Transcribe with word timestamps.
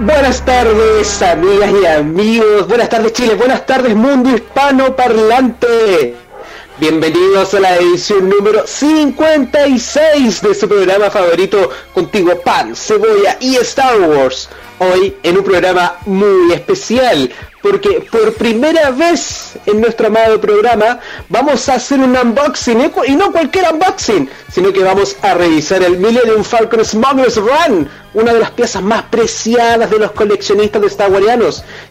Buenas 0.00 0.44
tardes, 0.44 1.22
amigas 1.22 1.70
y 1.80 1.86
amigos. 1.86 2.66
Buenas 2.66 2.88
tardes, 2.88 3.12
Chile. 3.12 3.36
Buenas 3.36 3.64
tardes, 3.64 3.94
mundo 3.94 4.28
hispano 4.28 4.96
parlante. 4.96 6.16
Bienvenidos 6.80 7.54
a 7.54 7.60
la 7.60 7.76
edición 7.76 8.28
número 8.28 8.66
56 8.66 10.42
de 10.42 10.54
su 10.54 10.68
programa 10.68 11.10
favorito 11.10 11.70
contigo, 11.94 12.40
Pan, 12.40 12.74
Cebolla 12.74 13.36
y 13.38 13.54
Star 13.56 14.00
Wars. 14.00 14.48
Hoy 14.80 15.16
en 15.22 15.38
un 15.38 15.44
programa 15.44 15.98
muy 16.06 16.52
especial, 16.52 17.30
porque 17.62 18.04
por 18.10 18.34
primera 18.34 18.90
vez 18.90 19.52
en 19.64 19.80
nuestro 19.80 20.08
amado 20.08 20.40
programa 20.40 20.98
vamos 21.28 21.68
a 21.68 21.74
hacer 21.74 22.00
un 22.00 22.16
unboxing, 22.16 22.90
y 23.06 23.14
no 23.14 23.30
cualquier 23.30 23.72
unboxing, 23.72 24.28
sino 24.52 24.72
que 24.72 24.82
vamos 24.82 25.16
a 25.22 25.34
revisar 25.34 25.84
el 25.84 25.98
Millennium 25.98 26.42
Falcon 26.42 26.84
Smuggler's 26.84 27.36
Run, 27.36 27.88
una 28.14 28.32
de 28.32 28.40
las 28.40 28.50
piezas 28.52 28.82
más 28.82 29.04
preciadas 29.04 29.90
de 29.90 29.98
los 29.98 30.12
coleccionistas 30.12 30.80
de 30.80 30.88
Star. 30.88 31.10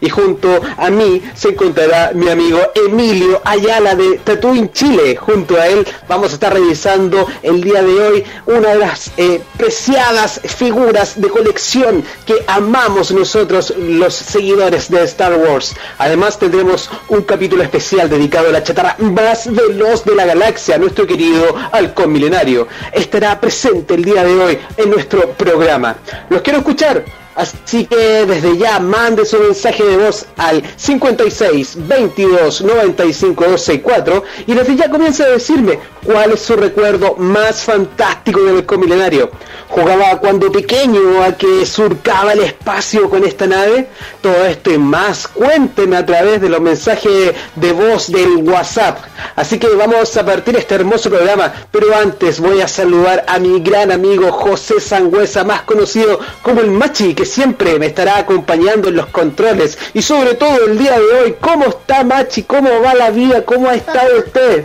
Y 0.00 0.08
junto 0.08 0.60
a 0.76 0.90
mí 0.90 1.22
se 1.34 1.50
encontrará 1.50 2.12
mi 2.14 2.28
amigo 2.28 2.58
Emilio 2.74 3.40
Ayala 3.44 3.94
de 3.94 4.18
Tatooine, 4.18 4.70
Chile. 4.72 5.16
Junto 5.16 5.60
a 5.60 5.66
él 5.68 5.86
vamos 6.08 6.30
a 6.30 6.34
estar 6.34 6.52
revisando 6.52 7.26
el 7.42 7.62
día 7.62 7.82
de 7.82 8.00
hoy 8.00 8.24
una 8.46 8.70
de 8.70 8.78
las 8.78 9.10
eh, 9.16 9.40
preciadas 9.56 10.40
figuras 10.44 11.20
de 11.20 11.28
colección 11.28 12.04
que 12.26 12.44
amamos 12.46 13.12
nosotros 13.12 13.74
los 13.78 14.14
seguidores 14.14 14.90
de 14.90 15.02
Star 15.04 15.34
Wars. 15.34 15.74
Además 15.98 16.38
tendremos 16.38 16.90
un 17.08 17.22
capítulo 17.22 17.62
especial 17.62 18.08
dedicado 18.08 18.48
a 18.48 18.52
la 18.52 18.62
chatarra 18.62 18.96
más 18.98 19.52
veloz 19.52 20.04
de 20.04 20.14
la 20.14 20.26
galaxia, 20.26 20.78
nuestro 20.78 21.06
querido 21.06 21.54
halcón 21.72 22.12
milenario. 22.12 22.68
Estará 22.92 23.40
presente 23.40 23.94
el 23.94 24.04
día 24.04 24.24
de 24.24 24.34
hoy 24.34 24.58
en 24.76 24.90
nuestro 24.90 25.30
programa. 25.32 25.96
Los 26.28 26.42
quiero 26.42 26.58
escuchar. 26.60 27.04
Así 27.34 27.86
que 27.86 28.24
desde 28.26 28.56
ya 28.56 28.78
mande 28.78 29.24
su 29.24 29.38
mensaje 29.38 29.82
de 29.82 29.96
voz 29.96 30.26
al 30.36 30.62
56 30.76 31.86
22 31.88 32.62
95 32.62 33.44
264 33.44 34.22
y 34.46 34.54
desde 34.54 34.76
ya 34.76 34.88
comienza 34.88 35.24
a 35.24 35.28
decirme 35.28 35.80
cuál 36.04 36.32
es 36.32 36.42
su 36.42 36.54
recuerdo 36.54 37.16
más 37.16 37.62
fantástico 37.62 38.40
del 38.42 38.64
milenario. 38.78 39.30
¿Jugaba 39.68 40.18
cuando 40.20 40.52
pequeño 40.52 41.22
a 41.22 41.32
que 41.32 41.66
surcaba 41.66 42.32
el 42.34 42.40
espacio 42.40 43.10
con 43.10 43.24
esta 43.24 43.46
nave? 43.46 43.88
Todo 44.20 44.44
esto 44.44 44.70
y 44.70 44.78
más 44.78 45.26
cuéntenme 45.26 45.96
a 45.96 46.06
través 46.06 46.40
de 46.40 46.48
los 46.48 46.60
mensajes 46.60 47.34
de 47.56 47.72
voz 47.72 48.12
del 48.12 48.36
WhatsApp. 48.36 48.98
Así 49.34 49.58
que 49.58 49.68
vamos 49.68 50.16
a 50.16 50.24
partir 50.24 50.56
este 50.56 50.76
hermoso 50.76 51.10
programa, 51.10 51.52
pero 51.72 51.94
antes 51.96 52.38
voy 52.38 52.60
a 52.60 52.68
saludar 52.68 53.24
a 53.26 53.38
mi 53.38 53.60
gran 53.60 53.90
amigo 53.90 54.30
José 54.30 54.80
Sangüesa, 54.80 55.42
más 55.42 55.62
conocido 55.62 56.20
como 56.42 56.60
el 56.60 56.70
Machi, 56.70 57.14
que 57.14 57.23
siempre 57.24 57.78
me 57.78 57.86
estará 57.86 58.18
acompañando 58.18 58.88
en 58.88 58.96
los 58.96 59.06
controles 59.06 59.78
y 59.92 60.02
sobre 60.02 60.34
todo 60.34 60.66
el 60.66 60.78
día 60.78 60.98
de 60.98 61.20
hoy. 61.20 61.36
¿Cómo 61.40 61.66
está 61.66 62.04
Machi? 62.04 62.42
¿Cómo 62.44 62.70
va 62.82 62.94
la 62.94 63.10
vida? 63.10 63.44
¿Cómo 63.44 63.68
ha 63.68 63.74
estado 63.74 64.18
usted? 64.18 64.64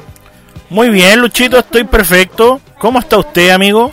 Muy 0.70 0.90
bien, 0.90 1.20
Luchito, 1.20 1.58
estoy 1.58 1.84
perfecto. 1.84 2.62
¿Cómo 2.78 3.00
está 3.00 3.18
usted, 3.18 3.50
amigo? 3.50 3.92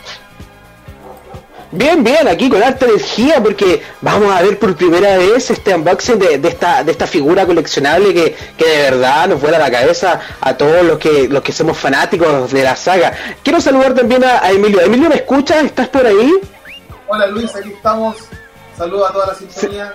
Bien, 1.73 2.03
bien, 2.05 2.29
aquí 2.29 2.49
con 2.49 2.63
alta 2.63 2.87
energía 2.87 3.43
porque 3.43 3.83
vamos 4.01 4.33
a 4.33 4.41
ver 4.41 4.59
por 4.59 4.77
primera 4.77 5.19
vez 5.19 5.51
este 5.51 5.75
unboxing 5.75 6.19
de, 6.19 6.49
esta, 6.49 6.85
de 6.85 6.93
esta 6.93 7.07
figura 7.07 7.45
coleccionable 7.45 8.15
que, 8.15 8.37
de 8.57 8.91
verdad 8.91 9.29
nos 9.29 9.41
vuela 9.41 9.59
la 9.59 9.71
cabeza 9.71 10.21
a 10.41 10.57
todos 10.57 10.85
los 10.85 10.99
que, 10.99 11.29
los 11.29 11.43
que 11.43 11.53
somos 11.53 11.77
fanáticos 11.77 12.53
de 12.53 12.63
la 12.63 12.77
saga. 12.77 13.13
Quiero 13.43 13.61
saludar 13.61 13.95
también 13.95 14.23
a, 14.25 14.49
Emilio. 14.51 14.81
Emilio, 14.81 15.09
¿me 15.09 15.17
escuchas? 15.17 15.65
¿Estás 15.65 15.89
por 15.89 16.07
ahí? 16.07 16.33
Hola 17.09 17.27
Luis, 17.27 17.55
aquí 17.55 17.73
estamos. 17.73 18.17
Saludos 18.77 19.11
a 19.11 19.13
toda 19.13 19.27
la 19.29 19.35
sintonía. 19.35 19.95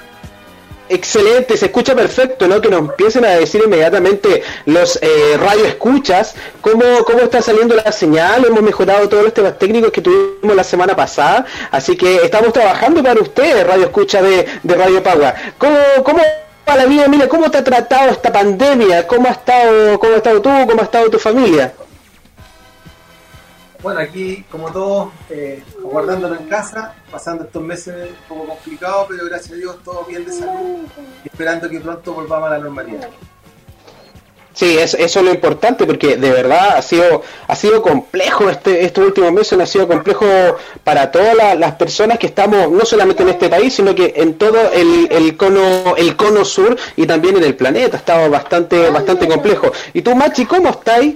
Excelente, 0.90 1.56
se 1.56 1.68
escucha 1.68 1.96
perfecto, 1.96 2.50
¿no? 2.50 2.60
Que 2.60 2.68
nos 2.68 2.82
empiecen 2.82 3.24
a 3.24 3.30
decir 3.30 3.62
inmediatamente 3.64 4.44
los 4.66 5.00
eh, 5.02 5.38
radio 5.40 5.66
escuchas 5.66 6.36
cómo, 6.60 6.84
cómo 7.06 7.20
está 7.20 7.42
saliendo 7.42 7.76
la 7.76 7.94
señal. 7.94 8.44
Hemos 8.44 8.62
mejorado 8.62 9.08
todos 9.08 9.24
los 9.24 9.34
temas 9.34 9.58
técnicos 9.58 9.92
que 9.92 10.02
tuvimos 10.02 10.54
la 10.54 10.66
semana 10.66 10.94
pasada, 10.94 11.46
así 11.72 11.96
que 11.96 12.18
estamos 12.18 12.52
trabajando 12.52 13.02
para 13.02 13.22
ustedes, 13.22 13.66
radio 13.66 13.86
escucha 13.86 14.22
de, 14.22 14.46
Radio 14.66 15.02
Pagua. 15.02 15.34
¿Cómo, 15.58 15.78
cómo 16.04 16.22
va 16.68 16.76
la 16.76 16.86
vida, 16.86 17.08
Mira, 17.08 17.30
¿Cómo 17.30 17.50
te 17.50 17.60
ha 17.60 17.64
tratado 17.64 18.12
esta 18.12 18.34
pandemia? 18.34 19.08
¿Cómo 19.08 19.30
ha 19.30 19.32
estado, 19.32 19.98
cómo 19.98 20.14
ha 20.14 20.18
estado 20.18 20.42
tú? 20.42 20.50
¿Cómo 20.68 20.82
ha 20.82 20.84
estado 20.84 21.10
tu 21.10 21.20
familia? 21.20 21.74
Bueno, 23.82 24.00
aquí, 24.00 24.46
como 24.52 24.72
todos, 24.72 25.12
eh, 25.30 25.64
aguardándolo 25.80 26.36
en 26.36 26.48
casa, 26.48 26.94
pasando 27.12 27.46
estos 27.46 27.64
meses 27.64 28.10
un 28.10 28.38
poco 28.38 28.50
complicados, 28.50 29.08
pero 29.10 29.26
gracias 29.26 29.54
a 29.54 29.56
Dios 29.56 29.78
todo 29.84 30.06
bien 30.06 30.24
de 30.24 30.32
salud 30.32 30.86
esperando 31.26 31.68
que 31.68 31.80
pronto 31.80 32.14
volvamos 32.14 32.50
a 32.50 32.52
la 32.54 32.60
normalidad. 32.60 33.10
Sí, 34.54 34.78
eso, 34.78 34.98
es 34.98 35.16
lo 35.16 35.32
importante 35.32 35.86
porque 35.86 36.18
de 36.18 36.30
verdad 36.30 36.76
ha 36.78 36.82
sido 36.82 37.24
ha 37.48 37.56
sido 37.56 37.82
complejo 37.82 38.50
este 38.50 38.84
estos 38.84 39.06
últimos 39.06 39.32
meses, 39.32 39.58
ha 39.58 39.66
sido 39.66 39.88
complejo 39.88 40.26
para 40.84 41.10
todas 41.10 41.58
las 41.58 41.76
personas 41.76 42.20
que 42.20 42.28
estamos 42.28 42.70
no 42.70 42.84
solamente 42.86 43.24
en 43.24 43.30
este 43.30 43.48
país, 43.48 43.74
sino 43.74 43.96
que 43.96 44.14
en 44.18 44.38
todo 44.38 44.72
el, 44.74 45.08
el 45.10 45.38
cono 45.38 45.96
el 45.96 46.18
cono 46.18 46.44
sur 46.44 46.78
y 46.98 47.08
también 47.08 47.38
en 47.38 47.44
el 47.46 47.56
planeta. 47.56 47.96
Ha 47.96 48.00
estado 48.02 48.30
bastante 48.30 48.90
bastante 48.90 49.28
complejo. 49.28 49.72
¿Y 49.94 50.02
tú, 50.02 50.14
Machi, 50.16 50.46
cómo 50.46 50.70
estáis? 50.70 51.16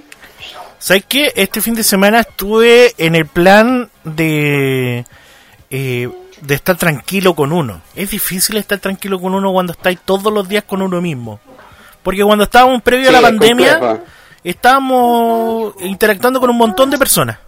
¿Sabes 0.80 1.06
qué? 1.08 1.34
Este 1.36 1.62
fin 1.62 1.76
de 1.76 1.84
semana 1.84 2.22
estuve 2.22 2.94
en 2.98 3.16
el 3.16 3.26
plan 3.26 3.90
de, 4.04 5.06
eh, 5.70 6.10
de 6.42 6.56
estar 6.56 6.78
tranquilo 6.78 7.36
con 7.36 7.52
uno. 7.52 7.82
Es 7.96 8.12
difícil 8.12 8.58
estar 8.58 8.80
tranquilo 8.80 9.20
con 9.20 9.34
uno 9.34 9.52
cuando 9.52 9.74
estáis 9.74 10.00
todos 10.04 10.32
los 10.32 10.48
días 10.48 10.64
con 10.64 10.82
uno 10.82 11.02
mismo. 11.02 11.40
Porque 12.04 12.24
cuando 12.24 12.44
estábamos 12.44 12.82
previo 12.82 13.10
a 13.10 13.14
la 13.14 13.22
pandemia, 13.22 14.04
estábamos 14.44 15.74
interactuando 15.80 16.40
con 16.40 16.50
un 16.50 16.58
montón 16.58 16.92
de 16.92 16.98
personas. 16.98 17.40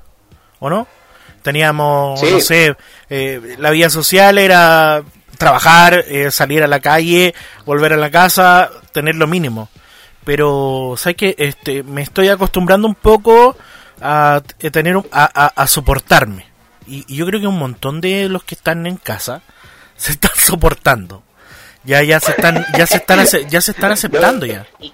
¿O 0.59 0.69
no? 0.69 0.87
Teníamos, 1.43 2.21
no 2.21 2.39
sé, 2.39 2.75
eh, 3.09 3.55
la 3.59 3.69
vida 3.69 3.89
social 3.89 4.37
era 4.37 5.03
trabajar, 5.37 6.03
eh, 6.07 6.31
salir 6.31 6.63
a 6.63 6.67
la 6.67 6.79
calle, 6.79 7.35
volver 7.65 7.93
a 7.93 7.97
la 7.97 8.09
casa, 8.09 8.71
tener 8.91 9.15
lo 9.15 9.27
mínimo 9.27 9.69
pero 10.27 10.95
sabes 10.97 11.15
que 11.15 11.35
este 11.37 11.83
me 11.83 12.01
estoy 12.01 12.27
acostumbrando 12.27 12.85
un 12.85 12.95
poco 12.95 13.55
a 14.01 14.41
tener 14.73 15.01
a, 15.09 15.67
soportarme. 15.67 16.45
Y, 16.85 17.15
yo 17.15 17.25
creo 17.25 17.39
que 17.39 17.47
un 17.47 17.57
montón 17.57 18.01
de 18.01 18.27
los 18.27 18.43
que 18.43 18.55
están 18.55 18.85
en 18.87 18.97
casa 18.97 19.41
se 19.95 20.11
están 20.11 20.31
soportando. 20.37 21.23
Ya 21.85 22.03
ya 22.03 22.19
se 22.19 22.31
están 22.31 22.65
ya 22.77 22.85
se 22.85 22.97
están 22.97 23.25
ya 23.47 23.61
se 23.61 23.71
están 23.71 23.91
aceptando 23.93 24.45
ya. 24.45 24.67
y 24.81 24.93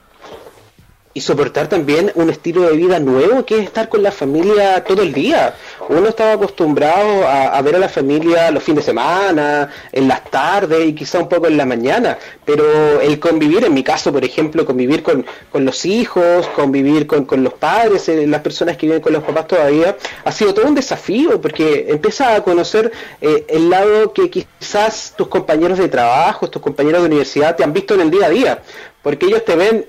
soportar 1.21 1.67
también 1.67 2.11
un 2.15 2.29
estilo 2.29 2.63
de 2.63 2.75
vida 2.75 2.99
nuevo 2.99 3.45
que 3.45 3.59
es 3.59 3.63
estar 3.63 3.87
con 3.87 4.01
la 4.01 4.11
familia 4.11 4.83
todo 4.83 5.01
el 5.03 5.13
día. 5.13 5.55
Uno 5.89 6.07
estaba 6.07 6.33
acostumbrado 6.33 7.27
a, 7.27 7.61
ver 7.61 7.75
a 7.75 7.79
la 7.79 7.89
familia 7.89 8.49
los 8.51 8.63
fines 8.63 8.85
de 8.85 8.91
semana, 8.91 9.69
en 9.91 10.07
las 10.07 10.23
tardes 10.29 10.87
y 10.87 10.93
quizá 10.93 11.19
un 11.19 11.29
poco 11.29 11.47
en 11.47 11.57
la 11.57 11.65
mañana, 11.65 12.17
pero 12.45 12.99
el 13.01 13.19
convivir, 13.19 13.63
en 13.63 13.73
mi 13.73 13.83
caso 13.83 14.11
por 14.11 14.23
ejemplo, 14.23 14.65
convivir 14.65 15.03
con, 15.03 15.25
los 15.53 15.85
hijos, 15.85 16.47
convivir 16.55 17.05
con, 17.05 17.43
los 17.43 17.53
padres, 17.53 18.09
eh, 18.09 18.25
las 18.25 18.41
personas 18.41 18.77
que 18.77 18.87
viven 18.87 19.01
con 19.01 19.13
los 19.13 19.23
papás 19.23 19.47
todavía, 19.47 19.95
ha 20.23 20.31
sido 20.31 20.53
todo 20.53 20.67
un 20.67 20.75
desafío 20.75 21.39
porque 21.41 21.85
empiezas 21.89 22.39
a 22.39 22.43
conocer 22.43 22.91
eh, 23.21 23.45
el 23.49 23.69
lado 23.69 24.13
que 24.13 24.29
quizás 24.29 25.13
tus 25.15 25.27
compañeros 25.27 25.77
de 25.77 25.89
trabajo, 25.89 26.49
tus 26.49 26.61
compañeros 26.61 27.01
de 27.01 27.07
universidad 27.07 27.55
te 27.55 27.63
han 27.63 27.73
visto 27.73 27.93
en 27.93 28.01
el 28.01 28.11
día 28.11 28.25
a 28.25 28.29
día, 28.29 28.63
porque 29.01 29.25
ellos 29.25 29.43
te 29.45 29.55
ven 29.55 29.85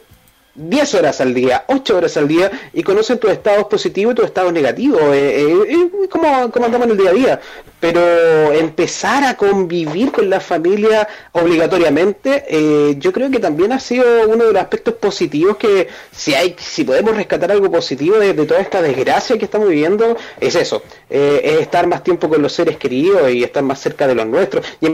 10 0.54 0.94
horas 0.94 1.20
al 1.20 1.34
día, 1.34 1.64
8 1.66 1.96
horas 1.96 2.16
al 2.16 2.28
día 2.28 2.50
y 2.72 2.82
conocen 2.82 3.18
tus 3.18 3.30
estados 3.30 3.64
positivos 3.64 4.12
y 4.12 4.16
tus 4.16 4.24
estados 4.26 4.52
negativos, 4.52 5.02
eh, 5.12 5.48
eh, 5.48 5.66
eh 5.68 6.08
como, 6.08 6.28
andamos 6.28 6.84
en 6.84 6.90
el 6.90 6.96
día 6.96 7.10
a 7.10 7.12
día. 7.12 7.40
Pero 7.80 8.52
empezar 8.52 9.24
a 9.24 9.36
convivir 9.36 10.10
con 10.12 10.30
la 10.30 10.40
familia 10.40 11.06
obligatoriamente, 11.32 12.44
eh, 12.48 12.94
yo 12.98 13.12
creo 13.12 13.30
que 13.30 13.40
también 13.40 13.72
ha 13.72 13.80
sido 13.80 14.28
uno 14.28 14.44
de 14.44 14.52
los 14.52 14.62
aspectos 14.62 14.94
positivos 14.94 15.56
que 15.56 15.88
si 16.10 16.34
hay, 16.34 16.56
si 16.58 16.84
podemos 16.84 17.16
rescatar 17.16 17.50
algo 17.50 17.70
positivo 17.70 18.18
de, 18.18 18.32
toda 18.46 18.60
esta 18.60 18.80
desgracia 18.80 19.36
que 19.36 19.44
estamos 19.44 19.68
viviendo, 19.68 20.16
es 20.40 20.54
eso, 20.54 20.82
es 21.10 21.60
estar 21.60 21.86
más 21.86 22.02
tiempo 22.02 22.28
con 22.28 22.40
los 22.40 22.52
seres 22.52 22.76
queridos 22.78 23.30
y 23.30 23.42
estar 23.42 23.62
más 23.62 23.80
cerca 23.80 24.06
de 24.06 24.14
los 24.14 24.26
nuestros 24.26 24.64
y 24.80 24.86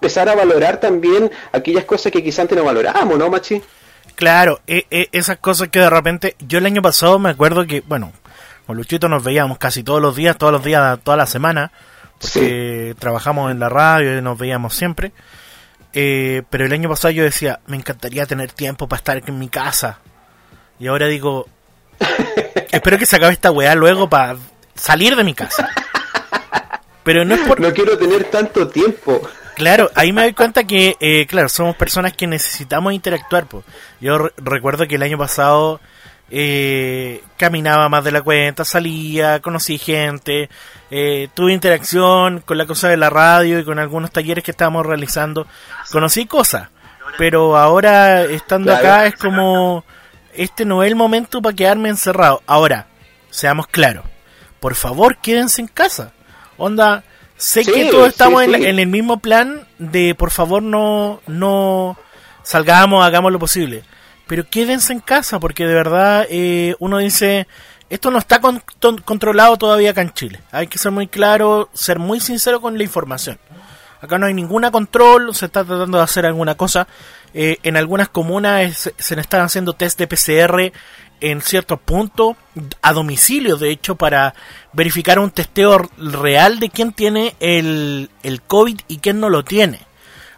empezar 0.00 0.28
a 0.28 0.34
valorar 0.34 0.80
también 0.80 1.30
aquellas 1.52 1.84
cosas 1.84 2.10
que 2.10 2.22
quizás 2.24 2.40
antes 2.40 2.56
no 2.56 2.64
valorábamos, 2.64 3.18
¿no, 3.18 3.28
Machi? 3.28 3.60
Claro, 4.20 4.60
e, 4.66 4.86
e, 4.90 5.08
esas 5.12 5.38
cosas 5.38 5.68
que 5.68 5.78
de 5.78 5.88
repente, 5.88 6.36
yo 6.40 6.58
el 6.58 6.66
año 6.66 6.82
pasado 6.82 7.18
me 7.18 7.30
acuerdo 7.30 7.66
que, 7.66 7.80
bueno, 7.80 8.12
con 8.66 8.76
Luchito 8.76 9.08
nos 9.08 9.24
veíamos 9.24 9.56
casi 9.56 9.82
todos 9.82 10.02
los 10.02 10.14
días, 10.14 10.36
todos 10.36 10.52
los 10.52 10.62
días, 10.62 10.98
toda 11.02 11.16
la 11.16 11.24
semana, 11.24 11.72
porque 12.20 12.94
trabajamos 12.98 13.50
en 13.50 13.58
la 13.58 13.70
radio 13.70 14.18
y 14.18 14.20
nos 14.20 14.36
veíamos 14.36 14.74
siempre. 14.74 15.12
Eh, 15.94 16.42
pero 16.50 16.66
el 16.66 16.72
año 16.74 16.90
pasado 16.90 17.12
yo 17.12 17.24
decía, 17.24 17.60
me 17.66 17.78
encantaría 17.78 18.26
tener 18.26 18.52
tiempo 18.52 18.86
para 18.88 18.98
estar 18.98 19.22
en 19.26 19.38
mi 19.38 19.48
casa. 19.48 20.00
Y 20.78 20.88
ahora 20.88 21.06
digo, 21.06 21.48
espero 22.72 22.98
que 22.98 23.06
se 23.06 23.16
acabe 23.16 23.32
esta 23.32 23.50
weá 23.50 23.74
luego 23.74 24.10
para 24.10 24.36
salir 24.74 25.16
de 25.16 25.24
mi 25.24 25.32
casa. 25.32 25.70
Pero 27.04 27.24
no 27.24 27.36
es 27.36 27.40
por... 27.40 27.58
No 27.58 27.72
quiero 27.72 27.96
tener 27.96 28.24
tanto 28.24 28.68
tiempo. 28.68 29.22
Claro, 29.60 29.90
ahí 29.94 30.10
me 30.12 30.22
doy 30.22 30.32
cuenta 30.32 30.64
que, 30.64 30.96
eh, 31.00 31.26
claro, 31.26 31.50
somos 31.50 31.76
personas 31.76 32.14
que 32.14 32.26
necesitamos 32.26 32.94
interactuar. 32.94 33.44
Pues. 33.46 33.62
Yo 34.00 34.16
re- 34.16 34.32
recuerdo 34.38 34.88
que 34.88 34.94
el 34.94 35.02
año 35.02 35.18
pasado 35.18 35.80
eh, 36.30 37.22
caminaba 37.36 37.88
más 37.90 38.02
de 38.04 38.10
la 38.12 38.22
cuenta, 38.22 38.64
salía, 38.64 39.40
conocí 39.40 39.76
gente, 39.76 40.48
eh, 40.90 41.28
tuve 41.34 41.52
interacción 41.52 42.40
con 42.40 42.56
la 42.56 42.64
cosa 42.64 42.88
de 42.88 42.96
la 42.96 43.10
radio 43.10 43.58
y 43.58 43.64
con 43.64 43.78
algunos 43.78 44.10
talleres 44.10 44.42
que 44.42 44.52
estábamos 44.52 44.86
realizando. 44.86 45.46
Conocí 45.92 46.24
cosas, 46.24 46.68
pero 47.18 47.58
ahora 47.58 48.22
estando 48.22 48.72
Claro. 48.72 48.88
acá 48.88 49.06
es 49.06 49.16
como, 49.16 49.84
este 50.32 50.64
no 50.64 50.82
es 50.82 50.88
el 50.88 50.96
momento 50.96 51.42
para 51.42 51.54
quedarme 51.54 51.90
encerrado. 51.90 52.42
Ahora, 52.46 52.86
seamos 53.28 53.66
claros, 53.66 54.04
por 54.58 54.74
favor 54.74 55.18
quédense 55.18 55.60
en 55.60 55.68
casa. 55.68 56.12
Onda, 56.56 57.04
sé 57.40 57.64
Sí, 57.64 57.72
que 57.72 57.84
todos 57.86 58.04
sí, 58.04 58.10
estamos 58.10 58.42
en, 58.44 58.54
el 58.78 58.86
mismo 58.86 59.18
plan 59.18 59.66
de 59.78 60.14
por 60.14 60.30
favor 60.30 60.62
no, 60.62 61.20
no 61.26 61.96
salgamos, 62.42 63.04
hagamos 63.04 63.32
lo 63.32 63.38
posible. 63.38 63.82
Pero 64.26 64.44
quédense 64.48 64.92
en 64.92 65.00
casa 65.00 65.40
porque 65.40 65.66
de 65.66 65.74
verdad 65.74 66.26
eh, 66.30 66.76
uno 66.78 66.98
dice, 66.98 67.48
esto 67.88 68.10
no 68.10 68.18
está 68.18 68.40
con- 68.40 68.62
ton- 68.78 68.98
controlado 69.00 69.56
todavía 69.56 69.90
acá 69.90 70.02
en 70.02 70.12
Chile. 70.12 70.40
Hay 70.52 70.66
que 70.68 70.78
ser 70.78 70.92
muy 70.92 71.08
claro, 71.08 71.68
ser 71.72 71.98
muy 71.98 72.20
sincero 72.20 72.60
con 72.60 72.76
la 72.78 72.84
información. 72.84 73.38
Acá 74.00 74.18
no 74.18 74.26
hay 74.26 74.34
ninguna 74.34 74.70
control, 74.70 75.34
se 75.34 75.46
está 75.46 75.64
tratando 75.64 75.98
de 75.98 76.04
hacer 76.04 76.24
alguna 76.26 76.54
cosa. 76.56 76.86
Eh, 77.34 77.58
en 77.62 77.76
algunas 77.76 78.08
comunas 78.08 78.62
es- 78.86 78.94
se 78.98 79.14
le 79.16 79.20
están 79.22 79.40
haciendo 79.42 79.72
test 79.74 79.98
de 79.98 80.06
PCR 80.06 80.72
en 81.22 81.42
ciertos 81.42 81.78
puntos, 81.80 82.34
a 82.80 82.92
domicilio 82.94 83.56
de 83.56 83.70
hecho, 83.70 83.96
para 83.96 84.34
verificar 84.72 85.18
un 85.18 85.30
testeo 85.30 85.88
real 85.98 86.60
de 86.60 86.70
quién 86.70 86.92
tiene 86.92 87.34
el, 87.40 88.10
el 88.22 88.42
COVID 88.42 88.80
y 88.88 88.98
quién 88.98 89.20
no 89.20 89.28
lo 89.28 89.44
tiene. 89.44 89.80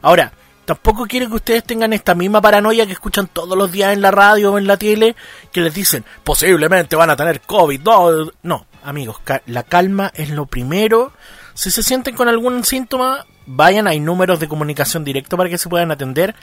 Ahora, 0.00 0.32
tampoco 0.64 1.06
quiero 1.06 1.28
que 1.28 1.34
ustedes 1.36 1.64
tengan 1.64 1.92
esta 1.92 2.14
misma 2.14 2.40
paranoia 2.40 2.86
que 2.86 2.92
escuchan 2.92 3.26
todos 3.28 3.56
los 3.58 3.70
días 3.70 3.92
en 3.92 4.00
la 4.00 4.10
radio 4.10 4.52
o 4.52 4.58
en 4.58 4.66
la 4.66 4.76
tele, 4.76 5.14
que 5.52 5.60
les 5.60 5.74
dicen, 5.74 6.04
posiblemente 6.24 6.96
van 6.96 7.10
a 7.10 7.16
tener 7.16 7.40
COVID. 7.42 7.80
No, 7.82 8.30
no 8.42 8.66
amigos, 8.84 9.18
ca- 9.22 9.42
la 9.46 9.62
calma 9.62 10.10
es 10.14 10.30
lo 10.30 10.46
primero. 10.46 11.12
Si 11.54 11.70
se 11.70 11.82
sienten 11.82 12.16
con 12.16 12.28
algún 12.28 12.64
síntoma, 12.64 13.26
vayan, 13.46 13.86
hay 13.86 14.00
números 14.00 14.40
de 14.40 14.48
comunicación 14.48 15.04
directo 15.04 15.36
para 15.36 15.50
que 15.50 15.58
se 15.58 15.68
puedan 15.68 15.90
atender. 15.92 16.34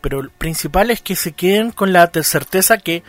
Pero 0.00 0.22
lo 0.22 0.30
principal 0.30 0.90
es 0.90 1.00
que 1.00 1.14
se 1.16 1.32
queden 1.32 1.70
con 1.70 1.92
la 1.92 2.06
te- 2.08 2.24
certeza 2.24 2.78
que 2.78 3.02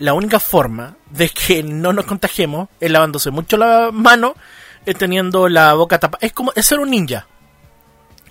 la 0.00 0.14
única 0.14 0.40
forma 0.40 0.96
de 1.10 1.28
que 1.28 1.62
no 1.62 1.92
nos 1.92 2.06
contagiemos 2.06 2.68
es 2.80 2.90
lavándose 2.90 3.30
mucho 3.30 3.58
la 3.58 3.90
mano, 3.92 4.34
es 4.86 4.96
teniendo 4.96 5.48
la 5.48 5.74
boca 5.74 6.00
tapada. 6.00 6.26
Es 6.26 6.32
como 6.32 6.52
es 6.56 6.64
ser 6.64 6.80
un 6.80 6.90
ninja. 6.90 7.26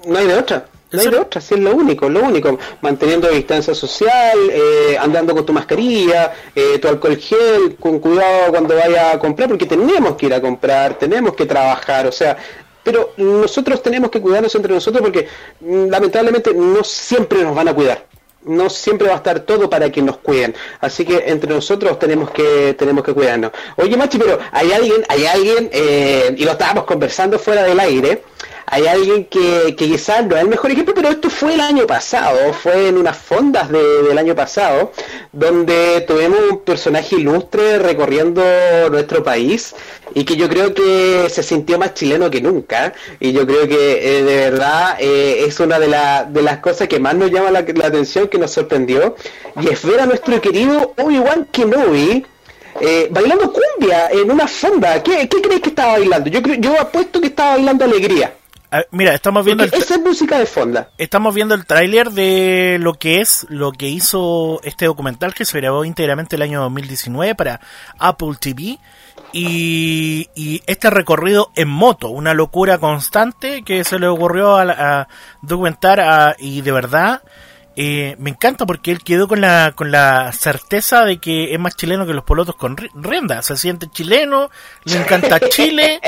No 0.05 0.17
hay 0.17 0.27
de 0.27 0.33
otra. 0.33 0.65
No 0.91 0.99
hay 0.99 1.07
de 1.07 1.19
otra, 1.19 1.39
sí 1.39 1.53
es 1.53 1.59
lo 1.59 1.75
único, 1.75 2.09
lo 2.09 2.23
único. 2.23 2.57
Manteniendo 2.81 3.29
distancia 3.29 3.75
social, 3.75 4.39
eh, 4.51 4.97
andando 4.99 5.35
con 5.35 5.45
tu 5.45 5.53
mascarilla, 5.53 6.33
eh, 6.55 6.79
tu 6.79 6.87
alcohol 6.87 7.17
gel, 7.17 7.75
con 7.79 7.99
cuidado 7.99 8.49
cuando 8.49 8.75
vaya 8.75 9.11
a 9.11 9.19
comprar, 9.19 9.47
porque 9.47 9.67
tenemos 9.67 10.15
que 10.15 10.25
ir 10.25 10.33
a 10.33 10.41
comprar, 10.41 10.95
tenemos 10.95 11.35
que 11.35 11.45
trabajar, 11.45 12.07
o 12.07 12.11
sea, 12.11 12.35
pero 12.83 13.13
nosotros 13.17 13.83
tenemos 13.83 14.09
que 14.09 14.19
cuidarnos 14.19 14.55
entre 14.55 14.73
nosotros 14.73 15.03
porque 15.03 15.27
mm, 15.59 15.89
lamentablemente 15.89 16.51
no 16.55 16.83
siempre 16.83 17.43
nos 17.43 17.53
van 17.53 17.67
a 17.67 17.75
cuidar. 17.75 18.09
No 18.43 18.69
siempre 18.69 19.07
va 19.07 19.13
a 19.15 19.17
estar 19.17 19.41
todo 19.41 19.69
para 19.69 19.91
que 19.91 20.01
nos 20.01 20.17
cuiden. 20.17 20.55
Así 20.79 21.05
que 21.05 21.25
entre 21.27 21.53
nosotros 21.53 21.99
tenemos 21.99 22.31
que 22.31 22.75
tenemos 22.77 23.03
que 23.03 23.13
cuidarnos. 23.13 23.51
Oye, 23.75 23.97
Machi, 23.97 24.17
pero 24.17 24.39
hay 24.51 24.71
alguien, 24.71 25.03
hay 25.09 25.25
alguien, 25.25 25.69
eh, 25.71 26.33
y 26.37 26.45
lo 26.45 26.51
estábamos 26.51 26.85
conversando 26.85 27.37
fuera 27.37 27.63
del 27.63 27.79
aire, 27.79 28.23
hay 28.71 28.85
alguien 28.87 29.25
que, 29.25 29.75
quizás 29.77 30.25
no 30.25 30.35
es 30.35 30.41
el 30.43 30.47
mejor 30.49 30.71
ejemplo, 30.71 30.93
pero 30.93 31.09
esto 31.09 31.29
fue 31.29 31.53
el 31.55 31.61
año 31.61 31.87
pasado, 31.87 32.53
fue 32.53 32.87
en 32.89 32.97
unas 32.97 33.17
fondas 33.17 33.69
de- 33.69 34.03
del 34.03 34.17
año 34.17 34.35
pasado, 34.35 34.91
donde 35.31 36.01
tuvimos 36.07 36.39
un 36.51 36.59
personaje 36.59 37.15
ilustre 37.15 37.79
recorriendo 37.79 38.41
nuestro 38.91 39.23
país 39.23 39.75
y 40.13 40.23
que 40.23 40.35
yo 40.35 40.47
creo 40.49 40.73
que 40.73 41.27
se 41.29 41.41
sintió 41.43 41.77
más 41.79 41.93
chileno 41.93 42.29
que 42.29 42.41
nunca. 42.41 42.93
Y 43.19 43.31
yo 43.31 43.45
creo 43.47 43.67
que 43.67 44.19
eh, 44.19 44.23
de 44.23 44.35
verdad 44.49 44.95
eh, 44.99 45.45
es 45.47 45.59
una 45.59 45.79
de, 45.79 45.87
la- 45.87 46.25
de 46.25 46.41
las 46.41 46.59
cosas 46.59 46.87
que 46.87 46.99
más 46.99 47.15
nos 47.15 47.31
llama 47.31 47.51
la, 47.51 47.59
atención, 47.59 48.27
que 48.27 48.37
nos 48.37 48.51
sorprendió, 48.51 49.15
y 49.61 49.67
es 49.69 49.83
ver 49.85 49.99
a 50.01 50.05
nuestro 50.05 50.39
querido 50.41 50.93
Obi-Wan 50.97 51.47
Kenobi. 51.51 52.25
eh, 52.81 53.07
bailando 53.11 53.51
cumbia 53.51 54.09
en 54.11 54.29
una 54.31 54.47
fonda, 54.47 55.01
¿qué, 55.03 55.27
qué 55.27 55.41
crees 55.41 55.59
que 55.61 55.69
estaba 55.69 55.93
bailando? 55.93 56.29
Yo 56.29 56.39
yo 56.39 56.79
apuesto 56.79 57.19
que 57.19 57.27
estaba 57.27 57.51
bailando 57.55 57.83
alegría. 57.85 58.33
Mira, 58.91 59.15
estamos 59.15 59.43
viendo 59.45 59.63
el, 59.63 59.73
esa 59.73 59.95
es 59.95 60.01
música 60.01 60.37
de 60.37 60.45
fonda. 60.45 60.89
estamos 60.99 61.33
viendo 61.33 61.55
el 61.55 61.65
tráiler 61.65 62.11
de 62.11 62.77
lo 62.79 62.93
que 62.93 63.19
es 63.19 63.47
lo 63.49 63.71
que 63.71 63.87
hizo 63.87 64.59
este 64.63 64.85
documental 64.85 65.33
que 65.33 65.43
se 65.45 65.59
grabó 65.59 65.85
íntegramente 65.85 66.35
el 66.35 66.43
año 66.43 66.61
2019 66.61 67.33
para 67.33 67.61
Apple 67.97 68.35
TV 68.39 68.77
y, 69.33 70.29
y 70.35 70.61
este 70.67 70.89
recorrido 70.89 71.51
en 71.55 71.67
moto, 71.67 72.09
una 72.09 72.33
locura 72.33 72.77
constante 72.77 73.63
que 73.63 73.83
se 73.83 73.97
le 73.99 74.07
ocurrió 74.07 74.55
a, 74.57 74.63
a 75.01 75.07
documentar 75.41 75.99
a- 75.99 76.35
y 76.37 76.61
de 76.61 76.71
verdad 76.71 77.21
eh, 77.75 78.15
me 78.19 78.31
encanta 78.31 78.65
porque 78.65 78.91
él 78.91 79.03
quedó 79.03 79.27
con 79.27 79.41
la 79.41 79.73
con 79.75 79.91
la 79.91 80.31
certeza 80.33 81.05
de 81.05 81.17
que 81.19 81.53
es 81.53 81.59
más 81.59 81.75
chileno 81.75 82.05
que 82.05 82.13
los 82.13 82.23
polotos 82.23 82.55
con 82.55 82.75
ri- 82.75 82.91
rienda, 82.95 83.41
se 83.41 83.55
siente 83.57 83.87
chileno, 83.89 84.49
le 84.85 84.95
encanta 84.97 85.39
Chile 85.49 85.99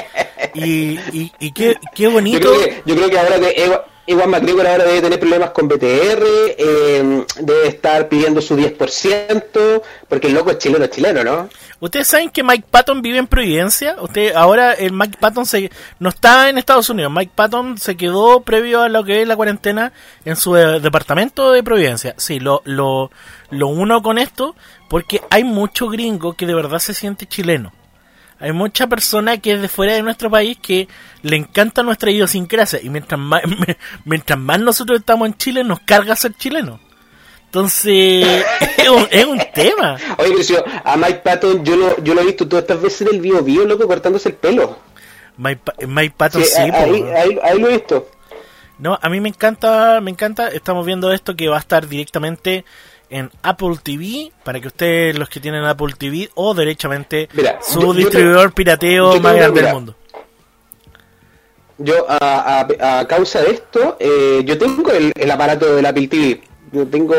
y, 0.54 1.00
y, 1.14 1.32
y 1.40 1.52
qué, 1.54 1.76
qué 1.96 2.04
Yo 2.04 2.12
bonito. 2.12 2.52
creo 2.52 2.60
que, 2.62 2.82
yo 2.86 2.96
creo 2.96 3.10
que 3.10 3.20
ahora 3.20 3.40
que 3.40 3.66
Ewa- 3.66 3.84
Ewan 4.08 4.30
McGregor 4.32 4.68
ahora 4.68 4.84
debe 4.84 5.02
tener 5.02 5.20
problemas 5.20 5.52
con 5.52 5.68
BTR, 5.68 6.24
eh, 6.58 7.26
debe 7.40 7.68
estar 7.68 8.10
pidiendo 8.10 8.42
su 8.42 8.58
10%, 8.58 9.82
porque 10.10 10.28
el 10.28 10.34
loco 10.34 10.52
es 10.52 10.58
chileno, 10.58 10.84
es 10.86 10.92
chileno, 10.92 11.24
¿no? 11.24 11.50
Ustedes 11.82 12.10
saben 12.10 12.30
que 12.30 12.44
Mike 12.44 12.68
Patton 12.70 13.02
vive 13.02 13.18
en 13.18 13.26
Providencia. 13.26 13.96
Usted 14.00 14.36
ahora 14.36 14.74
el 14.74 14.94
Mike 14.94 15.18
Patton 15.20 15.48
se 15.48 15.72
no 15.98 16.10
está 16.10 16.48
en 16.48 16.60
Estados 16.60 16.92
Unidos. 16.92 17.12
Mike 17.12 17.32
Patton 17.34 17.80
se 17.80 17.98
quedó 17.98 18.42
previo 18.42 18.84
a 18.84 18.90
lo 18.90 19.04
que 19.04 19.24
es 19.24 19.28
la 19.28 19.36
cuarentena 19.36 19.92
en 20.24 20.36
su 20.36 20.54
departamento 20.54 21.52
de 21.52 21.64
Providencia. 21.64 22.14
Sí, 22.18 22.40
lo 22.40 22.62
lo 22.66 23.10
lo 23.50 23.68
uno 23.68 24.04
con 24.04 24.20
esto 24.20 24.56
porque 24.90 25.22
hay 25.32 25.44
mucho 25.44 25.88
gringo 25.88 26.34
que 26.34 26.46
de 26.46 26.54
verdad 26.54 26.78
se 26.78 26.94
siente 26.94 27.26
chileno. 27.26 27.74
Hay 28.40 28.52
mucha 28.52 28.86
persona 28.86 29.40
que 29.40 29.54
es 29.54 29.62
de 29.62 29.68
fuera 29.68 29.94
de 29.94 30.04
nuestro 30.04 30.30
país 30.30 30.60
que 30.62 30.88
le 31.24 31.36
encanta 31.36 31.82
nuestra 31.82 32.12
idiosincrasia 32.12 32.80
y 32.80 32.92
mientras 32.92 33.20
más 33.20 33.42
mientras 34.06 34.38
más 34.38 34.60
nosotros 34.60 35.00
estamos 35.00 35.28
en 35.28 35.34
Chile 35.34 35.64
nos 35.64 35.80
carga 35.80 36.16
ser 36.16 36.36
chileno. 36.36 36.80
Entonces 37.52 38.46
es 38.78 38.90
un, 38.90 39.08
es 39.12 39.26
un 39.26 39.38
tema. 39.54 39.98
Oye, 40.20 40.30
pero 40.32 40.44
si 40.44 40.54
yo- 40.54 40.64
a 40.86 40.96
Mike 40.96 41.20
Patton 41.22 41.66
yo 41.66 41.76
lo, 41.76 42.02
yo 42.02 42.14
lo 42.14 42.22
he 42.22 42.26
visto 42.26 42.48
todas 42.48 42.64
estas 42.64 42.82
veces 42.82 43.02
en 43.02 43.16
el 43.16 43.20
video, 43.20 43.44
video 43.44 43.66
loco, 43.66 43.86
cortándose 43.88 44.30
el 44.30 44.36
pelo. 44.36 44.78
Mike, 45.36 45.62
Mike 45.86 46.14
Patton 46.16 46.44
Sí, 46.44 46.50
sí, 46.50 46.72
po, 46.72 46.78
ahí, 46.78 47.04
ahí, 47.14 47.40
ahí 47.44 47.60
lo 47.60 47.68
he 47.68 47.74
visto. 47.74 48.10
No, 48.80 48.98
a 49.02 49.10
mí 49.10 49.20
me 49.20 49.28
encanta, 49.28 50.00
me 50.02 50.12
encanta. 50.12 50.48
Estamos 50.48 50.86
viendo 50.86 51.12
esto 51.12 51.36
que 51.36 51.50
va 51.50 51.58
a 51.58 51.60
estar 51.60 51.88
directamente 51.90 52.64
en 53.10 53.30
Apple 53.44 53.76
TV 53.84 54.32
para 54.46 54.62
que 54.62 54.68
ustedes, 54.68 55.20
los 55.20 55.28
que 55.28 55.42
tienen 55.42 55.66
Apple 55.66 55.94
TV 55.98 56.30
o 56.36 56.54
derechamente 56.54 57.28
Mira, 57.34 57.60
su 57.62 57.82
yo- 57.82 57.88
yo 57.88 57.92
te- 57.94 58.00
distribuidor 58.00 58.54
pirateo 58.54 59.20
más 59.20 59.36
grande 59.36 59.62
del 59.62 59.74
mundo. 59.74 59.96
Yo, 61.80 62.06
a, 62.10 62.62
a- 62.62 63.00
a 63.00 63.08
causa 63.08 63.42
de 63.42 63.52
esto, 63.52 63.98
eh, 64.00 64.42
yo 64.46 64.58
tengo 64.58 64.90
el, 64.92 65.12
el 65.16 65.32
aparato 65.32 65.76
del 65.76 65.86
Apple 65.86 66.08
TV. 66.08 66.42
Yo 66.72 66.88
tengo, 66.88 67.16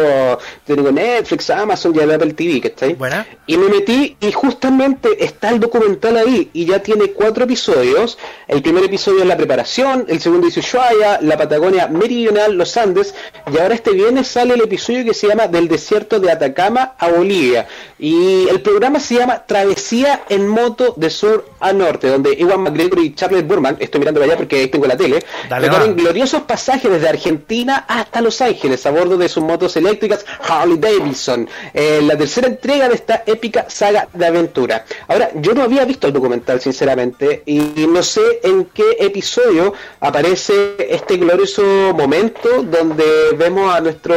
yo 0.67 0.75
tengo 0.77 0.91
Netflix, 0.91 1.51
Amazon 1.51 1.95
y 1.95 2.01
Apple 2.01 2.33
TV, 2.33 2.61
¿cachai? 2.61 2.95
Buena. 2.95 3.27
Y 3.47 3.59
me 3.59 3.69
metí 3.69 4.17
y 4.19 4.33
justamente 4.33 5.23
está 5.23 5.51
el 5.51 5.61
documental 5.61 6.17
ahí 6.17 6.51
y 6.55 6.65
ya 6.65 6.83
tiene 6.83 7.13
cuatro 7.13 7.45
episodios. 7.45 8.17
El 8.49 8.63
primer 8.63 8.85
episodio 8.85 9.21
es 9.21 9.27
la 9.27 9.37
preparación, 9.37 10.07
el 10.09 10.21
segundo 10.21 10.47
dice 10.47 10.61
Ushuaia, 10.61 11.21
la 11.21 11.37
Patagonia 11.37 11.87
Meridional, 11.89 12.55
los 12.55 12.77
Andes 12.79 13.15
y 13.53 13.59
ahora 13.59 13.75
este 13.75 13.93
viernes 13.93 14.29
sale 14.29 14.55
el 14.55 14.63
episodio 14.63 15.05
que 15.05 15.13
se 15.13 15.29
llama 15.29 15.49
Del 15.49 15.69
desierto 15.69 16.19
de 16.19 16.31
Atacama 16.31 16.95
a 16.99 17.09
Bolivia. 17.11 17.67
Y 17.99 18.49
el 18.49 18.63
programa 18.63 19.01
se 19.01 19.17
llama 19.17 19.45
Travesía 19.47 20.23
en 20.29 20.49
moto 20.49 20.95
de 20.97 21.11
sur 21.11 21.47
a 21.61 21.73
norte, 21.73 22.09
donde 22.09 22.33
Iwan 22.35 22.63
McGregor 22.63 23.01
y 23.01 23.15
Charles 23.15 23.47
Burman, 23.47 23.77
estoy 23.81 24.01
mirando 24.01 24.21
para 24.21 24.33
allá 24.33 24.39
porque 24.39 24.57
ahí 24.57 24.69
tengo 24.69 24.87
la 24.87 24.97
tele, 24.97 25.23
recorren 25.51 25.95
gloriosos 25.95 26.43
pasajes 26.43 26.91
desde 26.91 27.09
Argentina 27.09 27.85
hasta 27.87 28.21
Los 28.21 28.41
Ángeles 28.41 28.85
a 28.87 28.91
bordo 28.91 29.19
de 29.19 29.29
su 29.29 29.42
motos 29.43 29.77
eléctricas 29.77 30.25
Harley 30.49 30.79
Davidson, 30.79 31.49
en 31.75 32.09
la 32.09 32.17
tercera 32.17 32.49
entrega 32.49 32.89
de 32.89 32.95
esta 32.95 33.23
épica 33.27 33.67
saga 33.69 34.09
de 34.13 34.27
aventura. 34.27 34.85
Ahora, 35.09 35.31
yo 35.35 35.55
no 35.55 35.63
había 35.63 35.85
visto 35.85 36.07
el 36.07 36.13
documental, 36.13 36.61
sinceramente, 36.61 37.43
y 37.47 37.59
no 37.87 38.03
sé 38.03 38.41
en 38.43 38.67
qué 38.67 38.97
episodio 38.99 39.75
aparece 40.01 40.77
este 40.79 41.17
glorioso 41.17 41.63
momento 41.95 42.63
donde 42.63 43.05
vemos 43.37 43.75
a 43.75 43.81
nuestro 43.81 44.15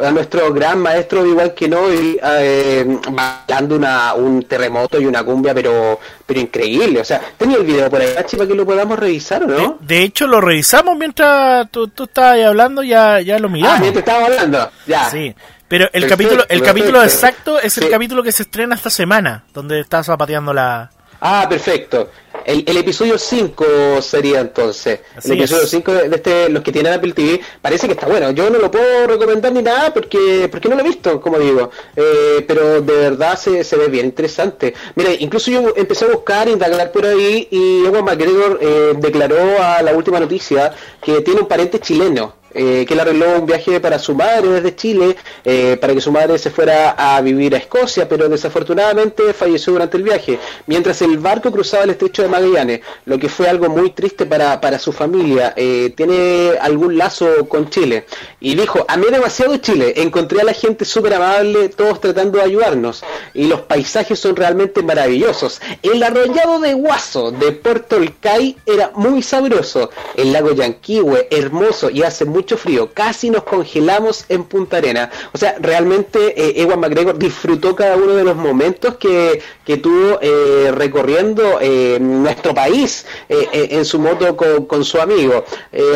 a 0.00 0.10
nuestro 0.10 0.52
gran 0.52 0.78
maestro 0.78 1.24
igual 1.26 1.54
que 1.54 1.68
no 1.68 1.90
eh, 1.90 2.98
bailando 3.10 3.76
una, 3.76 4.14
un 4.14 4.42
terremoto 4.44 5.00
y 5.00 5.06
una 5.06 5.24
cumbia, 5.24 5.54
pero 5.54 5.98
pero 6.26 6.40
increíble. 6.40 7.00
O 7.00 7.04
sea, 7.04 7.20
tenía 7.36 7.56
el 7.56 7.64
video 7.64 7.90
por 7.90 8.00
ahí, 8.00 8.08
para 8.14 8.26
que 8.26 8.54
lo 8.54 8.64
podamos 8.64 8.98
revisar, 8.98 9.44
¿o 9.44 9.46
no? 9.46 9.78
De, 9.80 10.02
hecho, 10.02 10.26
lo 10.26 10.40
revisamos 10.40 10.96
mientras 10.96 11.70
tú, 11.70 11.88
tú 11.88 12.04
estabas 12.04 12.40
hablando, 12.44 12.82
ya, 12.82 13.20
ya 13.20 13.38
lo 13.38 13.48
miramos. 13.48 13.76
Ah, 13.76 13.80
mientras 13.80 14.02
estábamos 14.02 14.30
hablando, 14.30 14.70
ya. 14.86 15.10
Sí. 15.10 15.34
Pero 15.68 15.88
el 15.92 16.06
capítulo, 16.06 16.44
el 16.48 16.62
capítulo 16.62 17.02
exacto 17.02 17.58
es 17.58 17.76
el 17.78 17.88
capítulo 17.88 18.22
que 18.22 18.32
se 18.32 18.44
estrena 18.44 18.74
esta 18.74 18.90
semana, 18.90 19.44
donde 19.52 19.80
está 19.80 20.04
zapateando 20.04 20.52
la. 20.52 20.90
Ah, 21.20 21.46
perfecto. 21.48 22.10
El, 22.44 22.64
el 22.66 22.76
episodio 22.76 23.18
5 23.18 24.02
sería 24.02 24.40
entonces. 24.40 25.00
el 25.24 25.32
episodio 25.32 25.66
5 25.66 25.92
de, 25.92 26.16
este, 26.16 26.48
los 26.48 26.62
que 26.62 26.72
tienen 26.72 26.92
Apple 26.92 27.12
TV, 27.12 27.40
parece 27.60 27.86
que 27.86 27.94
está 27.94 28.06
bueno. 28.06 28.30
Yo 28.32 28.50
no 28.50 28.58
lo 28.58 28.70
puedo 28.70 29.06
recomendar 29.06 29.52
ni 29.52 29.62
nada 29.62 29.92
porque 29.92 30.48
porque 30.50 30.68
no 30.68 30.76
lo 30.76 30.82
he 30.82 30.84
visto, 30.84 31.20
como 31.20 31.38
digo. 31.38 31.70
Eh, 31.96 32.44
pero 32.46 32.80
de 32.80 32.94
verdad 32.94 33.38
se, 33.38 33.64
se 33.64 33.76
ve 33.76 33.88
bien 33.88 34.06
interesante. 34.06 34.74
Mira, 34.94 35.10
incluso 35.18 35.50
yo 35.50 35.72
empecé 35.76 36.04
a 36.04 36.08
buscar, 36.08 36.48
indagar 36.48 36.92
por 36.92 37.06
ahí 37.06 37.48
y 37.50 37.84
Ewan 37.86 38.04
McGregor 38.04 38.58
eh, 38.60 38.92
declaró 38.98 39.62
a 39.62 39.82
la 39.82 39.92
última 39.92 40.20
noticia 40.20 40.72
que 41.00 41.20
tiene 41.22 41.40
un 41.40 41.48
pariente 41.48 41.80
chileno 41.80 42.43
eh, 42.54 42.84
que 42.86 42.94
le 42.94 43.02
arregló 43.02 43.38
un 43.40 43.46
viaje 43.46 43.80
para 43.80 43.98
su 43.98 44.14
madre 44.14 44.48
desde 44.48 44.76
Chile, 44.76 45.16
eh, 45.44 45.76
para 45.80 45.92
que 45.92 46.00
su 46.00 46.12
madre 46.12 46.38
se 46.38 46.50
fuera 46.50 46.90
a 46.90 47.20
vivir 47.20 47.54
a 47.54 47.58
Escocia, 47.58 48.08
pero 48.08 48.28
desafortunadamente 48.28 49.32
falleció 49.34 49.72
durante 49.72 49.96
el 49.96 50.04
viaje, 50.04 50.38
mientras 50.66 51.02
el 51.02 51.18
barco 51.18 51.50
cruzaba 51.50 51.84
el 51.84 51.90
estrecho 51.90 52.22
de 52.22 52.28
Magallanes, 52.28 52.80
lo 53.06 53.18
que 53.18 53.28
fue 53.28 53.48
algo 53.48 53.68
muy 53.68 53.90
triste 53.90 54.24
para, 54.26 54.60
para 54.60 54.78
su 54.78 54.92
familia. 54.92 55.52
Eh, 55.56 55.92
tiene 55.96 56.52
algún 56.60 56.96
lazo 56.96 57.48
con 57.48 57.68
Chile. 57.70 58.06
Y 58.40 58.54
dijo, 58.54 58.84
amé 58.88 59.06
demasiado 59.10 59.56
Chile, 59.56 59.94
encontré 59.96 60.40
a 60.40 60.44
la 60.44 60.52
gente 60.52 60.84
súper 60.84 61.14
amable, 61.14 61.70
todos 61.70 62.00
tratando 62.00 62.38
de 62.38 62.44
ayudarnos, 62.44 63.02
y 63.32 63.46
los 63.46 63.62
paisajes 63.62 64.18
son 64.18 64.36
realmente 64.36 64.82
maravillosos. 64.82 65.60
El 65.82 66.02
arrollado 66.02 66.60
de 66.60 66.74
Guaso 66.74 67.32
de 67.32 67.52
Puerto 67.52 67.96
Olcay 67.96 68.56
era 68.64 68.92
muy 68.94 69.22
sabroso, 69.22 69.90
el 70.14 70.32
lago 70.32 70.52
Yanquihue, 70.52 71.28
hermoso 71.30 71.90
y 71.90 72.02
hace 72.02 72.24
mucho 72.24 72.43
mucho 72.44 72.58
frío, 72.58 72.90
casi 72.92 73.30
nos 73.30 73.44
congelamos 73.44 74.26
en 74.28 74.44
Punta 74.44 74.76
Arena. 74.76 75.10
O 75.32 75.38
sea, 75.38 75.56
realmente 75.58 76.34
eh, 76.36 76.60
Ewan 76.60 76.78
McGregor 76.78 77.18
disfrutó 77.18 77.74
cada 77.74 77.96
uno 77.96 78.14
de 78.14 78.22
los 78.22 78.36
momentos 78.36 78.96
que, 78.96 79.40
que 79.64 79.78
tuvo 79.78 80.18
eh, 80.20 80.70
recorriendo 80.74 81.58
eh, 81.58 81.96
nuestro 81.98 82.52
país 82.52 83.06
eh, 83.30 83.68
en 83.70 83.86
su 83.86 83.98
moto 83.98 84.36
con, 84.36 84.84
su 84.84 85.00
amigo. 85.00 85.46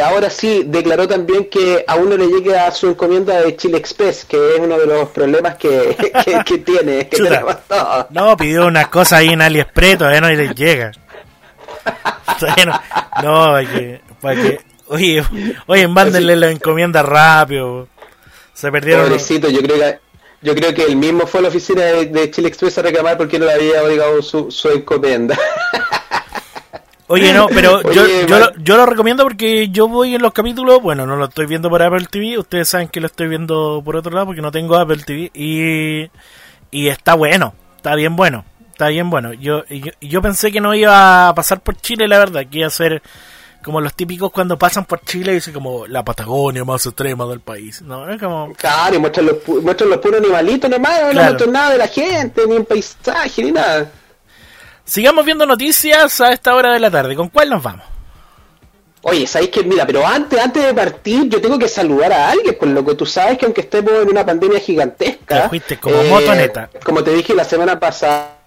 ahora 0.03 0.31
sí, 0.31 0.63
declaró 0.65 1.07
también 1.07 1.51
que 1.51 1.85
aún 1.87 2.09
no 2.09 2.17
le 2.17 2.29
llega 2.29 2.67
a 2.67 2.71
su 2.71 2.89
encomienda 2.89 3.43
de 3.43 3.55
Chile 3.55 3.77
Express, 3.77 4.25
que 4.25 4.55
es 4.55 4.61
uno 4.61 4.79
de 4.79 4.87
los 4.87 5.11
problemas 5.11 5.57
que, 5.57 5.95
que, 6.47 6.59
tiene. 6.59 7.09
Que 7.09 7.19
no, 8.09 8.37
pidió 8.39 8.67
unas 8.67 8.89
cosas 8.89 9.21
ahí 9.21 9.29
en 9.29 9.43
AliExpress, 9.43 9.99
todavía 9.99 10.23
no 10.23 10.31
le 10.31 10.55
llega. 10.55 10.93
no, 12.65 12.81
no 13.23 13.59
que, 13.69 14.01
para 14.23 14.35
que 14.35 14.68
Oye, 14.89 15.23
oye, 15.67 15.89
mándenle 15.89 16.37
la 16.37 16.51
encomienda 16.51 17.03
rápido. 17.03 17.89
Se 18.55 18.71
perdieron. 18.73 19.05
Pobrecito, 19.05 19.49
yo 19.49 19.61
creo 19.63 19.79
que 19.79 19.99
yo 20.41 20.55
creo 20.55 20.73
que 20.73 20.85
él 20.85 20.97
mismo 20.97 21.27
fue 21.27 21.41
a 21.41 21.43
la 21.45 21.49
oficina 21.49 21.83
de, 21.83 22.31
Chile 22.31 22.49
Express 22.49 22.79
a 22.79 22.83
reclamar 22.83 23.17
porque 23.17 23.39
no 23.39 23.47
le 23.47 23.53
había 23.53 23.83
obligado 23.83 24.23
su, 24.23 24.51
su 24.51 24.69
encomienda. 24.69 25.37
Oye, 27.09 27.33
no, 27.33 27.49
pero 27.49 27.81
yo, 27.91 28.07
yo, 28.27 28.39
lo, 28.39 28.55
yo, 28.57 28.77
lo, 28.77 28.85
recomiendo 28.85 29.23
porque 29.23 29.71
yo 29.71 29.89
voy 29.89 30.15
en 30.15 30.21
los 30.21 30.33
capítulos, 30.35 30.83
bueno, 30.83 31.07
no 31.07 31.17
lo 31.17 31.25
estoy 31.25 31.47
viendo 31.47 31.71
por 31.71 31.83
Apple 31.83 32.07
TV, 32.11 32.37
ustedes 32.37 32.69
saben 32.69 32.89
que 32.89 33.01
lo 33.01 33.07
estoy 33.07 33.29
viendo 33.29 33.81
por 33.83 33.97
otro 33.97 34.13
lado 34.13 34.27
porque 34.27 34.43
no 34.43 34.53
tengo 34.53 34.77
Apple 34.77 35.03
TV 35.07 35.31
y, 35.33 36.11
y 36.71 36.89
está 36.89 37.15
bueno, 37.15 37.55
está 37.79 37.95
bien 37.95 38.15
bueno, 38.15 38.45
está 38.71 38.89
bien 38.89 39.09
bueno. 39.09 39.33
Yo, 39.33 39.65
yo, 39.69 39.91
yo 40.03 40.21
pensé 40.21 40.53
que 40.53 40.61
no 40.61 40.75
iba 40.75 41.29
a 41.29 41.35
pasar 41.35 41.61
por 41.61 41.77
Chile, 41.77 42.09
la 42.09 42.19
verdad, 42.19 42.47
que 42.47 42.59
iba 42.59 42.67
a 42.67 42.71
ser 42.71 43.03
como 43.69 43.83
los 43.83 43.93
típicos 43.93 44.33
cuando 44.33 44.57
pasan 44.57 44.87
por 44.87 45.03
Chile 45.03 45.33
y 45.33 45.35
dicen 45.35 45.53
como 45.53 45.87
la 45.87 46.03
Patagonia 46.03 46.65
más 46.65 46.87
extrema 46.87 47.27
del 47.27 47.41
país, 47.41 47.83
¿no? 47.83 48.09
Es 48.09 48.19
como... 48.19 48.51
Claro, 48.55 48.97
y 48.97 48.99
muestran 48.99 49.27
los, 49.27 49.63
muestran 49.63 49.91
los 49.91 49.99
puros 49.99 50.23
animalitos 50.23 50.71
nomás, 50.71 51.15
no 51.15 51.23
muestran 51.23 51.53
nada 51.53 51.73
de 51.73 51.77
la 51.77 51.87
gente, 51.87 52.47
ni 52.47 52.57
un 52.57 52.65
paisaje, 52.65 53.45
ni 53.45 53.53
nada. 53.53 53.91
Sigamos 54.87 55.23
viendo 55.27 55.45
noticias 55.45 56.19
a 56.23 56.33
esta 56.33 56.55
hora 56.55 56.73
de 56.73 56.81
la 56.81 56.91
tarde. 56.91 57.15
¿Con 57.15 57.29
cuál 57.29 57.51
nos 57.51 57.63
vamos? 57.63 57.85
Oye, 59.03 59.27
¿sabéis 59.27 59.51
que? 59.51 59.63
Mira, 59.63 59.85
pero 59.85 60.07
antes, 60.07 60.41
antes 60.41 60.65
de 60.65 60.73
partir, 60.73 61.29
yo 61.29 61.39
tengo 61.39 61.59
que 61.59 61.69
saludar 61.69 62.11
a 62.11 62.31
alguien, 62.31 62.57
por 62.59 62.69
lo 62.69 62.83
que 62.83 62.95
tú 62.95 63.05
sabes 63.05 63.37
que 63.37 63.45
aunque 63.45 63.61
estemos 63.61 63.93
en 64.01 64.09
una 64.09 64.25
pandemia 64.25 64.61
gigantesca... 64.61 65.43
Te 65.43 65.49
fuiste 65.51 65.77
como 65.77 66.03
motoneta. 66.05 66.71
Eh, 66.73 66.81
como 66.83 67.05
te 67.05 67.13
dije 67.13 67.35
la 67.35 67.45
semana 67.45 67.79
pasada 67.79 68.38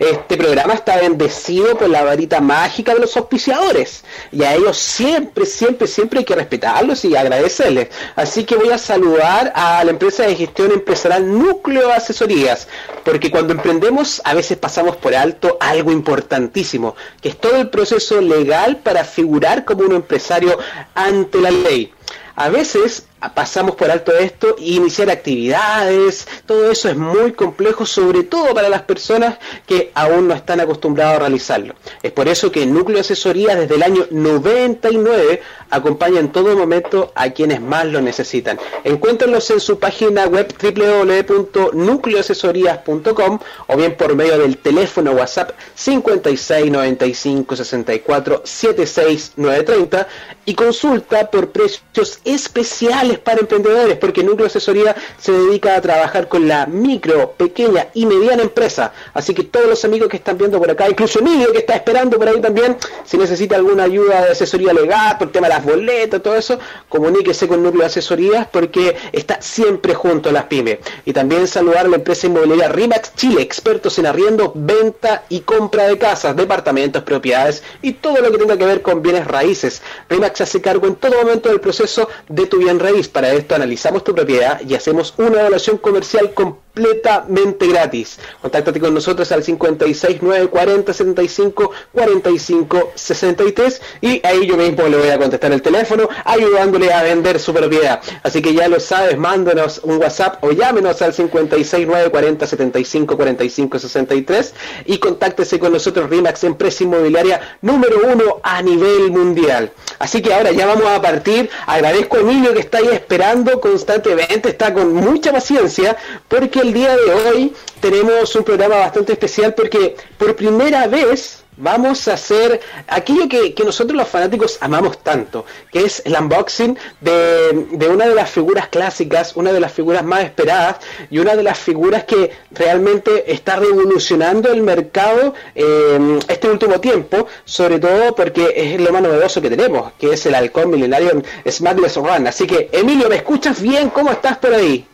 este 0.00 0.36
programa 0.36 0.74
está 0.74 0.96
bendecido 0.96 1.78
por 1.78 1.88
la 1.88 2.02
varita 2.02 2.40
mágica 2.40 2.94
de 2.94 3.00
los 3.00 3.16
auspiciadores 3.16 4.04
y 4.32 4.42
a 4.42 4.56
ellos 4.56 4.76
siempre, 4.76 5.46
siempre, 5.46 5.86
siempre 5.86 6.18
hay 6.18 6.24
que 6.24 6.34
respetarlos 6.34 7.04
y 7.04 7.14
agradecerles. 7.14 7.90
Así 8.16 8.42
que 8.42 8.56
voy 8.56 8.70
a 8.70 8.78
saludar 8.78 9.52
a 9.54 9.84
la 9.84 9.92
empresa 9.92 10.24
de 10.24 10.34
gestión 10.34 10.72
empresarial 10.72 11.32
Núcleo 11.32 11.92
Asesorías, 11.92 12.66
porque 13.04 13.30
cuando 13.30 13.52
emprendemos 13.52 14.20
a 14.24 14.34
veces 14.34 14.58
pasamos 14.58 14.96
por 14.96 15.14
alto 15.14 15.56
algo 15.60 15.92
importantísimo, 15.92 16.96
que 17.22 17.28
es 17.28 17.40
todo 17.40 17.56
el 17.56 17.70
proceso 17.70 18.20
legal 18.20 18.78
para 18.78 19.04
figurar 19.04 19.64
como 19.64 19.84
un 19.84 19.94
empresario 19.94 20.58
ante 20.96 21.40
la 21.40 21.52
ley. 21.52 21.92
A 22.34 22.48
veces 22.48 23.06
pasamos 23.34 23.74
por 23.74 23.90
alto 23.90 24.16
esto 24.16 24.54
y 24.58 24.76
iniciar 24.76 25.10
actividades, 25.10 26.28
todo 26.46 26.70
eso 26.70 26.88
es 26.88 26.96
muy 26.96 27.32
complejo, 27.32 27.84
sobre 27.84 28.22
todo 28.22 28.54
para 28.54 28.68
las 28.68 28.82
personas 28.82 29.38
que 29.66 29.90
aún 29.94 30.28
no 30.28 30.34
están 30.34 30.60
acostumbrados 30.60 31.16
a 31.16 31.18
realizarlo. 31.20 31.74
Es 32.02 32.12
por 32.12 32.28
eso 32.28 32.52
que 32.52 32.66
Núcleo 32.66 33.00
Asesoría 33.00 33.56
desde 33.56 33.74
el 33.74 33.82
año 33.82 34.06
99 34.10 35.40
acompaña 35.70 36.20
en 36.20 36.30
todo 36.30 36.56
momento 36.56 37.10
a 37.14 37.30
quienes 37.30 37.60
más 37.60 37.84
lo 37.86 38.00
necesitan. 38.00 38.58
Encuéntrenlos 38.84 39.50
en 39.50 39.58
su 39.60 39.78
página 39.78 40.26
web 40.26 40.54
www.nucleoasesorías.com 40.60 43.38
o 43.66 43.76
bien 43.76 43.94
por 43.96 44.14
medio 44.14 44.38
del 44.38 44.56
teléfono 44.58 45.12
WhatsApp 45.12 45.52
56 45.74 46.70
95 46.70 47.56
64 47.56 48.42
76 48.44 49.32
930 49.36 50.06
y 50.44 50.54
consulta 50.54 51.30
por 51.30 51.50
precios 51.50 52.20
especiales 52.24 53.07
para 53.16 53.40
emprendedores, 53.40 53.96
porque 53.96 54.22
Núcleo 54.22 54.46
Asesoría 54.46 54.94
se 55.18 55.32
dedica 55.32 55.76
a 55.76 55.80
trabajar 55.80 56.28
con 56.28 56.46
la 56.46 56.66
micro, 56.66 57.32
pequeña 57.32 57.88
y 57.94 58.04
mediana 58.04 58.42
empresa. 58.42 58.92
Así 59.14 59.34
que 59.34 59.44
todos 59.44 59.66
los 59.66 59.84
amigos 59.84 60.08
que 60.08 60.16
están 60.16 60.36
viendo 60.36 60.58
por 60.58 60.70
acá, 60.70 60.88
incluso 60.88 61.20
Emilio 61.20 61.52
que 61.52 61.58
está 61.58 61.74
esperando 61.74 62.18
por 62.18 62.28
ahí 62.28 62.40
también, 62.40 62.76
si 63.04 63.16
necesita 63.16 63.56
alguna 63.56 63.84
ayuda 63.84 64.24
de 64.24 64.32
asesoría 64.32 64.72
legal, 64.72 65.16
por 65.18 65.32
tema 65.32 65.48
de 65.48 65.54
las 65.54 65.64
boletas, 65.64 66.22
todo 66.22 66.36
eso, 66.36 66.58
comuníquese 66.88 67.48
con 67.48 67.62
Núcleo 67.62 67.86
Asesorías 67.86 68.46
porque 68.50 68.96
está 69.12 69.40
siempre 69.40 69.94
junto 69.94 70.28
a 70.28 70.32
las 70.32 70.44
pymes. 70.44 70.78
Y 71.04 71.12
también 71.12 71.46
saludar 71.46 71.86
a 71.86 71.88
la 71.88 71.96
empresa 71.96 72.26
inmobiliaria 72.26 72.68
RIMAX 72.68 73.14
Chile, 73.14 73.42
expertos 73.42 73.98
en 73.98 74.06
arriendo, 74.06 74.52
venta 74.54 75.24
y 75.28 75.40
compra 75.40 75.86
de 75.86 75.98
casas, 75.98 76.36
departamentos, 76.36 77.02
propiedades 77.02 77.62
y 77.82 77.92
todo 77.92 78.18
lo 78.20 78.30
que 78.30 78.38
tenga 78.38 78.56
que 78.56 78.66
ver 78.66 78.82
con 78.82 79.02
bienes 79.02 79.26
raíces. 79.26 79.82
RIMAX 80.08 80.40
hace 80.40 80.60
cargo 80.60 80.86
en 80.86 80.96
todo 80.96 81.16
momento 81.22 81.48
del 81.48 81.60
proceso 81.60 82.08
de 82.28 82.46
tu 82.46 82.58
bien 82.58 82.78
raíz 82.78 82.97
para 83.06 83.32
esto 83.32 83.54
analizamos 83.54 84.02
tu 84.02 84.12
propiedad 84.12 84.60
y 84.66 84.74
hacemos 84.74 85.14
una 85.18 85.40
evaluación 85.40 85.78
comercial 85.78 86.32
completamente 86.78 87.66
gratis. 87.66 88.18
Contáctate 88.40 88.80
con 88.80 88.94
nosotros 88.94 89.30
al 89.32 89.42
56 89.42 90.22
940 90.22 90.92
75 90.92 91.70
45 91.92 92.92
63 92.94 93.82
y 94.00 94.26
ahí 94.26 94.46
yo 94.46 94.56
mismo 94.56 94.86
le 94.86 94.96
voy 94.96 95.08
a 95.08 95.18
contestar 95.18 95.52
el 95.52 95.62
teléfono 95.62 96.08
ayudándole 96.24 96.92
a 96.92 97.02
vender 97.02 97.40
su 97.40 97.52
propiedad. 97.52 98.00
Así 98.22 98.40
que 98.40 98.54
ya 98.54 98.68
lo 98.68 98.80
sabes, 98.80 99.18
mándanos 99.18 99.80
un 99.82 99.98
WhatsApp 99.98 100.42
o 100.44 100.52
llámenos 100.52 101.02
al 101.02 101.12
56 101.12 101.86
940 101.86 102.46
75 102.46 103.16
45 103.16 103.78
63 103.78 104.54
y 104.86 104.98
contáctese 104.98 105.58
con 105.58 105.72
nosotros 105.72 106.08
RIMAX, 106.08 106.44
empresa 106.44 106.84
inmobiliaria 106.84 107.58
número 107.62 107.98
uno 108.04 108.40
a 108.42 108.62
nivel 108.62 109.10
mundial. 109.10 109.72
Así 109.98 110.22
que 110.22 110.32
ahora 110.32 110.52
ya 110.52 110.66
vamos 110.66 110.86
a 110.86 111.02
partir. 111.02 111.50
Agradezco 111.66 112.18
a 112.18 112.20
Emilio 112.20 112.54
que 112.54 112.60
está 112.60 112.78
ahí 112.78 112.88
esperando 112.92 113.60
constantemente, 113.60 114.50
está 114.50 114.72
con 114.72 114.92
mucha 114.94 115.32
paciencia, 115.32 115.96
porque 116.28 116.60
el 116.68 116.74
día 116.74 116.94
de 116.94 117.10
hoy 117.14 117.54
tenemos 117.80 118.36
un 118.36 118.44
programa 118.44 118.76
bastante 118.76 119.12
especial 119.12 119.54
porque 119.54 119.96
por 120.18 120.36
primera 120.36 120.86
vez 120.86 121.42
vamos 121.56 122.06
a 122.08 122.12
hacer 122.12 122.60
aquello 122.86 123.26
que, 123.26 123.54
nosotros 123.64 123.96
los 123.96 124.06
fanáticos 124.06 124.58
amamos 124.60 124.98
tanto, 125.02 125.46
que 125.72 125.86
es 125.86 126.02
el 126.04 126.14
unboxing 126.14 126.78
de, 127.00 127.88
una 127.88 128.06
de 128.06 128.14
las 128.14 128.28
figuras 128.28 128.68
clásicas, 128.68 129.34
una 129.34 129.50
de 129.50 129.60
las 129.60 129.72
figuras 129.72 130.04
más 130.04 130.24
esperadas 130.24 130.76
y 131.10 131.20
una 131.20 131.34
de 131.36 131.42
las 131.42 131.58
figuras 131.58 132.04
que 132.04 132.32
realmente 132.50 133.32
está 133.32 133.56
revolucionando 133.56 134.52
el 134.52 134.60
mercado 134.62 135.32
eh, 135.54 136.18
este 136.28 136.50
último 136.50 136.80
tiempo, 136.80 137.26
sobre 137.46 137.78
todo 137.78 138.14
porque 138.14 138.52
es 138.54 138.78
lo 138.78 138.92
más 138.92 139.00
novedoso 139.00 139.40
que 139.40 139.48
tenemos, 139.48 139.92
que 139.98 140.12
es 140.12 140.26
el 140.26 140.34
halcón 140.34 140.68
milenario 140.68 141.22
Smagless 141.48 141.96
Run. 141.96 142.26
Así 142.26 142.46
que, 142.46 142.68
Emilio, 142.72 143.08
¿me 143.08 143.16
escuchas 143.16 143.62
bien? 143.62 143.88
¿Cómo 143.88 144.10
estás 144.10 144.36
por 144.36 144.52
ahí? 144.52 144.86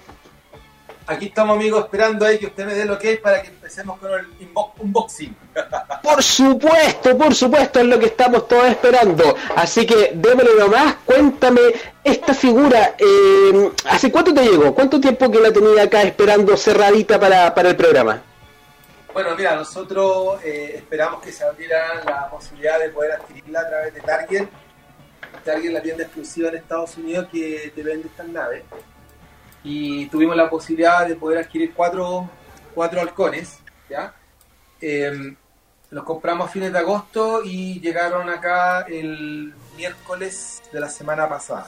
Aquí 1.06 1.26
estamos, 1.26 1.56
amigos, 1.56 1.84
esperando 1.84 2.25
ahí 2.25 2.38
que 2.38 2.46
usted 2.46 2.64
me 2.64 2.73
dé 2.75 2.87
lo 2.87 2.99
que 2.99 3.12
es 3.12 3.20
para 3.20 3.42
que 3.42 3.49
empecemos 3.49 3.99
con 3.99 4.11
el 4.11 4.26
unboxing. 4.78 5.37
Por 6.02 6.23
supuesto, 6.23 7.16
por 7.16 7.34
supuesto, 7.34 7.80
es 7.80 7.87
lo 7.87 7.99
que 7.99 8.06
estamos 8.06 8.46
todos 8.46 8.66
esperando. 8.66 9.37
Así 9.56 9.87
que 9.87 10.12
démosle 10.14 10.50
nomás, 10.58 10.96
cuéntame 11.04 11.61
esta 12.04 12.34
figura. 12.34 12.94
Eh, 12.99 13.70
¿Hace 13.88 14.12
cuánto 14.12 14.34
te 14.34 14.42
llegó? 14.42 14.75
¿Cuánto 14.75 15.00
tiempo 15.00 15.30
que 15.30 15.40
la 15.40 15.50
tenía 15.50 15.84
acá 15.84 16.02
esperando 16.02 16.56
cerradita 16.56 17.18
para, 17.18 17.54
para 17.54 17.70
el 17.70 17.76
programa? 17.76 18.23
Bueno, 19.14 19.34
mira, 19.34 19.56
nosotros 19.56 20.40
eh, 20.44 20.75
esperamos 20.76 21.23
que 21.23 21.32
se 21.32 21.42
abriera 21.42 22.02
la 22.04 22.28
posibilidad 22.28 22.78
de 22.78 22.90
poder 22.90 23.12
adquirirla 23.12 23.61
a 23.61 23.68
través 23.68 23.94
de 23.94 24.00
Target. 24.00 24.49
Target 25.42 25.73
la 25.73 25.82
tienda 25.82 26.04
exclusiva 26.04 26.50
en 26.50 26.56
Estados 26.56 26.96
Unidos 26.99 27.28
que 27.32 27.73
te 27.75 27.82
vende 27.82 28.08
estas 28.08 28.28
naves 28.28 28.62
y 29.64 30.06
tuvimos 30.06 30.37
la 30.37 30.49
posibilidad 30.49 31.09
de 31.09 31.16
poder 31.16 31.38
adquirir 31.38 31.73
cuatro, 31.75 32.28
cuatro 32.75 33.00
halcones, 33.00 33.59
¿ya? 33.88 34.14
Em, 34.80 35.35
los 35.90 36.04
compramos 36.04 36.49
a 36.49 36.52
fines 36.52 36.73
de 36.73 36.78
agosto 36.78 37.42
y 37.42 37.80
llegaron 37.80 38.28
acá 38.28 38.83
el 38.83 39.54
miércoles 39.76 40.62
de 40.71 40.80
la 40.80 40.88
semana 40.88 41.28
pasada. 41.28 41.66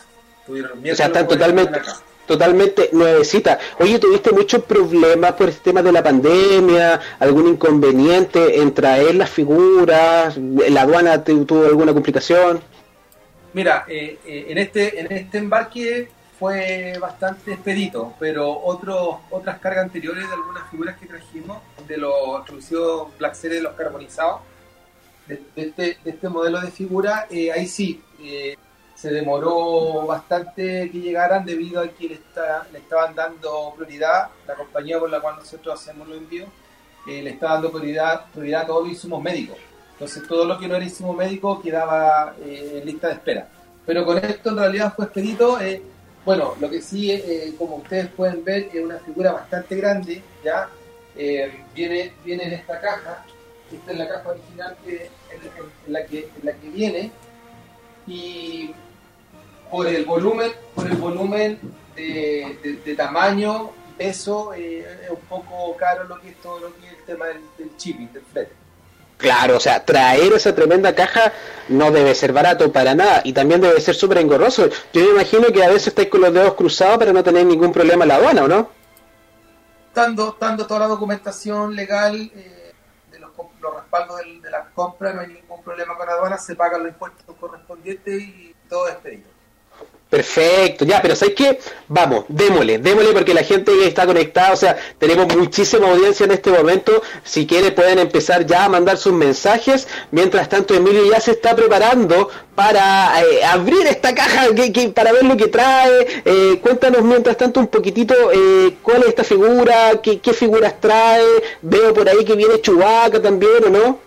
o 0.49 0.95
sea, 0.95 1.07
están 1.07 1.27
totalmente, 1.27 1.81
totalmente 2.27 2.91
nuevecita. 2.93 3.59
Oye, 3.81 3.99
¿tuviste 3.99 4.31
muchos 4.33 4.63
problemas 4.65 5.33
por 5.33 5.49
el 5.49 5.57
tema 5.57 5.83
de 5.83 5.93
la 5.93 6.03
pandemia? 6.03 7.01
¿Algún 7.19 7.49
inconveniente 7.49 8.61
en 8.61 8.75
traer 8.75 9.15
las 9.15 9.31
figuras? 9.31 10.37
¿La 10.37 10.83
aduana 10.83 11.25
tuvo 11.25 11.65
alguna 11.65 11.95
complicación? 11.95 12.61
Mira, 13.55 13.87
eh, 13.89 14.19
eh, 14.27 14.47
en, 14.51 14.59
este, 14.59 15.01
en 15.01 15.11
este 15.11 15.39
embarque 15.39 16.11
fue 16.39 16.99
bastante 17.01 17.53
expedito, 17.53 18.15
pero 18.19 18.51
otros 18.51 19.17
otras 19.31 19.59
cargas 19.59 19.85
anteriores 19.85 20.29
de 20.29 20.35
algunas 20.35 20.69
figuras 20.71 20.97
que 20.99 21.07
trajimos, 21.07 21.59
de 21.87 21.97
los 21.97 22.41
exclusivos 22.41 23.17
Black 23.19 23.35
Series, 23.35 23.63
los 23.63 23.75
carbonizados, 23.75 24.41
de, 25.27 25.43
este, 25.57 25.99
este, 26.05 26.29
modelo 26.29 26.61
de 26.61 26.71
figura, 26.71 27.27
eh, 27.31 27.51
ahí 27.53 27.67
sí, 27.67 28.03
eh, 28.21 28.57
se 28.95 29.11
demoró 29.11 30.07
bastante 30.07 30.91
que 30.91 31.01
llegaran 31.01 31.45
debido 31.45 31.81
a 31.81 31.89
que 31.89 32.09
le, 32.09 32.15
está, 32.15 32.67
le 32.73 32.79
estaban 32.79 33.15
dando 33.15 33.73
prioridad, 33.77 34.29
la 34.47 34.55
compañía 34.55 34.99
con 34.99 35.11
la 35.11 35.21
cual 35.21 35.37
nosotros 35.37 35.81
hacemos 35.81 36.07
los 36.09 36.19
envíos, 36.19 36.49
eh, 37.07 37.23
le 37.23 37.31
está 37.31 37.55
dando 37.55 37.71
prioridad, 37.71 38.27
prioridad 38.33 38.63
a 38.63 38.67
todos 38.67 38.83
los 38.83 38.93
insumos 38.93 39.23
médicos. 39.23 39.57
Entonces 39.93 40.27
todo 40.29 40.45
lo 40.45 40.59
que 40.59 40.69
no 40.69 40.77
era 40.77 40.85
insumo 40.85 41.15
médico 41.15 41.63
quedaba 41.63 42.35
en 42.45 42.85
lista 42.85 43.09
de 43.09 43.15
espera. 43.15 43.49
Pero 43.87 44.05
con 44.05 44.19
esto 44.19 44.51
en 44.51 44.59
realidad 44.59 44.93
fue 44.95 45.07
expedito. 45.07 45.59
Bueno, 46.27 46.57
lo 46.59 46.69
que 46.69 46.83
sí, 46.83 47.13
eh, 47.13 47.55
como 47.57 47.77
ustedes 47.77 48.09
pueden 48.09 48.43
ver, 48.43 48.69
es 48.75 48.85
una 48.85 48.99
figura 48.99 49.31
bastante 49.31 49.77
grande, 49.77 50.21
¿ya? 50.45 50.69
Eh, 51.17 51.63
viene, 51.73 52.13
viene 52.25 52.47
en 52.47 52.53
esta 52.55 52.81
caja, 52.81 53.25
esta 53.73 53.93
es 53.93 53.97
la 53.97 54.09
caja 54.09 54.31
original 54.31 54.77
que, 54.85 55.09
en, 55.31 55.93
la 55.93 56.05
que, 56.05 56.29
la 56.43 56.53
que 56.55 56.69
viene, 56.71 57.13
y 58.09 58.75
por 59.71 59.87
el 59.87 60.05
volumen, 60.05 60.51
por 60.75 60.89
el 60.89 60.97
volumen 60.97 61.61
de, 61.95 62.95
tamaño, 62.97 63.71
peso, 63.97 64.53
eh, 64.53 64.85
es 65.05 65.11
un 65.11 65.25
poco 65.29 65.77
caro 65.77 66.09
lo 66.09 66.21
que 66.21 66.31
es 66.31 66.37
todo 66.43 66.59
lo 66.59 66.77
que 66.77 66.89
es 66.89 66.93
el 66.95 67.05
tema 67.05 67.27
del, 67.27 67.41
del 67.57 68.13
del 68.13 68.23
flete. 68.33 68.66
Claro, 69.19 69.57
o 69.57 69.61
sea, 69.61 69.85
traer 69.85 70.33
esa 70.35 70.55
tremenda 70.55 70.95
caja 70.95 71.33
no 71.69 71.91
debe 71.91 72.15
ser 72.15 72.33
barato 72.33 72.71
para 72.71 72.95
nada 72.95 73.23
y 73.25 73.33
también 73.33 73.61
debe 73.61 73.81
ser 73.81 73.95
súper 73.95 74.19
engorroso. 74.19 74.69
Yo 74.93 75.03
me 75.03 75.11
imagino 75.11 75.47
que 75.49 75.65
a 75.65 75.69
veces 75.69 75.89
estáis 75.89 76.09
con 76.09 76.21
los 76.21 76.35
dedos 76.35 76.55
cruzados 76.55 76.99
para 76.99 77.13
no 77.13 77.25
tener 77.25 77.47
ningún 77.47 77.73
problema 77.73 78.05
en 78.05 78.09
la 78.09 78.17
aduana, 78.17 78.45
¿o 78.45 78.49
no? 78.49 78.71
Dando, 79.95 80.35
toda 80.67 80.81
la 80.81 80.87
documentación 80.89 81.75
legal 81.75 82.31
eh, 82.35 82.75
de 83.11 83.19
los, 83.19 83.31
respaldos 83.75 84.19
de, 84.19 84.41
de 84.43 84.51
las 84.51 84.69
compras, 84.75 85.15
no 85.15 85.23
hay 85.23 85.29
ningún 85.29 85.63
problema 85.63 85.97
con 85.97 86.07
la 86.07 86.13
aduana, 86.13 86.37
se 86.37 86.55
pagan 86.55 86.83
los 86.83 86.93
impuestos 86.93 87.35
correspondientes 87.41 88.23
y 88.23 88.55
todo 88.69 88.89
es 88.89 88.97
pedido. 88.97 89.36
Perfecto, 90.17 90.87
ya, 90.87 91.03
pero 91.03 91.15
¿sabes 91.15 91.35
qué? 91.35 91.59
Vamos, 91.89 92.25
démosle, 92.29 92.79
démosle 92.79 93.13
porque 93.13 93.35
la 93.35 93.43
gente 93.43 93.71
está 93.87 94.07
conectada, 94.07 94.55
o 94.55 94.57
sea, 94.57 94.75
tenemos 94.99 95.27
muchísima 95.37 95.91
audiencia 95.91 96.25
en 96.25 96.31
este 96.31 96.51
momento. 96.51 97.03
Si 97.23 97.47
quiere 97.47 97.71
pueden 97.71 97.99
empezar 97.99 98.47
ya 98.47 98.65
a 98.65 98.71
mandar 98.71 98.97
sus 98.97 99.13
mensajes. 99.13 99.87
Mientras 100.13 100.49
tanto, 100.49 100.73
Emilio 100.73 101.05
ya 101.05 101.21
se 101.21 101.33
está 101.33 101.55
preparando 101.55 102.31
para 102.55 103.21
eh, 103.21 103.45
abrir 103.45 103.87
esta 103.87 104.15
caja 104.15 104.47
para 104.95 105.13
ver 105.13 105.25
lo 105.25 105.37
que 105.37 105.49
trae. 105.49 106.23
Eh, 106.25 106.61
cuéntanos 106.63 107.03
mientras 107.03 107.37
tanto 107.37 107.61
un 107.61 107.67
poquitito 107.67 108.15
eh, 108.33 108.79
cuál 108.83 109.03
es 109.03 109.09
esta 109.09 109.23
figura, 109.23 110.01
qué, 110.03 110.33
figuras 110.33 110.81
trae. 110.81 111.27
Veo 111.61 111.93
por 111.93 112.09
ahí 112.09 112.25
que 112.25 112.37
viene 112.37 112.59
Chubaca 112.63 113.21
también, 113.21 113.65
¿o 113.67 113.69
no? 113.69 113.99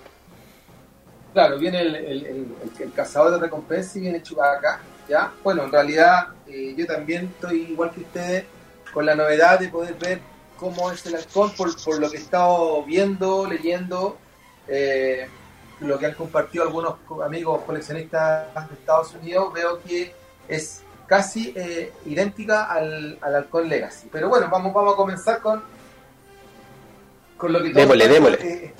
Claro, 1.33 1.59
viene 1.59 1.81
el, 1.81 1.95
el, 1.95 2.47
el 2.79 2.93
cazador 2.95 3.33
de 3.33 3.37
recompensa 3.37 3.99
y 3.99 4.01
viene 4.01 4.23
Chubaca 4.23 4.81
¿ya? 5.09 5.33
Bueno, 5.43 5.63
en 5.63 5.71
realidad 5.71 6.29
eh, 6.47 6.73
yo 6.77 6.85
también 6.85 7.31
estoy 7.35 7.63
igual 7.63 7.91
que 7.91 8.01
ustedes 8.01 8.45
con 8.93 9.05
la 9.05 9.15
novedad 9.15 9.59
de 9.59 9.69
poder 9.69 9.95
ver 9.95 10.21
cómo 10.57 10.91
es 10.91 11.05
el 11.05 11.15
alcohol 11.15 11.51
por, 11.57 11.99
lo 11.99 12.09
que 12.09 12.17
he 12.17 12.19
estado 12.19 12.83
viendo, 12.83 13.47
leyendo, 13.47 14.17
eh, 14.67 15.27
lo 15.79 15.97
que 15.97 16.07
han 16.07 16.13
compartido 16.13 16.63
algunos 16.63 16.95
amigos 17.23 17.61
coleccionistas 17.65 18.53
de 18.53 18.75
Estados 18.75 19.13
Unidos, 19.15 19.53
veo 19.53 19.81
que 19.81 20.13
es 20.47 20.81
casi 21.07 21.53
eh, 21.55 21.91
idéntica 22.05 22.65
al, 22.65 23.17
al 23.21 23.35
Alcohol 23.35 23.67
Legacy. 23.67 24.09
Pero 24.11 24.29
bueno, 24.29 24.47
vamos, 24.49 24.73
vamos 24.73 24.93
a 24.93 24.97
comenzar 24.97 25.39
con, 25.39 25.63
con 27.37 27.53
lo 27.53 27.63
que 27.63 27.69
démosle, 27.69 28.07
démosle. 28.07 28.73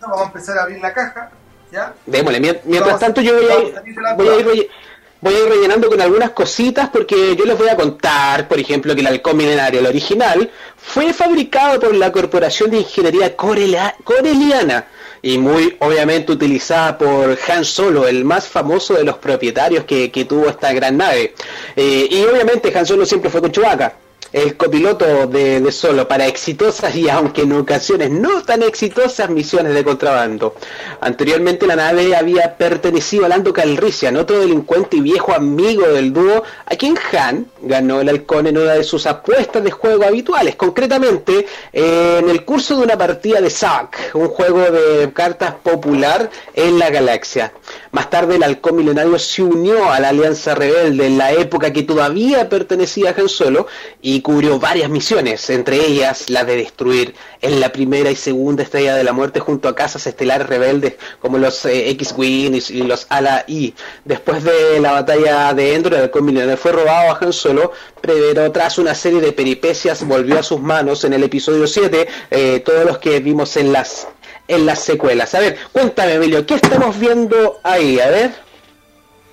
vamos 0.00 0.20
a 0.20 0.24
empezar 0.24 0.58
a 0.58 0.62
abrir 0.62 0.80
la 0.80 0.92
caja. 0.92 1.30
¿ya? 1.70 1.94
Démosle, 2.06 2.40
mientras 2.64 2.98
tanto 2.98 3.20
yo 3.20 3.34
voy 3.34 3.72
a, 4.06 4.14
voy 4.14 4.28
a 4.28 4.54
ir 4.54 4.70
voy 5.20 5.34
a 5.34 5.38
ir 5.38 5.48
rellenando 5.48 5.88
con 5.88 6.00
algunas 6.00 6.30
cositas 6.30 6.88
porque 6.90 7.36
yo 7.36 7.44
les 7.44 7.58
voy 7.58 7.68
a 7.68 7.76
contar, 7.76 8.48
por 8.48 8.58
ejemplo, 8.58 8.94
que 8.94 9.00
el 9.00 9.06
halcón 9.06 9.36
milenario, 9.36 9.80
el 9.80 9.86
original, 9.86 10.50
fue 10.76 11.12
fabricado 11.12 11.80
por 11.80 11.94
la 11.94 12.12
Corporación 12.12 12.70
de 12.70 12.78
Ingeniería 12.78 13.36
Coreliana 13.36 14.86
y 15.20 15.38
muy 15.38 15.76
obviamente 15.80 16.32
utilizada 16.32 16.96
por 16.96 17.38
Han 17.48 17.64
Solo, 17.64 18.06
el 18.06 18.24
más 18.24 18.46
famoso 18.46 18.94
de 18.94 19.04
los 19.04 19.18
propietarios 19.18 19.84
que, 19.84 20.26
tuvo 20.28 20.48
esta 20.48 20.72
gran 20.72 20.96
nave. 20.96 21.34
Eh, 21.74 22.08
y 22.10 22.22
obviamente 22.24 22.76
Han 22.76 22.86
Solo 22.86 23.04
siempre 23.04 23.30
fue 23.30 23.40
con 23.40 23.50
Chewbacca 23.50 23.94
el 24.32 24.56
copiloto 24.56 25.26
de, 25.26 25.68
Solo 25.68 26.08
para 26.08 26.26
exitosas 26.26 26.96
y 26.96 27.08
aunque 27.08 27.42
en 27.42 27.52
ocasiones 27.52 28.10
no 28.10 28.42
tan 28.42 28.62
exitosas 28.62 29.28
misiones 29.28 29.74
de 29.74 29.84
contrabando. 29.84 30.54
Anteriormente 31.00 31.66
la 31.66 31.76
nave 31.76 32.16
había 32.16 32.56
pertenecido 32.56 33.26
a 33.26 33.28
Lando 33.28 33.52
Calrissian, 33.52 34.16
otro 34.16 34.40
delincuente 34.40 34.96
y 34.96 35.00
viejo 35.00 35.34
amigo 35.34 35.86
del 35.88 36.12
dúo, 36.12 36.42
a 36.64 36.76
quien 36.76 36.96
Han 37.12 37.46
ganó 37.60 38.00
el 38.00 38.08
halcón 38.08 38.46
en 38.46 38.58
una 38.58 38.72
de 38.72 38.82
sus 38.82 39.06
apuestas 39.06 39.62
de 39.62 39.70
juego 39.70 40.04
habituales, 40.04 40.56
concretamente 40.56 41.46
en 41.72 42.28
el 42.28 42.44
curso 42.44 42.76
de 42.76 42.84
una 42.84 42.96
partida 42.96 43.40
de 43.40 43.50
Zack, 43.50 44.12
un 44.14 44.28
juego 44.28 44.60
de 44.60 45.12
cartas 45.12 45.54
popular 45.62 46.30
en 46.54 46.78
la 46.78 46.90
galaxia. 46.90 47.52
Más 47.92 48.10
tarde 48.10 48.36
el 48.36 48.42
halcón 48.42 48.76
milenario 48.76 49.18
se 49.18 49.42
unió 49.42 49.90
a 49.90 50.00
la 50.00 50.10
Alianza 50.10 50.54
Rebelde 50.54 51.06
en 51.06 51.18
la 51.18 51.32
época 51.32 51.72
que 51.72 51.82
todavía 51.82 52.48
pertenecía 52.48 53.10
a 53.10 53.20
Han 53.20 53.28
Solo 53.28 53.66
y 54.02 54.17
cubrió 54.20 54.58
varias 54.58 54.90
misiones, 54.90 55.48
entre 55.50 55.76
ellas 55.76 56.30
la 56.30 56.44
de 56.44 56.56
destruir 56.56 57.14
en 57.40 57.60
la 57.60 57.70
primera 57.72 58.10
y 58.10 58.16
segunda 58.16 58.62
estrella 58.62 58.94
de 58.94 59.04
la 59.04 59.12
muerte 59.12 59.40
junto 59.40 59.68
a 59.68 59.74
casas 59.74 60.06
estelares 60.06 60.46
rebeldes 60.48 60.94
como 61.20 61.38
los 61.38 61.64
eh, 61.64 61.90
X-Wing 61.90 62.60
y, 62.68 62.82
los 62.82 63.06
Ala-I. 63.08 63.74
Después 64.04 64.44
de 64.44 64.80
la 64.80 64.92
batalla 64.92 65.54
de 65.54 65.74
Endor, 65.74 65.94
el 65.94 66.22
milenario 66.22 66.56
fue 66.56 66.72
robado 66.72 67.12
a 67.12 67.18
Han 67.20 67.32
Solo, 67.32 67.72
pero 68.00 68.50
tras 68.52 68.78
una 68.78 68.94
serie 68.94 69.20
de 69.20 69.32
peripecias 69.32 70.04
volvió 70.04 70.38
a 70.38 70.42
sus 70.42 70.60
manos 70.60 71.04
en 71.04 71.12
el 71.12 71.22
episodio 71.22 71.66
7, 71.66 72.08
eh, 72.30 72.60
todos 72.64 72.84
los 72.84 72.98
que 72.98 73.20
vimos 73.20 73.56
en 73.56 73.72
las 73.72 74.08
en 74.48 74.64
las 74.64 74.80
secuelas. 74.80 75.34
A 75.34 75.40
ver, 75.40 75.58
cuéntame, 75.72 76.14
Emilio, 76.14 76.44
¿qué 76.46 76.54
estamos 76.54 76.98
viendo 76.98 77.60
ahí? 77.62 78.00
A 78.00 78.08
ver. 78.08 78.30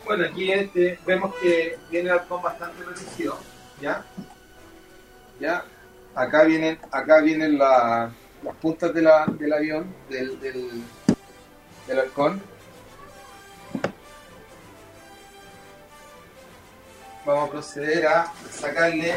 Bueno, 0.06 0.26
aquí 0.26 0.52
este, 0.52 1.00
vemos 1.06 1.34
que 1.41 1.78
viene 1.89 2.12
bastante 2.12 2.84
reducido, 2.84 3.39
¿ya? 3.82 4.06
¿Ya? 5.39 5.65
Acá 6.13 6.43
vienen, 6.43 6.80
acá 6.91 7.21
vienen 7.21 7.58
las 7.58 8.12
puntas 8.62 8.93
del 8.93 9.08
avión, 9.08 9.93
del, 10.10 10.39
del 10.39 12.00
halcón. 12.00 12.41
Vamos 17.26 17.50
a 17.50 17.52
proceder 17.52 18.06
a 18.08 18.32
sacarle 18.52 19.15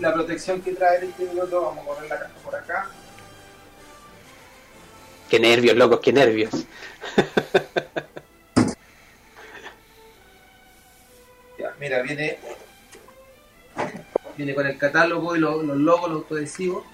la 0.00 0.12
protección 0.12 0.60
que 0.60 0.72
trae 0.72 0.98
el 0.98 1.04
este 1.04 1.24
minuto. 1.24 1.62
Vamos 1.62 1.84
a 1.84 1.88
correr 1.88 2.10
la 2.10 2.18
caja 2.18 2.34
por 2.42 2.56
acá. 2.56 2.88
Qué 5.30 5.38
nervios, 5.38 5.76
locos, 5.76 6.00
qué 6.00 6.12
nervios. 6.12 6.66
Ya, 11.58 11.74
mira, 11.78 12.02
viene 12.02 12.38
viene 14.36 14.54
con 14.54 14.66
el 14.66 14.78
catálogo 14.78 15.36
y 15.36 15.38
los, 15.40 15.64
los 15.64 15.76
logos, 15.76 16.10
los 16.10 16.18
autoadhesivos. 16.22 16.84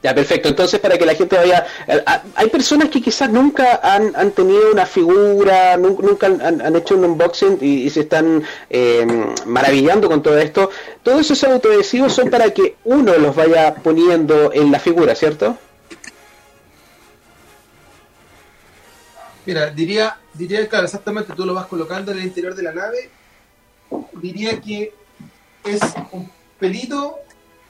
Ya, 0.00 0.14
perfecto. 0.14 0.48
Entonces, 0.48 0.78
para 0.78 0.96
que 0.96 1.04
la 1.04 1.14
gente 1.14 1.36
vaya... 1.36 1.66
eh, 1.88 2.00
ah, 2.06 2.22
Hay 2.36 2.48
personas 2.50 2.88
que 2.88 3.00
quizás 3.02 3.30
nunca 3.30 3.80
han, 3.82 4.14
han 4.14 4.30
tenido 4.30 4.70
una 4.70 4.86
figura, 4.86 5.76
nun- 5.76 5.98
nunca 6.00 6.26
han, 6.26 6.40
han- 6.40 6.60
han 6.62 6.76
hecho 6.76 6.94
un 6.96 7.04
unboxing 7.04 7.58
y, 7.60 7.82
y 7.82 7.90
se 7.90 8.00
están 8.00 8.44
eh, 8.70 9.04
maravillando 9.46 10.08
con 10.08 10.22
todo 10.22 10.38
esto. 10.38 10.70
Todos 11.02 11.28
esos 11.30 11.42
autoadhesivos 11.50 12.12
son 12.12 12.30
para 12.30 12.52
que 12.54 12.76
uno 12.84 13.16
los 13.18 13.34
vaya 13.34 13.74
poniendo 13.74 14.52
en 14.52 14.70
la 14.70 14.78
figura, 14.78 15.16
¿cierto? 15.16 15.58
Mira, 19.46 19.70
diría, 19.70 20.16
diría, 20.34 20.68
claro, 20.68 20.84
exactamente, 20.84 21.32
tú 21.34 21.44
lo 21.44 21.54
vas 21.54 21.66
colocando 21.66 22.12
en 22.12 22.18
el 22.18 22.24
interior 22.24 22.54
de 22.54 22.62
la 22.62 22.72
nave. 22.72 23.10
Diría 24.12 24.60
que 24.60 24.92
es 25.64 25.80
un 26.12 26.30
pelito 26.58 27.18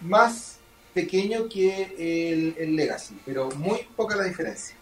más 0.01 0.59
pequeño 0.95 1.49
que 1.49 1.95
el, 2.33 2.57
el 2.59 2.77
Legacy, 2.77 3.21
pero 3.25 3.51
muy 3.53 3.87
poca 3.97 4.17
la 4.17 4.25
diferencia. 4.25 4.77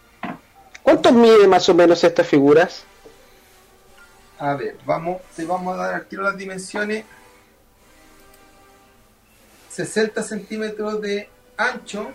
¿Cuánto 0.83 1.11
mide 1.11 1.47
más 1.47 1.67
o 1.69 1.73
menos 1.73 2.03
estas 2.03 2.25
figuras? 2.27 2.83
A 4.39 4.55
ver, 4.55 4.77
vamos, 4.85 5.21
te 5.35 5.45
vamos 5.45 5.73
a 5.73 5.77
dar 5.77 5.95
al 5.95 6.05
tiro 6.05 6.23
las 6.23 6.37
dimensiones. 6.37 7.03
60 9.69 10.23
centímetros 10.23 11.01
de 11.01 11.29
ancho. 11.57 12.07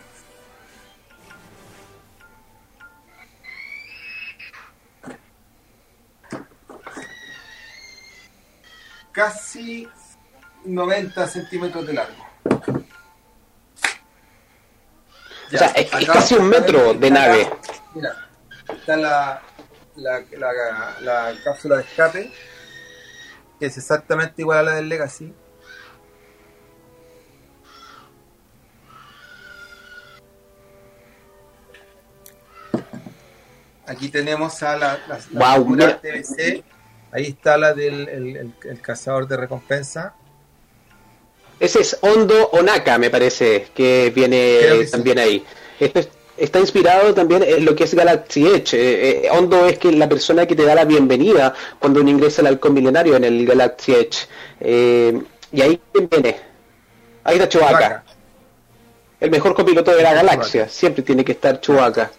Casi 9.13 9.89
90 10.65 11.27
centímetros 11.29 11.87
de 11.87 11.93
largo. 11.93 12.27
O 15.55 15.59
sea, 15.59 15.69
es- 15.69 16.07
casi 16.07 16.35
un 16.35 16.49
metro 16.49 16.95
de 16.95 17.11
nave. 17.11 17.51
Mira, 17.95 18.15
está 18.69 18.97
la, 18.97 19.43
la, 19.97 20.25
la, 20.39 20.97
la 21.01 21.35
cápsula 21.45 21.77
de 21.77 21.83
escape, 21.83 22.33
que 23.61 23.67
es 23.67 23.77
exactamente 23.77 24.41
igual 24.41 24.61
a 24.61 24.63
la 24.63 24.75
del 24.77 24.89
Legacy. 24.89 25.35
Aquí 33.87 34.09
tenemos 34.09 34.63
a 34.63 34.77
la, 34.77 34.99
mira. 35.59 36.01
TBC. 36.01 36.65
Ahí 37.13 37.27
está 37.27 37.57
la 37.59 37.75
del 37.75 38.09
el, 38.09 38.37
el- 38.37 38.53
el 38.65 38.81
cazador 38.81 39.29
de 39.29 39.37
recompensa. 39.37 40.15
Ese 41.61 41.81
es 41.81 41.99
Hondo 42.01 42.49
Onaka, 42.53 42.99
me 42.99 43.11
parece, 43.11 43.69
que 43.75 44.11
viene 44.15 44.85
sí. 44.87 44.91
también 44.91 45.19
ahí. 45.19 45.45
Esto 45.79 46.01
es- 46.01 46.09
está 46.37 46.59
inspirado 46.59 47.13
también 47.15 47.43
en 47.45 47.65
lo 47.65 47.77
que 47.77 47.85
es 47.85 47.95
Galaxy 47.95 48.47
Edge. 48.47 48.75
Eh, 48.75 49.27
eh, 49.27 49.31
Hondo 49.31 49.67
es 49.67 49.79
que 49.79 49.93
la 49.93 50.09
persona 50.09 50.47
que 50.47 50.57
te 50.57 50.65
da 50.65 50.75
la 50.75 50.85
bienvenida 50.85 51.55
cuando 51.79 52.01
uno 52.01 52.11
ingresa 52.11 52.41
al 52.41 52.47
halcón 52.49 52.75
milenario 52.75 53.15
en 53.17 53.25
el 53.25 53.47
Galaxy 53.47 53.93
Edge. 53.93 54.27
Eh, 54.61 55.21
y 55.53 55.61
ahí 55.61 55.81
¿quién 55.93 56.09
viene. 56.09 56.37
Ahí 57.25 57.37
está 57.37 57.49
Chewbacca, 57.49 58.03
el 59.21 59.31
mejor 59.31 59.55
copiloto 59.55 59.95
de 59.95 60.03
la 60.03 60.15
galaxia. 60.15 60.69
Siempre 60.69 61.03
tiene 61.05 61.25
que 61.25 61.33
estar 61.33 61.61
Chewbacca. 61.61 62.11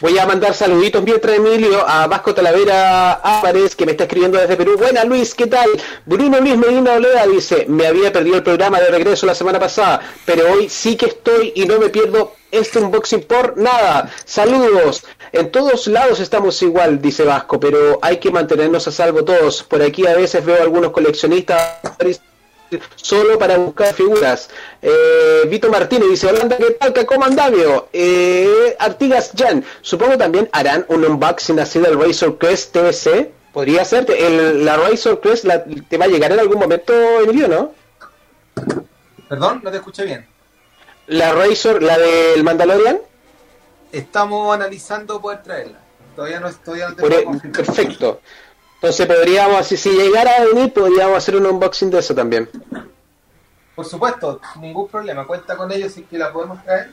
Voy 0.00 0.18
a 0.18 0.24
mandar 0.24 0.54
saluditos 0.54 1.02
mientras 1.02 1.36
Emilio 1.36 1.86
a 1.86 2.06
Vasco 2.06 2.34
Talavera 2.34 3.12
Álvarez 3.12 3.76
que 3.76 3.84
me 3.84 3.92
está 3.92 4.04
escribiendo 4.04 4.38
desde 4.38 4.56
Perú. 4.56 4.78
Buena 4.78 5.04
Luis, 5.04 5.34
¿qué 5.34 5.46
tal? 5.46 5.68
Bruno 6.06 6.40
Luis 6.40 6.56
Medina 6.56 6.94
Olea 6.94 7.26
dice, 7.26 7.66
me 7.68 7.86
había 7.86 8.10
perdido 8.10 8.36
el 8.36 8.42
programa 8.42 8.80
de 8.80 8.88
regreso 8.88 9.26
la 9.26 9.34
semana 9.34 9.60
pasada, 9.60 10.00
pero 10.24 10.50
hoy 10.50 10.70
sí 10.70 10.96
que 10.96 11.04
estoy 11.04 11.52
y 11.54 11.66
no 11.66 11.78
me 11.78 11.90
pierdo 11.90 12.32
este 12.50 12.78
unboxing 12.78 13.24
por 13.24 13.58
nada. 13.58 14.10
Saludos. 14.24 15.04
En 15.32 15.52
todos 15.52 15.86
lados 15.86 16.18
estamos 16.18 16.62
igual, 16.62 17.02
dice 17.02 17.24
Vasco, 17.24 17.60
pero 17.60 17.98
hay 18.00 18.16
que 18.16 18.30
mantenernos 18.30 18.88
a 18.88 18.92
salvo 18.92 19.22
todos. 19.22 19.62
Por 19.64 19.82
aquí 19.82 20.06
a 20.06 20.16
veces 20.16 20.42
veo 20.42 20.62
algunos 20.62 20.92
coleccionistas 20.92 21.78
solo 22.96 23.38
para 23.38 23.56
buscar 23.58 23.94
figuras. 23.94 24.50
Eh, 24.82 25.42
Vito 25.48 25.70
Martínez 25.70 26.08
dice, 26.10 26.26
Holanda, 26.28 26.56
¿qué 26.56 26.70
tal? 26.72 27.06
¿Cómo 27.06 27.24
andamio? 27.24 27.88
Eh, 27.92 28.76
Artigas 28.78 29.32
Jan, 29.36 29.64
supongo 29.80 30.16
también 30.18 30.48
harán 30.52 30.84
un 30.88 31.04
unboxing 31.04 31.58
así 31.60 31.78
del 31.78 31.98
Razor 32.00 32.38
Crest 32.38 32.72
TBC. 32.72 33.30
Podría 33.52 33.84
ser, 33.84 34.08
el, 34.10 34.64
la 34.64 34.76
Razor 34.76 35.20
Crest 35.20 35.44
la- 35.44 35.64
te 35.64 35.96
va 35.98 36.04
a 36.04 36.08
llegar 36.08 36.30
en 36.32 36.38
algún 36.40 36.58
momento, 36.58 36.92
Emilio, 37.20 37.48
¿no? 37.48 37.74
Perdón, 39.28 39.60
no 39.62 39.70
te 39.70 39.76
escuché 39.78 40.04
bien. 40.04 40.26
La 41.06 41.32
Razor, 41.32 41.82
la 41.82 41.98
del 41.98 42.44
Mandalorian. 42.44 42.98
Estamos 43.92 44.54
analizando 44.54 45.20
poder 45.20 45.42
traerla. 45.42 45.78
Todavía 46.14 46.40
no, 46.40 46.50
todavía 46.52 46.90
no 46.90 46.96
perfecto. 47.52 48.20
Entonces 48.82 49.06
podríamos, 49.06 49.66
si, 49.66 49.76
si 49.76 49.90
llegara 49.90 50.36
a 50.36 50.44
venir, 50.46 50.72
podríamos 50.72 51.18
hacer 51.18 51.36
un 51.36 51.44
unboxing 51.46 51.90
de 51.90 51.98
eso 51.98 52.14
también. 52.14 52.48
Por 53.74 53.84
supuesto, 53.84 54.40
ningún 54.58 54.88
problema. 54.88 55.26
Cuenta 55.26 55.54
con 55.56 55.70
ellos 55.70 55.92
si 55.92 56.02
que 56.04 56.16
la 56.16 56.32
podemos 56.32 56.62
traer. 56.64 56.90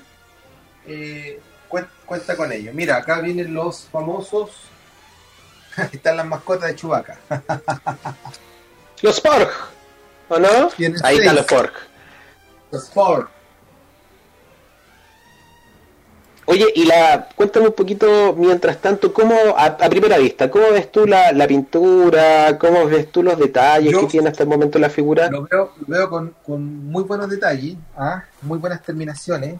Eh, 0.85 1.39
cuen- 1.69 1.87
cuenta 2.05 2.35
con 2.35 2.51
ellos. 2.51 2.73
Mira, 2.75 2.97
acá 2.97 3.21
vienen 3.21 3.53
los 3.53 3.87
famosos. 3.91 4.49
Están 5.93 6.17
las 6.17 6.25
mascotas 6.25 6.69
de 6.69 6.75
Chubaca. 6.75 7.17
Los 9.01 9.21
Porg, 9.21 9.49
¿o 10.27 10.39
no? 10.39 10.69
Ahí 11.03 11.17
están 11.17 11.35
los 11.35 11.45
Porg. 11.45 11.71
Los 12.71 12.89
Ford. 12.89 13.27
Oye, 16.63 16.71
y 16.75 16.85
la, 16.85 17.29
cuéntame 17.35 17.67
un 17.67 17.73
poquito, 17.73 18.33
mientras 18.35 18.77
tanto, 18.81 19.13
cómo, 19.13 19.35
a, 19.55 19.65
a 19.65 19.89
primera 19.89 20.17
vista, 20.17 20.49
¿cómo 20.49 20.71
ves 20.71 20.91
tú 20.91 21.05
la, 21.05 21.31
la 21.31 21.47
pintura? 21.47 22.57
¿Cómo 22.57 22.85
ves 22.87 23.11
tú 23.11 23.21
los 23.23 23.37
detalles 23.37 23.91
Yo- 23.91 24.01
que 24.01 24.07
tiene 24.07 24.29
hasta 24.29 24.43
el 24.43 24.49
momento 24.49 24.79
la 24.79 24.89
figura? 24.89 25.29
Lo 25.29 25.43
veo, 25.43 25.73
lo 25.85 25.87
veo 25.87 26.09
con, 26.09 26.35
con 26.45 26.63
muy 26.89 27.03
buenos 27.03 27.29
detalles, 27.29 27.75
¿ah? 27.95 28.23
muy 28.41 28.57
buenas 28.57 28.81
terminaciones. 28.81 29.59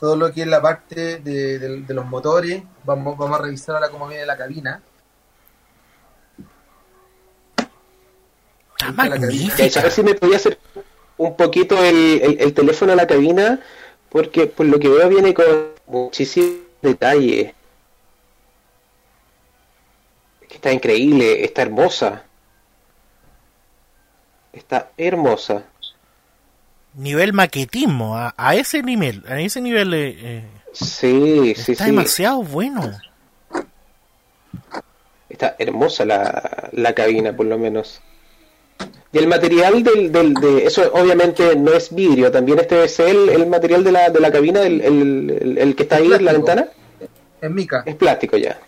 Todo 0.00 0.16
lo 0.16 0.32
que 0.32 0.42
es 0.42 0.48
la 0.48 0.60
parte 0.62 1.18
de, 1.18 1.58
de- 1.58 1.80
de 1.82 1.94
los 1.94 2.06
motores. 2.06 2.62
Vamos, 2.84 3.16
vamos 3.16 3.38
a 3.38 3.42
revisar 3.42 3.74
ahora 3.76 3.88
cómo 3.90 4.08
viene 4.08 4.26
la 4.26 4.36
cabina. 4.36 4.82
Está 8.78 9.04
la 9.08 9.14
a 9.14 9.82
ver 9.82 9.90
si 9.92 10.02
me 10.02 10.14
podía 10.14 10.36
hacer 10.36 10.58
un 11.16 11.36
poquito 11.36 11.82
el, 11.84 12.20
el- 12.22 12.40
el 12.40 12.52
teléfono 12.54 12.92
a 12.92 12.96
la 12.96 13.06
cabina, 13.06 13.60
porque 14.12 14.46
por 14.46 14.66
lo 14.66 14.78
que 14.78 14.88
veo 14.88 15.08
viene 15.08 15.32
con 15.32 15.46
muchísimos 15.86 16.60
detalles. 16.82 17.54
Es 20.42 20.48
que 20.48 20.54
Está 20.54 20.70
increíble, 20.72 21.44
está 21.44 21.62
hermosa. 21.62 22.24
Está 24.52 24.90
hermosa. 24.98 25.64
Nivel 26.94 27.32
maquetismo, 27.32 28.18
a, 28.18 28.34
a 28.36 28.54
ese 28.54 28.82
nivel, 28.82 29.24
a 29.26 29.40
ese 29.40 29.62
nivel 29.62 29.94
eh, 29.94 30.14
eh, 30.20 30.44
Sí, 30.74 31.52
está 31.56 31.74
sí. 31.74 31.84
demasiado 31.84 32.42
bueno. 32.42 32.92
Está 35.30 35.56
hermosa 35.58 36.04
la, 36.04 36.68
la 36.72 36.94
cabina, 36.94 37.34
por 37.34 37.46
lo 37.46 37.56
menos. 37.58 38.02
Y 39.12 39.18
el 39.18 39.26
material 39.28 39.82
del, 39.82 40.10
del, 40.10 40.32
de 40.34 40.64
eso 40.64 40.90
obviamente 40.94 41.54
no 41.56 41.72
es 41.72 41.94
vidrio, 41.94 42.30
también 42.32 42.58
este 42.58 42.82
es 42.84 42.98
el, 42.98 43.28
el 43.28 43.46
material 43.46 43.84
de 43.84 43.92
la, 43.92 44.08
de 44.08 44.20
la 44.20 44.32
cabina, 44.32 44.62
el, 44.62 44.80
el, 44.80 45.58
el- 45.58 45.76
que 45.76 45.82
está 45.82 45.96
ahí 45.96 46.10
en 46.10 46.24
la 46.24 46.32
ventana, 46.32 46.68
Es 47.40 47.50
mica. 47.50 47.82
es 47.84 47.94
plástico 47.96 48.38
ya. 48.38 48.58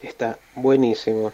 Está 0.00 0.38
buenísimo. 0.54 1.32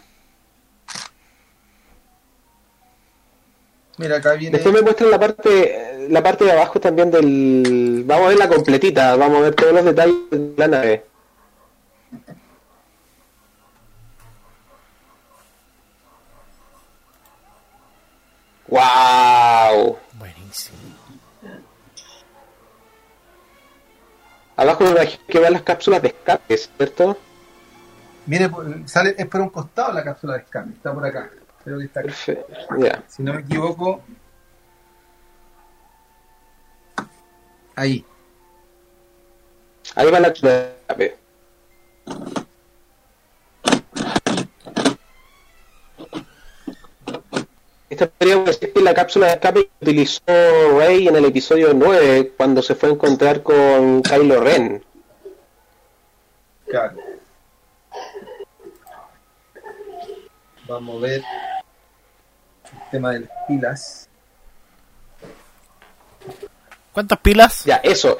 Mira, 3.98 4.16
acá 4.16 4.32
viene. 4.34 4.56
Después 4.56 4.74
me 4.74 4.82
muestran 4.82 5.10
la 5.10 5.20
parte 5.20 6.06
la 6.08 6.22
parte 6.22 6.44
de 6.44 6.52
abajo 6.52 6.80
también 6.80 7.10
del... 7.10 8.02
Vamos 8.06 8.26
a 8.26 8.28
ver 8.30 8.38
la 8.38 8.48
completita, 8.48 9.14
vamos 9.14 9.38
a 9.38 9.42
ver 9.42 9.54
todos 9.54 9.72
los 9.72 9.84
detalles 9.84 10.16
de 10.30 10.52
la 10.56 10.66
nave. 10.68 11.04
¡Wow! 18.72 19.98
Buenísimo. 20.14 20.78
Abajo 24.56 24.84
que 25.28 25.38
van 25.40 25.52
las 25.52 25.62
cápsulas 25.62 26.00
de 26.00 26.08
escape, 26.08 26.56
¿cierto? 26.56 27.18
Mire, 28.24 28.50
sale, 28.86 29.14
es 29.18 29.26
por 29.26 29.42
un 29.42 29.50
costado 29.50 29.92
la 29.92 30.02
cápsula 30.02 30.34
de 30.34 30.38
escape, 30.38 30.70
está 30.70 30.94
por 30.94 31.04
acá. 31.04 31.30
Creo 31.62 31.78
que 31.80 31.84
está 31.84 32.00
acá. 32.00 33.02
Si 33.08 33.22
no 33.22 33.34
me 33.34 33.40
equivoco. 33.40 34.00
Ahí. 37.74 38.06
Ahí 39.94 40.10
va 40.10 40.18
la 40.18 40.28
cápsula 40.28 40.52
de 40.52 40.76
escape. 40.80 41.18
Esta 47.92 48.06
podríamos 48.06 48.46
decir 48.46 48.72
que 48.72 48.78
es 48.78 48.84
la 48.84 48.94
cápsula 48.94 49.26
de 49.26 49.32
escape 49.34 49.66
que 49.66 49.70
utilizó 49.82 50.22
Rey 50.78 51.08
en 51.08 51.14
el 51.14 51.26
episodio 51.26 51.74
9 51.74 52.32
cuando 52.38 52.62
se 52.62 52.74
fue 52.74 52.88
a 52.88 52.92
encontrar 52.92 53.42
con 53.42 54.00
Kylo 54.00 54.40
Ren. 54.40 54.82
Claro. 56.66 56.96
Vamos 60.66 60.96
a 60.96 61.06
ver 61.06 61.22
el 62.64 62.90
tema 62.90 63.10
de 63.10 63.20
las 63.20 63.30
pilas. 63.46 64.08
¿Cuántas 66.94 67.18
pilas? 67.18 67.64
Ya, 67.66 67.76
eso. 67.76 68.16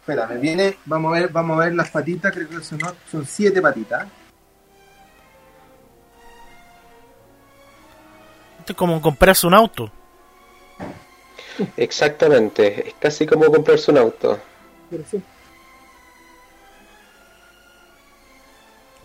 Espera, 0.00 0.26
me 0.26 0.36
viene, 0.36 0.76
vamos 0.84 1.16
a 1.16 1.20
ver, 1.20 1.30
vamos 1.30 1.58
a 1.58 1.64
ver 1.64 1.74
las 1.74 1.88
patitas, 1.88 2.30
creo 2.30 2.46
que 2.46 2.60
son, 2.60 2.78
son 3.10 3.24
siete 3.24 3.62
patitas. 3.62 4.06
Como 8.72 9.02
comprarse 9.02 9.46
un 9.46 9.54
auto. 9.54 9.90
Exactamente. 11.76 12.88
Es 12.88 12.94
casi 12.98 13.26
como 13.26 13.44
comprarse 13.46 13.90
un 13.90 13.98
auto. 13.98 14.38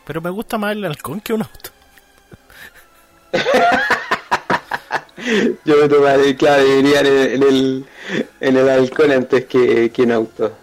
Pero 0.05 0.21
me 0.21 0.29
gusta 0.29 0.57
más 0.57 0.71
el 0.71 0.85
halcón 0.85 1.19
que 1.19 1.33
un 1.33 1.41
auto. 1.41 1.71
Yo 5.65 5.77
me 5.77 5.89
tomaré, 5.89 6.35
claro, 6.35 6.65
iría 6.65 7.01
en 7.01 7.05
el, 7.05 7.33
en 7.33 7.43
el, 7.43 7.85
en 8.39 8.57
el 8.57 8.69
halcón 8.69 9.11
antes 9.11 9.45
que, 9.45 9.91
que 9.91 10.03
en 10.03 10.13
auto. 10.13 10.53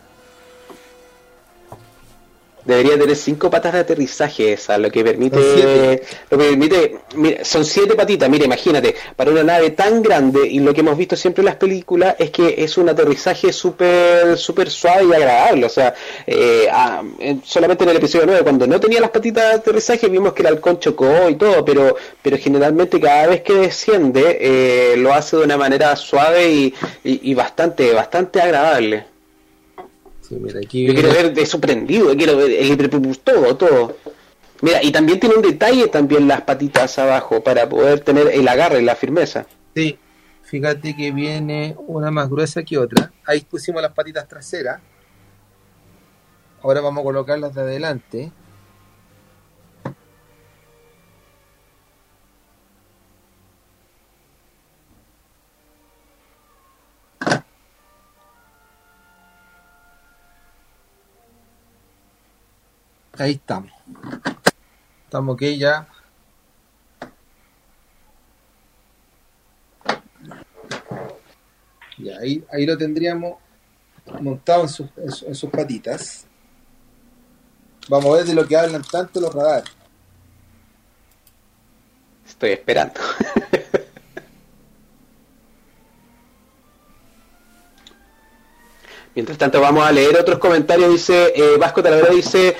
Debería 2.66 2.98
tener 2.98 3.14
cinco 3.14 3.48
patas 3.48 3.74
de 3.74 3.78
aterrizaje 3.78 4.52
esa, 4.54 4.76
lo 4.76 4.90
que 4.90 5.04
permite, 5.04 6.02
lo 6.30 6.36
que 6.36 6.44
permite, 6.44 6.98
mira, 7.14 7.44
son 7.44 7.64
siete 7.64 7.94
patitas, 7.94 8.28
mira, 8.28 8.44
imagínate, 8.44 8.96
para 9.14 9.30
una 9.30 9.44
nave 9.44 9.70
tan 9.70 10.02
grande 10.02 10.48
y 10.48 10.58
lo 10.58 10.74
que 10.74 10.80
hemos 10.80 10.98
visto 10.98 11.14
siempre 11.14 11.42
en 11.42 11.46
las 11.46 11.56
películas 11.56 12.16
es 12.18 12.30
que 12.30 12.56
es 12.58 12.76
un 12.76 12.88
aterrizaje 12.88 13.52
súper, 13.52 14.36
súper 14.36 14.68
suave 14.68 15.04
y 15.04 15.12
agradable, 15.14 15.66
o 15.66 15.68
sea, 15.68 15.94
eh, 16.26 16.66
ah, 16.72 17.04
eh, 17.20 17.36
solamente 17.44 17.84
en 17.84 17.90
el 17.90 17.96
episodio 17.98 18.26
9 18.26 18.42
cuando 18.42 18.66
no 18.66 18.80
tenía 18.80 19.00
las 19.00 19.10
patitas 19.10 19.44
de 19.44 19.54
aterrizaje 19.54 20.08
vimos 20.08 20.32
que 20.32 20.42
el 20.42 20.48
halcón 20.48 20.80
chocó 20.80 21.28
y 21.28 21.36
todo, 21.36 21.64
pero, 21.64 21.94
pero 22.20 22.36
generalmente 22.36 23.00
cada 23.00 23.28
vez 23.28 23.42
que 23.42 23.54
desciende 23.54 24.38
eh, 24.40 24.96
lo 24.96 25.14
hace 25.14 25.36
de 25.36 25.44
una 25.44 25.56
manera 25.56 25.94
suave 25.94 26.50
y, 26.50 26.74
y, 27.04 27.30
y 27.30 27.34
bastante, 27.34 27.92
bastante 27.92 28.40
agradable. 28.40 29.15
Sí, 30.28 30.36
mira, 30.36 30.60
aquí 30.60 30.86
Yo 30.86 30.94
quiero 30.94 31.10
ver 31.10 31.32
de 31.32 31.46
sorprendido, 31.46 32.16
quiero 32.16 32.36
ver 32.36 32.50
el, 32.50 33.18
todo, 33.20 33.56
todo. 33.56 33.96
Mira, 34.62 34.82
y 34.82 34.90
también 34.90 35.20
tiene 35.20 35.36
un 35.36 35.42
detalle 35.42 35.86
también 35.88 36.26
las 36.26 36.40
patitas 36.42 36.98
abajo 36.98 37.42
para 37.42 37.68
poder 37.68 38.00
tener 38.00 38.28
el 38.28 38.48
agarre, 38.48 38.82
la 38.82 38.96
firmeza. 38.96 39.46
Sí, 39.74 39.98
fíjate 40.42 40.96
que 40.96 41.12
viene 41.12 41.76
una 41.86 42.10
más 42.10 42.28
gruesa 42.28 42.62
que 42.62 42.78
otra. 42.78 43.12
Ahí 43.24 43.40
pusimos 43.42 43.82
las 43.82 43.92
patitas 43.92 44.26
traseras. 44.26 44.80
Ahora 46.62 46.80
vamos 46.80 47.02
a 47.02 47.04
colocar 47.04 47.38
las 47.38 47.54
de 47.54 47.60
adelante. 47.60 48.32
Ahí 63.18 63.32
estamos. 63.32 63.72
Estamos 65.04 65.34
ok 65.34 65.42
ya. 65.56 65.88
Ya, 71.98 72.18
ahí, 72.18 72.44
ahí 72.52 72.66
lo 72.66 72.76
tendríamos 72.76 73.38
montado 74.20 74.62
en 74.62 74.68
sus, 74.68 74.86
en, 74.96 75.28
en 75.28 75.34
sus 75.34 75.50
patitas. 75.50 76.26
Vamos 77.88 78.12
a 78.12 78.16
ver 78.18 78.26
de 78.26 78.34
lo 78.34 78.46
que 78.46 78.56
hablan 78.56 78.82
tanto 78.82 79.20
los 79.20 79.34
radares. 79.34 79.70
Estoy 82.26 82.50
esperando. 82.50 83.00
Mientras 89.16 89.38
tanto 89.38 89.62
vamos 89.62 89.82
a 89.82 89.92
leer 89.92 90.14
otros 90.18 90.38
comentarios. 90.38 90.90
Dice 90.90 91.32
eh, 91.34 91.56
Vasco 91.58 91.82
Talavera 91.82 92.10
dice 92.10 92.54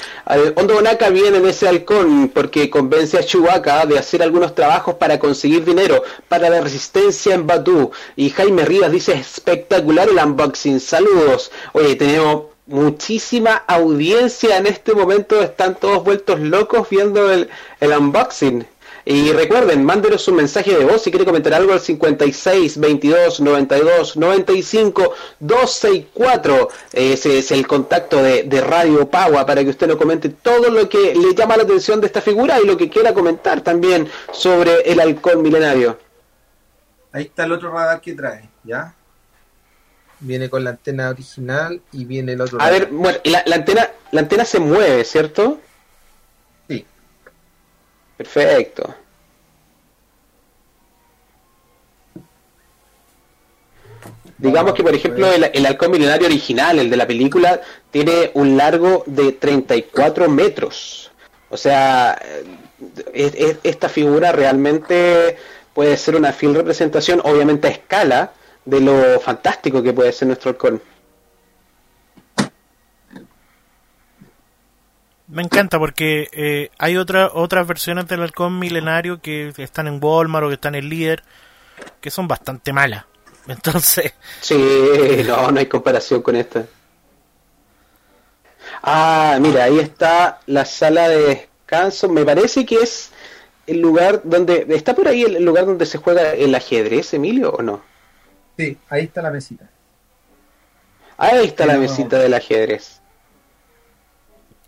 Hondo 0.56 0.72
Bonaka 0.72 1.10
viene 1.10 1.36
en 1.36 1.44
ese 1.44 1.68
halcón 1.68 2.30
porque 2.32 2.70
convence 2.70 3.18
a 3.18 3.22
Chewbacca 3.22 3.84
de 3.84 3.98
hacer 3.98 4.22
algunos 4.22 4.54
trabajos 4.54 4.94
para 4.94 5.18
conseguir 5.18 5.66
dinero 5.66 6.02
para 6.30 6.48
la 6.48 6.62
resistencia 6.62 7.34
en 7.34 7.46
Batú. 7.46 7.90
Y 8.16 8.30
Jaime 8.30 8.64
Rivas 8.64 8.90
dice 8.90 9.12
espectacular 9.12 10.08
el 10.08 10.16
unboxing. 10.16 10.80
Saludos. 10.80 11.52
Oye, 11.74 11.94
tenemos 11.94 12.44
muchísima 12.64 13.56
audiencia 13.66 14.56
en 14.56 14.66
este 14.66 14.94
momento. 14.94 15.42
Están 15.42 15.74
todos 15.74 16.04
vueltos 16.04 16.40
locos 16.40 16.88
viendo 16.88 17.30
el, 17.30 17.50
el 17.80 17.90
unboxing. 17.90 18.66
Y 19.08 19.30
recuerden, 19.32 19.84
mándenos 19.84 20.26
un 20.26 20.34
mensaje 20.34 20.76
de 20.76 20.84
voz 20.84 21.00
si 21.02 21.12
quiere 21.12 21.24
comentar 21.24 21.54
algo 21.54 21.72
al 21.72 21.78
56 21.78 22.78
22 22.80 23.40
92 23.40 24.16
95 24.16 25.14
264. 25.38 26.68
Ese 26.92 27.38
es 27.38 27.52
el 27.52 27.68
contacto 27.68 28.20
de, 28.20 28.42
de 28.42 28.60
Radio 28.60 29.08
Pagua 29.08 29.46
para 29.46 29.62
que 29.62 29.70
usted 29.70 29.86
nos 29.86 29.96
comente 29.96 30.28
todo 30.28 30.70
lo 30.70 30.88
que 30.88 31.14
le 31.14 31.36
llama 31.36 31.56
la 31.56 31.62
atención 31.62 32.00
de 32.00 32.08
esta 32.08 32.20
figura 32.20 32.60
y 32.60 32.66
lo 32.66 32.76
que 32.76 32.90
quiera 32.90 33.14
comentar 33.14 33.60
también 33.60 34.08
sobre 34.32 34.80
el 34.90 34.98
halcón 34.98 35.40
milenario. 35.40 35.96
Ahí 37.12 37.22
está 37.26 37.44
el 37.44 37.52
otro 37.52 37.70
radar 37.70 38.00
que 38.00 38.12
trae, 38.12 38.50
¿ya? 38.64 38.92
Viene 40.18 40.50
con 40.50 40.64
la 40.64 40.70
antena 40.70 41.10
original 41.10 41.80
y 41.92 42.06
viene 42.06 42.32
el 42.32 42.40
otro 42.40 42.60
A 42.60 42.64
radar. 42.64 42.80
ver, 42.80 42.88
bueno, 42.90 43.18
la, 43.22 43.44
la 43.46 43.54
antena, 43.54 43.88
la 44.10 44.20
antena 44.22 44.44
se 44.44 44.58
mueve, 44.58 45.04
¿cierto? 45.04 45.60
Perfecto. 48.16 48.94
Digamos 54.38 54.74
que, 54.74 54.82
por 54.82 54.94
ejemplo, 54.94 55.32
el, 55.32 55.50
el 55.52 55.66
halcón 55.66 55.90
milenario 55.92 56.26
original, 56.26 56.78
el 56.78 56.90
de 56.90 56.96
la 56.96 57.06
película, 57.06 57.60
tiene 57.90 58.30
un 58.34 58.56
largo 58.56 59.02
de 59.06 59.32
34 59.32 60.28
metros. 60.28 61.10
O 61.48 61.56
sea, 61.56 62.18
eh, 62.22 62.44
es- 63.14 63.34
es- 63.34 63.58
esta 63.62 63.88
figura 63.88 64.32
realmente 64.32 65.36
puede 65.72 65.96
ser 65.96 66.16
una 66.16 66.32
fiel 66.32 66.54
representación, 66.54 67.20
obviamente 67.24 67.68
a 67.68 67.70
escala, 67.70 68.32
de 68.64 68.80
lo 68.80 69.20
fantástico 69.20 69.82
que 69.82 69.92
puede 69.92 70.12
ser 70.12 70.28
nuestro 70.28 70.50
halcón. 70.50 70.82
Me 75.28 75.42
encanta 75.42 75.78
porque 75.78 76.28
eh, 76.32 76.70
hay 76.78 76.96
otra, 76.96 77.30
otras 77.32 77.66
versiones 77.66 78.06
del 78.06 78.22
halcón 78.22 78.58
milenario 78.58 79.20
que 79.20 79.52
están 79.56 79.88
en 79.88 79.98
Walmart 80.02 80.44
o 80.44 80.48
que 80.48 80.54
están 80.54 80.74
en 80.74 80.88
Líder 80.88 81.22
que 82.00 82.10
son 82.10 82.28
bastante 82.28 82.72
malas. 82.72 83.04
Entonces, 83.48 84.12
Sí, 84.40 85.24
no, 85.26 85.50
no 85.50 85.58
hay 85.58 85.66
comparación 85.66 86.22
con 86.22 86.36
esta. 86.36 86.64
Ah, 88.82 89.38
mira, 89.40 89.64
ahí 89.64 89.78
está 89.78 90.40
la 90.46 90.64
sala 90.64 91.08
de 91.08 91.18
descanso. 91.18 92.08
Me 92.08 92.24
parece 92.24 92.66
que 92.66 92.76
es 92.76 93.10
el 93.66 93.80
lugar 93.80 94.20
donde... 94.24 94.66
¿Está 94.70 94.94
por 94.94 95.08
ahí 95.08 95.22
el 95.22 95.44
lugar 95.44 95.66
donde 95.66 95.86
se 95.86 95.98
juega 95.98 96.32
el 96.32 96.54
ajedrez, 96.54 97.14
Emilio, 97.14 97.50
o 97.50 97.62
no? 97.62 97.82
Sí, 98.56 98.76
ahí 98.88 99.04
está 99.04 99.22
la 99.22 99.30
mesita. 99.30 99.68
Ahí 101.16 101.46
está 101.46 101.66
la 101.66 101.78
mesita 101.78 102.18
del 102.18 102.34
ajedrez. 102.34 103.00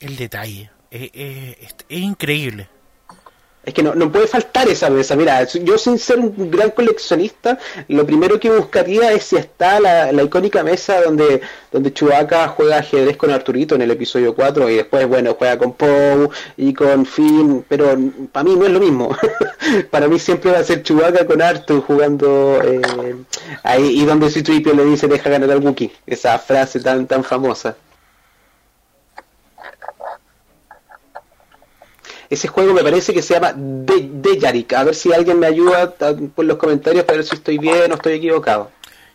El 0.01 0.17
detalle 0.17 0.71
es, 0.91 1.11
es 1.13 1.99
increíble. 1.99 2.69
Es 3.69 3.75
que 3.75 3.83
no, 3.83 3.95
no 3.95 4.11
puede 4.11 4.27
faltar 4.27 4.67
esa 4.69 4.89
mesa. 4.89 5.15
Mira, 5.15 5.45
yo 5.45 5.77
sin 5.77 5.99
ser 5.99 6.19
un 6.21 6.51
gran 6.51 6.71
coleccionista, 6.71 7.59
lo 7.89 8.07
primero 8.07 8.41
que 8.41 8.49
buscaría 8.51 9.13
es 9.13 9.25
si 9.25 9.37
está 9.37 9.79
la, 9.79 10.11
la 10.11 10.23
icónica 10.23 10.63
mesa 10.63 11.03
donde, 11.03 11.43
donde 11.71 11.93
Chewbacca 11.93 12.49
juega 12.49 12.79
ajedrez 12.79 13.19
con 13.19 13.31
Arturito 13.31 13.75
en 13.75 13.83
el 13.83 13.91
episodio 13.91 14.35
4 14.35 14.71
y 14.71 14.77
después, 14.77 15.07
bueno, 15.07 15.37
juega 15.39 15.59
con 15.59 15.75
Poe 15.75 16.31
y 16.57 16.73
con 16.73 17.05
Finn, 17.05 17.63
pero 17.69 17.95
para 18.33 18.45
mí 18.45 18.57
no 18.57 18.65
es 18.65 18.73
lo 18.73 18.81
mismo. 18.81 19.15
para 19.91 20.09
mí 20.09 20.19
siempre 20.19 20.51
va 20.53 20.61
a 20.61 20.65
ser 20.65 20.83
Chewbacca 20.83 21.27
con 21.27 21.43
Arthur 21.43 21.83
jugando 21.83 22.63
eh, 22.65 23.17
ahí 23.65 24.01
y 24.01 24.07
donde 24.07 24.31
C-3PO 24.31 24.73
le 24.73 24.85
dice 24.87 25.09
deja 25.09 25.29
ganar 25.29 25.51
al 25.51 25.59
Wookiee. 25.59 25.93
Esa 26.07 26.39
frase 26.39 26.81
tan, 26.81 27.07
tan 27.07 27.23
famosa. 27.23 27.77
Ese 32.31 32.49
juego 32.49 32.75
me 32.75 32.83
parece 32.83 33.15
que 33.15 33.23
se 33.23 33.35
llama 33.35 33.53
De 33.55 34.09
Dejarik. 34.13 34.73
A 34.75 34.85
ver 34.85 34.95
si 34.95 35.13
alguien 35.13 35.39
me 35.39 35.47
ayuda 35.47 35.95
por 36.35 36.45
los 36.45 36.59
comentarios 36.59 37.05
para 37.05 37.17
ver 37.19 37.25
si 37.25 37.37
estoy 37.37 37.59
bien 37.59 37.91
o 37.91 37.95
estoy 37.95 38.15
equivocado. 38.15 38.71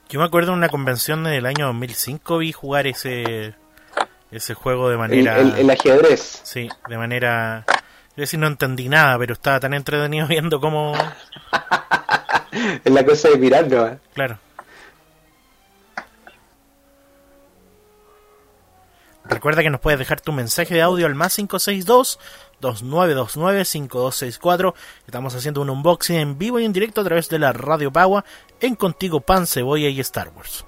Yo 0.09 0.19
me 0.19 0.25
acuerdo 0.25 0.51
en 0.51 0.59
una 0.59 0.69
convención 0.69 1.23
del 1.23 1.45
año 1.45 1.67
2005 1.67 2.39
vi 2.39 2.51
jugar 2.51 2.87
ese 2.87 3.55
ese 4.33 4.55
juego 4.55 4.89
de 4.89 4.97
manera... 4.97 5.39
El, 5.39 5.69
ajedrez. 5.69 6.41
Sí, 6.43 6.67
de 6.89 6.97
manera... 6.97 7.65
Yo 8.15 8.21
decir, 8.21 8.39
no 8.39 8.47
entendí 8.47 8.89
nada, 8.89 9.17
pero 9.19 9.33
estaba 9.33 9.59
tan 9.59 9.73
entretenido 9.73 10.27
viendo 10.29 10.59
cómo... 10.59 10.93
es 12.83 12.91
la 12.91 13.05
cosa 13.05 13.29
de 13.29 13.37
mirarlo. 13.37 13.99
Claro. 14.13 14.39
Recuerda 19.25 19.61
que 19.61 19.69
nos 19.69 19.79
puedes 19.79 19.99
dejar 19.99 20.19
tu 20.19 20.31
mensaje 20.33 20.73
de 20.73 20.81
audio 20.81 21.05
al 21.05 21.15
más 21.15 21.35
562 21.35 22.19
2929 22.63 23.65
5264. 23.65 24.73
Estamos 25.05 25.35
haciendo 25.35 25.61
un 25.61 25.69
unboxing 25.69 26.15
en 26.15 26.37
vivo 26.37 26.59
y 26.59 26.65
en 26.65 26.73
directo 26.73 27.01
a 27.01 27.03
través 27.03 27.29
de 27.29 27.39
la 27.39 27.53
Radio 27.53 27.91
Pagua 27.91 28.25
en 28.59 28.75
Contigo 28.75 29.21
Pan, 29.21 29.45
Cebolla 29.45 29.89
y 29.89 29.99
Star 29.99 30.31
Wars. 30.35 30.65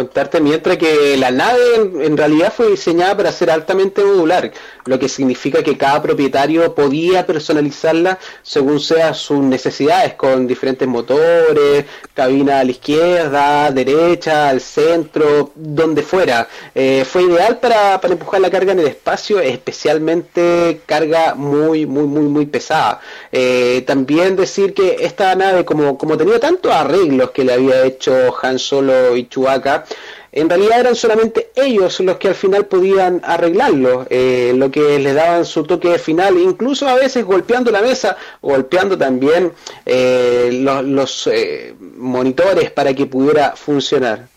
Contarte 0.00 0.40
mientras 0.40 0.78
que 0.78 1.16
la 1.18 1.30
nave 1.30 1.60
en, 1.76 2.16
realidad 2.16 2.52
fue 2.56 2.68
diseñada 2.68 3.14
para 3.18 3.32
ser 3.32 3.50
altamente 3.50 4.02
modular, 4.02 4.50
lo 4.86 4.98
que 4.98 5.10
significa 5.10 5.62
que 5.62 5.76
cada 5.76 6.00
propietario 6.00 6.74
podía 6.74 7.26
personalizarla 7.26 8.18
según 8.42 8.80
sean 8.80 9.14
sus 9.14 9.40
necesidades, 9.40 10.14
con 10.14 10.46
diferentes 10.46 10.88
motores, 10.88 11.84
cabina 12.14 12.60
a 12.60 12.64
la 12.64 12.70
izquierda, 12.70 13.70
derecha, 13.70 14.48
al 14.48 14.62
centro, 14.62 15.52
donde 15.54 16.02
fuera. 16.02 16.48
Eh, 16.74 17.04
fue 17.04 17.24
ideal 17.24 17.58
para, 17.58 18.00
empujar 18.02 18.40
la 18.40 18.50
carga 18.50 18.72
en 18.72 18.80
el 18.80 18.86
espacio, 18.86 19.38
especialmente 19.38 20.80
carga 20.86 21.34
muy, 21.34 21.84
muy, 21.84 22.06
muy, 22.06 22.24
muy 22.24 22.46
pesada. 22.46 23.00
Eh, 23.30 23.84
también 23.86 24.34
decir 24.34 24.72
que 24.72 24.96
esta 25.00 25.34
nave, 25.34 25.66
como, 25.66 25.98
como 25.98 26.16
tenía 26.16 26.40
tantos 26.40 26.72
arreglos 26.72 27.32
que 27.32 27.44
le 27.44 27.52
había 27.52 27.84
hecho 27.84 28.34
Han 28.42 28.58
Solo 28.58 29.14
y 29.16 29.28
Chewbacca, 29.28 29.84
en 30.32 30.48
realidad 30.48 30.80
eran 30.80 30.94
solamente 30.94 31.50
ellos 31.56 31.98
los 32.00 32.16
que 32.18 32.28
al 32.28 32.34
final 32.34 32.66
podían 32.66 33.20
arreglarlo, 33.24 34.06
eh, 34.10 34.52
lo 34.54 34.70
que 34.70 34.98
les 34.98 35.14
daban 35.14 35.44
su 35.44 35.64
toque 35.64 35.98
final, 35.98 36.38
incluso 36.38 36.88
a 36.88 36.94
veces 36.94 37.24
golpeando 37.24 37.70
la 37.70 37.82
mesa, 37.82 38.16
golpeando 38.40 38.96
también 38.96 39.52
eh, 39.84 40.50
los, 40.52 41.26
eh, 41.26 41.74
monitores 41.96 42.70
para 42.70 42.94
que 42.94 43.06
pudiera 43.06 43.56
funcionar. 43.56 44.28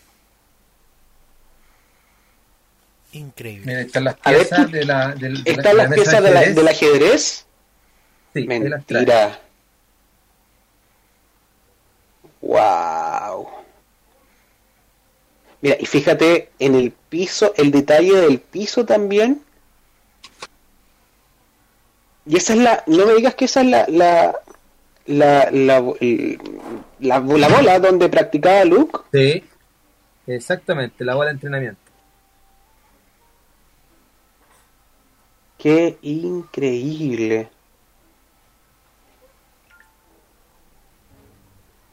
Increíble. 3.12 3.82
están 3.82 4.04
las 4.04 4.16
piezas, 4.16 4.72
de 4.72 4.84
la, 4.84 5.14
¿están 5.44 5.76
las 5.76 5.94
piezas 5.94 6.54
del 6.54 6.68
ajedrez. 6.68 7.46
Sí, 8.34 8.46
Mentira. 8.48 9.38
Wow. 12.40 13.63
Mira, 15.64 15.78
y 15.80 15.86
fíjate 15.86 16.50
en 16.58 16.74
el 16.74 16.90
piso, 16.90 17.54
el 17.56 17.70
detalle 17.70 18.14
del 18.20 18.38
piso 18.38 18.84
también. 18.84 19.42
Y 22.26 22.36
esa 22.36 22.52
es 22.52 22.58
la, 22.58 22.84
no 22.86 23.06
me 23.06 23.14
digas 23.14 23.34
que 23.34 23.46
esa 23.46 23.62
es 23.62 23.68
la, 23.68 23.86
la, 23.88 24.42
la, 25.06 25.50
la, 26.98 27.18
bola 27.18 27.78
donde 27.78 28.10
practicaba 28.10 28.62
Luke. 28.66 28.98
Sí, 29.10 29.42
exactamente, 30.26 31.02
la 31.02 31.14
bola 31.14 31.30
de 31.30 31.36
entrenamiento. 31.36 31.80
Qué 35.56 35.96
increíble. 36.02 37.48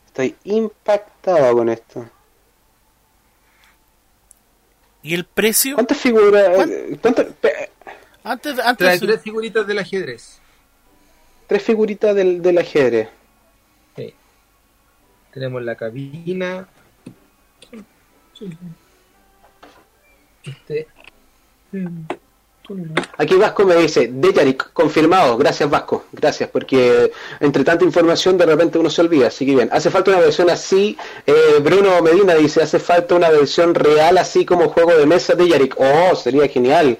Estoy 0.07 0.35
impactado 0.43 1.55
con 1.55 1.69
esto. 1.69 2.05
¿Y 5.03 5.13
el 5.13 5.25
precio? 5.25 5.75
¿Cuántas 5.75 5.97
figuras? 5.97 6.57
Antes, 8.23 8.59
antes 8.59 8.99
tres 8.99 9.21
figuritas 9.21 9.65
del 9.65 9.79
ajedrez. 9.79 10.39
Tres 11.47 11.63
figuritas 11.63 12.15
del, 12.15 12.41
del 12.41 12.57
ajedrez. 12.59 13.09
Sí. 13.95 14.13
Tenemos 15.33 15.63
la 15.63 15.75
cabina. 15.75 16.67
Este. 20.43 20.87
Aquí 23.17 23.35
Vasco 23.35 23.65
me 23.65 23.75
dice, 23.75 24.09
Dejarik, 24.11 24.71
confirmado, 24.73 25.37
gracias 25.37 25.69
Vasco, 25.69 26.05
gracias, 26.11 26.49
porque 26.49 27.11
entre 27.39 27.63
tanta 27.63 27.85
información 27.85 28.37
de 28.37 28.45
repente 28.45 28.79
uno 28.79 28.89
se 28.89 29.01
olvida, 29.01 29.27
así 29.27 29.45
que 29.45 29.55
bien, 29.55 29.69
hace 29.71 29.89
falta 29.89 30.11
una 30.11 30.19
versión 30.19 30.49
así, 30.49 30.97
eh, 31.25 31.59
Bruno 31.61 32.01
Medina 32.01 32.33
dice, 32.35 32.61
hace 32.61 32.79
falta 32.79 33.15
una 33.15 33.29
versión 33.29 33.75
real 33.75 34.17
así 34.17 34.45
como 34.45 34.69
juego 34.69 34.95
de 34.95 35.05
mesa 35.05 35.35
de 35.35 35.43
Dejarik, 35.43 35.75
oh, 35.77 36.15
sería 36.15 36.47
genial, 36.47 36.97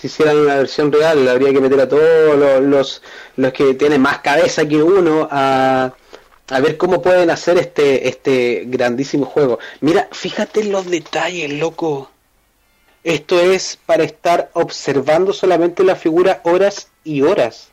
si 0.00 0.06
hicieran 0.06 0.38
una 0.38 0.56
versión 0.56 0.90
real, 0.92 1.28
habría 1.28 1.52
que 1.52 1.60
meter 1.60 1.80
a 1.80 1.88
todos 1.88 2.62
los, 2.62 3.02
los, 3.36 3.52
que 3.52 3.74
tienen 3.74 4.00
más 4.00 4.20
cabeza 4.20 4.66
que 4.66 4.82
uno 4.82 5.28
a, 5.30 5.92
a 6.48 6.60
ver 6.60 6.76
cómo 6.76 7.02
pueden 7.02 7.30
hacer 7.30 7.58
este, 7.58 8.08
este 8.08 8.64
grandísimo 8.66 9.26
juego. 9.26 9.58
Mira, 9.80 10.08
fíjate 10.10 10.64
los 10.64 10.86
detalles, 10.86 11.52
loco. 11.52 12.10
Esto 13.02 13.40
es 13.40 13.78
para 13.86 14.04
estar 14.04 14.50
observando 14.52 15.32
solamente 15.32 15.84
la 15.84 15.96
figura 15.96 16.40
horas 16.44 16.90
y 17.02 17.22
horas. 17.22 17.70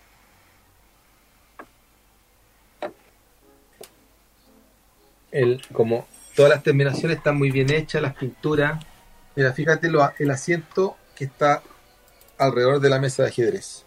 El, 5.32 5.62
como 5.74 6.08
todas 6.36 6.50
las 6.50 6.64
terminaciones 6.64 7.18
están 7.18 7.38
muy 7.38 7.52
bien 7.52 7.72
hechas, 7.72 8.02
las 8.02 8.16
pinturas. 8.16 8.84
Mira, 9.36 9.52
fíjate 9.52 9.90
lo, 9.90 10.10
el 10.18 10.32
asiento 10.32 10.96
que 11.16 11.26
está 11.26 11.62
alrededor 12.38 12.80
de 12.80 12.90
la 12.90 13.00
mesa 13.00 13.24
de 13.24 13.30
ajedrez. 13.30 13.84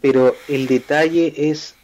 Pero 0.00 0.34
el 0.48 0.66
detalle 0.66 1.50
es 1.50 1.74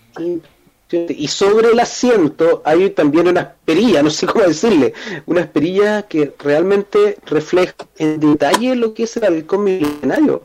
y 0.90 1.28
sobre 1.28 1.70
el 1.70 1.80
asiento 1.80 2.62
hay 2.64 2.90
también 2.90 3.28
una 3.28 3.54
perilla, 3.64 4.02
no 4.02 4.10
sé 4.10 4.26
cómo 4.26 4.44
decirle, 4.44 4.92
una 5.26 5.46
perilla 5.46 6.02
que 6.02 6.34
realmente 6.38 7.18
refleja 7.26 7.74
en 7.96 8.20
detalle 8.20 8.76
lo 8.76 8.94
que 8.94 9.04
es 9.04 9.16
el 9.16 9.24
halcón 9.24 9.64
milenario. 9.64 10.42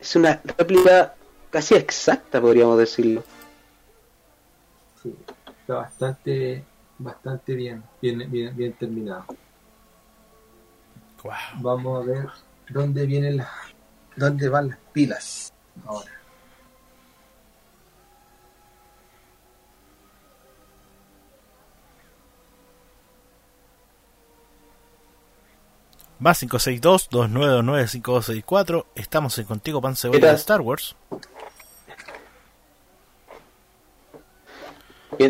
Es 0.00 0.16
una 0.16 0.40
réplica 0.58 1.14
casi 1.50 1.74
exacta, 1.74 2.40
podríamos 2.40 2.78
decirlo. 2.78 3.22
Sí, 5.02 5.14
está 5.60 5.74
bastante, 5.74 6.64
bastante 6.98 7.54
bien, 7.54 7.82
bien, 8.02 8.30
bien, 8.30 8.56
bien 8.56 8.72
terminado. 8.74 9.24
Vamos 11.60 12.02
a 12.02 12.06
ver 12.06 12.28
dónde 12.68 13.06
vienen 13.06 13.38
las, 13.38 13.48
dónde 14.16 14.48
van 14.48 14.68
las 14.68 14.78
pilas 14.92 15.52
ahora. 15.84 16.17
Más 26.18 26.42
562-2929-5264. 26.42 28.86
Estamos 28.96 29.38
en 29.38 29.44
Contigo 29.44 29.80
Pan 29.80 29.94
de 29.94 30.32
Star 30.32 30.60
Wars. 30.60 30.96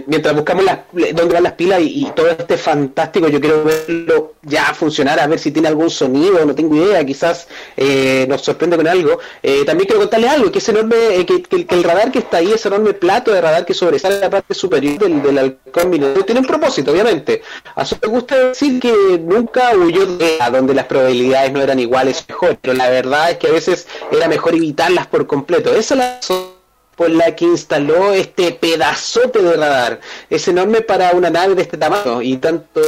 Mientras 0.06 0.34
buscamos 0.34 0.64
las, 0.64 0.80
dónde 0.92 1.34
van 1.34 1.42
las 1.44 1.52
pilas 1.52 1.80
y, 1.80 2.10
todo 2.14 2.28
este 2.28 2.58
fantástico, 2.58 3.28
yo 3.28 3.40
quiero 3.40 3.62
verlo 3.62 4.34
ya 4.42 4.74
funcionar, 4.74 5.20
a 5.20 5.26
ver 5.26 5.38
si 5.38 5.52
tiene 5.52 5.68
algún 5.68 5.88
sonido, 5.88 6.44
no 6.44 6.54
tengo 6.54 6.74
idea, 6.74 7.04
quizás 7.04 7.46
eh, 7.76 8.26
nos 8.28 8.42
sorprende 8.42 8.76
con 8.76 8.88
algo. 8.88 9.18
Eh, 9.42 9.64
también 9.64 9.86
quiero 9.86 10.00
contarles 10.00 10.30
algo, 10.30 10.50
que 10.50 10.58
ese 10.58 10.72
enorme, 10.72 10.96
eh, 11.12 11.26
que, 11.26 11.66
el 11.70 11.84
radar 11.84 12.10
que 12.10 12.18
está 12.18 12.38
ahí, 12.38 12.52
ese 12.52 12.68
enorme 12.68 12.92
plato 12.92 13.32
de 13.32 13.40
radar 13.40 13.64
que 13.64 13.72
sobresale 13.72 14.18
la 14.18 14.28
parte 14.28 14.52
superior 14.52 14.98
del, 14.98 15.22
del 15.22 15.38
halcón 15.38 15.90
tiene 16.26 16.40
un 16.40 16.46
propósito, 16.46 16.90
obviamente. 16.90 17.42
A 17.76 17.84
su 17.84 17.96
me 18.02 18.08
gusta 18.08 18.36
decir 18.36 18.80
que 18.80 18.92
nunca 19.20 19.76
huyó 19.76 20.06
de 20.06 20.38
a 20.40 20.50
donde 20.50 20.74
las 20.74 20.86
probabilidades 20.86 21.52
no 21.52 21.60
eran 21.60 21.78
iguales 21.78 22.24
mejor, 22.28 22.58
pero 22.60 22.74
la 22.74 22.88
verdad 22.90 23.30
es 23.30 23.38
que 23.38 23.48
a 23.48 23.52
veces 23.52 23.86
era 24.10 24.28
mejor 24.28 24.54
evitarlas 24.54 25.06
por 25.06 25.26
completo. 25.26 25.74
Esa 25.74 25.94
es 25.94 25.98
la 25.98 26.57
por 26.98 27.10
la 27.10 27.36
que 27.36 27.44
instaló 27.44 28.12
este 28.12 28.50
pedazote 28.50 29.40
de 29.40 29.56
radar. 29.56 30.00
Es 30.28 30.48
enorme 30.48 30.80
para 30.80 31.12
una 31.12 31.30
nave 31.30 31.54
de 31.54 31.62
este 31.62 31.78
tamaño 31.78 32.20
y 32.20 32.36
tanto 32.38 32.80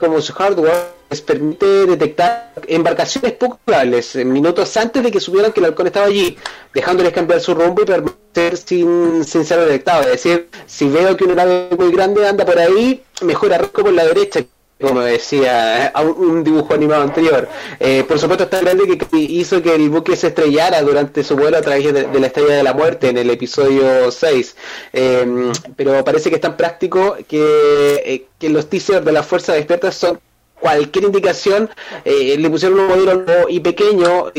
como 0.00 0.20
su 0.20 0.32
hardware 0.32 0.88
les 1.08 1.20
permite 1.20 1.86
detectar 1.86 2.52
embarcaciones 2.66 3.32
poco 3.34 3.60
probables 3.64 4.16
minutos 4.16 4.76
antes 4.76 5.04
de 5.04 5.12
que 5.12 5.20
supieran 5.20 5.52
que 5.52 5.60
el 5.60 5.66
halcón 5.66 5.86
estaba 5.86 6.06
allí, 6.06 6.36
dejándoles 6.74 7.12
cambiar 7.12 7.40
su 7.40 7.54
rumbo 7.54 7.82
y 7.82 7.84
permanecer 7.84 8.56
sin, 8.56 9.24
sin 9.24 9.44
ser 9.44 9.60
detectado. 9.60 10.02
Es 10.02 10.22
decir, 10.22 10.48
si 10.66 10.88
veo 10.88 11.16
que 11.16 11.24
una 11.24 11.36
nave 11.36 11.68
muy 11.78 11.92
grande 11.92 12.26
anda 12.26 12.44
por 12.44 12.58
ahí, 12.58 13.04
mejor 13.20 13.54
arranco 13.54 13.82
por 13.82 13.92
la 13.92 14.04
derecha 14.06 14.40
como 14.82 15.00
decía 15.00 15.92
un 16.16 16.44
dibujo 16.44 16.74
animado 16.74 17.02
anterior. 17.02 17.48
Eh, 17.80 18.04
por 18.06 18.18
supuesto, 18.18 18.44
está 18.44 18.60
grande 18.60 18.98
que 18.98 19.16
hizo 19.16 19.62
que 19.62 19.74
el 19.74 19.88
buque 19.88 20.16
se 20.16 20.28
estrellara 20.28 20.82
durante 20.82 21.24
su 21.24 21.36
vuelo 21.36 21.56
a 21.56 21.62
través 21.62 21.92
de, 21.94 22.20
la 22.20 22.26
estrella 22.26 22.56
de 22.56 22.62
la 22.62 22.74
muerte 22.74 23.08
en 23.08 23.16
el 23.16 23.30
episodio 23.30 24.10
6. 24.10 24.56
Eh, 24.92 25.52
pero 25.76 26.04
parece 26.04 26.28
que 26.28 26.36
es 26.36 26.42
tan 26.42 26.56
práctico 26.56 27.16
que, 27.28 28.02
eh, 28.04 28.26
que 28.38 28.50
los 28.50 28.68
teasers 28.68 29.04
de 29.04 29.12
la 29.12 29.22
Fuerza 29.22 29.54
Despierta 29.54 29.92
son 29.92 30.20
cualquier 30.60 31.04
indicación. 31.04 31.70
le 32.04 32.50
pusieron 32.50 32.80
un 32.80 32.88
modelo 32.88 33.48
y 33.48 33.60
pequeño 33.60 34.32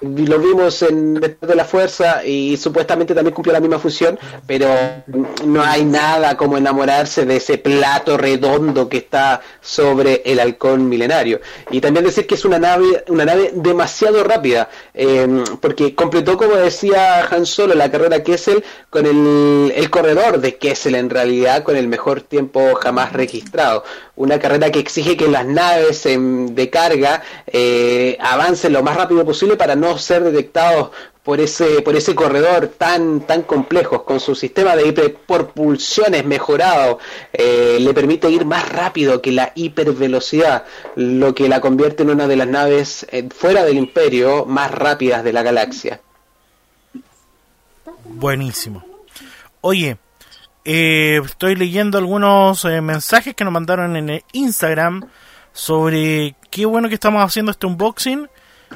lo 0.00 0.38
vimos 0.38 0.82
en 0.82 1.14
de 1.14 1.54
la 1.54 1.64
Fuerza 1.64 2.24
y 2.24 2.56
supuestamente 2.56 3.14
también 3.14 3.34
cumplió 3.34 3.52
la 3.52 3.60
misma 3.60 3.78
función, 3.78 4.18
pero 4.46 4.68
no 5.44 5.62
hay 5.62 5.84
nada 5.84 6.36
como 6.36 6.56
enamorarse 6.56 7.24
de 7.24 7.36
ese 7.36 7.58
plato 7.58 8.16
redondo 8.16 8.88
que 8.88 8.98
está 8.98 9.40
sobre 9.60 10.22
el 10.24 10.40
halcón 10.40 10.88
milenario. 10.88 11.40
Y 11.70 11.80
también 11.80 12.04
decir 12.04 12.26
que 12.26 12.34
es 12.34 12.44
una 12.44 12.58
nave, 12.58 13.04
una 13.08 13.24
nave 13.24 13.52
demasiado 13.54 14.22
rápida, 14.24 14.68
em, 14.94 15.44
porque 15.60 15.94
completó, 15.94 16.36
como 16.36 16.56
decía 16.56 17.26
Han 17.30 17.46
Solo, 17.46 17.74
la 17.74 17.90
carrera 17.90 18.22
Kessel 18.22 18.64
con 18.90 19.06
el, 19.06 19.72
el 19.74 19.90
corredor 19.90 20.40
de 20.40 20.56
Kessel 20.56 20.94
en 20.94 21.10
realidad, 21.10 21.62
con 21.62 21.76
el 21.76 21.88
mejor 21.88 22.20
tiempo 22.20 22.74
jamás 22.74 23.12
registrado 23.12 23.84
una 24.16 24.38
carrera 24.38 24.70
que 24.70 24.78
exige 24.78 25.16
que 25.16 25.28
las 25.28 25.46
naves 25.46 26.04
de 26.04 26.70
carga 26.70 27.22
eh, 27.46 28.16
avancen 28.20 28.72
lo 28.72 28.82
más 28.82 28.96
rápido 28.96 29.24
posible 29.24 29.56
para 29.56 29.76
no 29.76 29.85
ser 29.98 30.24
detectados 30.24 30.90
por 31.22 31.40
ese 31.40 31.82
por 31.82 31.96
ese 31.96 32.14
corredor 32.14 32.68
tan 32.68 33.20
tan 33.20 33.42
complejo 33.42 34.04
con 34.04 34.20
su 34.20 34.34
sistema 34.34 34.76
de 34.76 34.88
hiperpropulsiones 34.88 36.24
mejorado 36.24 36.98
eh, 37.32 37.78
le 37.80 37.92
permite 37.94 38.30
ir 38.30 38.44
más 38.44 38.68
rápido 38.68 39.20
que 39.20 39.32
la 39.32 39.52
hipervelocidad 39.56 40.64
lo 40.94 41.34
que 41.34 41.48
la 41.48 41.60
convierte 41.60 42.04
en 42.04 42.10
una 42.10 42.28
de 42.28 42.36
las 42.36 42.46
naves 42.46 43.06
eh, 43.10 43.28
fuera 43.34 43.64
del 43.64 43.76
imperio 43.76 44.46
más 44.46 44.70
rápidas 44.70 45.24
de 45.24 45.32
la 45.32 45.42
galaxia 45.42 46.00
buenísimo 48.04 48.84
oye 49.62 49.96
eh, 50.64 51.20
estoy 51.24 51.56
leyendo 51.56 51.98
algunos 51.98 52.64
mensajes 52.64 53.34
que 53.34 53.44
nos 53.44 53.52
mandaron 53.52 53.96
en 53.96 54.22
Instagram 54.32 55.08
sobre 55.56 56.36
qué 56.50 56.66
bueno 56.66 56.88
que 56.88 56.94
estamos 56.94 57.24
haciendo 57.24 57.50
este 57.50 57.66
unboxing. 57.66 58.28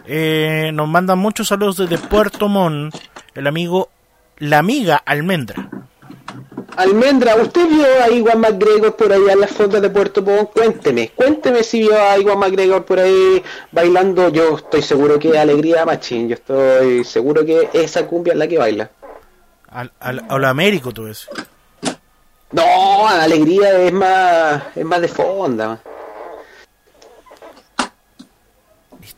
Eh, 0.07 0.71
nos 0.73 0.89
mandan 0.89 1.19
muchos 1.19 1.49
saludos 1.49 1.77
desde 1.77 1.99
Puerto 1.99 2.49
Montt, 2.49 2.95
el 3.35 3.47
amigo, 3.47 3.91
la 4.39 4.59
amiga 4.59 4.97
Almendra. 4.97 5.69
Almendra, 6.77 7.35
¿usted 7.37 7.69
vio 7.69 7.85
a 8.03 8.09
Iwan 8.09 8.41
McGregor 8.41 8.97
por 8.97 9.13
allá 9.13 9.33
en 9.33 9.41
las 9.41 9.51
fondas 9.51 9.83
de 9.83 9.91
Puerto 9.91 10.23
Montt? 10.23 10.53
Cuénteme, 10.53 11.11
cuénteme 11.15 11.63
si 11.63 11.81
vio 11.81 12.01
a 12.01 12.19
Iwan 12.19 12.39
McGregor 12.39 12.85
por 12.85 12.99
ahí 12.99 13.43
bailando. 13.73 14.29
Yo 14.29 14.57
estoy 14.57 14.83
seguro 14.83 15.19
que 15.19 15.39
Alegría 15.39 15.85
Machín, 15.85 16.29
yo 16.29 16.35
estoy 16.35 17.05
seguro 17.05 17.45
que 17.45 17.69
esa 17.73 18.07
cumbia 18.07 18.33
es 18.33 18.39
la 18.39 18.49
que 18.49 18.59
baila. 18.59 18.91
Al, 19.69 19.93
al, 20.01 20.45
Américo, 20.45 20.93
tú 20.93 21.05
ves. 21.05 21.29
No, 22.51 23.07
alegría 23.09 23.83
es 23.83 23.93
más, 23.93 24.63
es 24.75 24.85
más 24.85 25.01
de 25.01 25.09
fonda. 25.09 25.81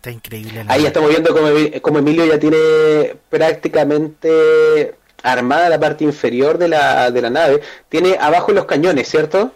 Está 0.03 0.11
increíble. 0.11 0.64
Ahí 0.66 0.84
estamos 0.84 1.11
viendo 1.11 1.32
como, 1.80 1.98
Emilio 1.98 2.24
ya 2.26 2.36
tiene 2.36 3.14
prácticamente 3.30 4.96
armada 5.22 5.68
la 5.68 5.78
parte 5.78 6.03
inferior 6.03 6.59
de 6.59 6.66
la, 6.66 7.12
de 7.12 7.22
la 7.22 7.30
nave. 7.30 7.61
Tiene 7.88 8.18
abajo 8.20 8.50
los 8.50 8.64
cañones, 8.64 9.09
¿cierto? 9.09 9.53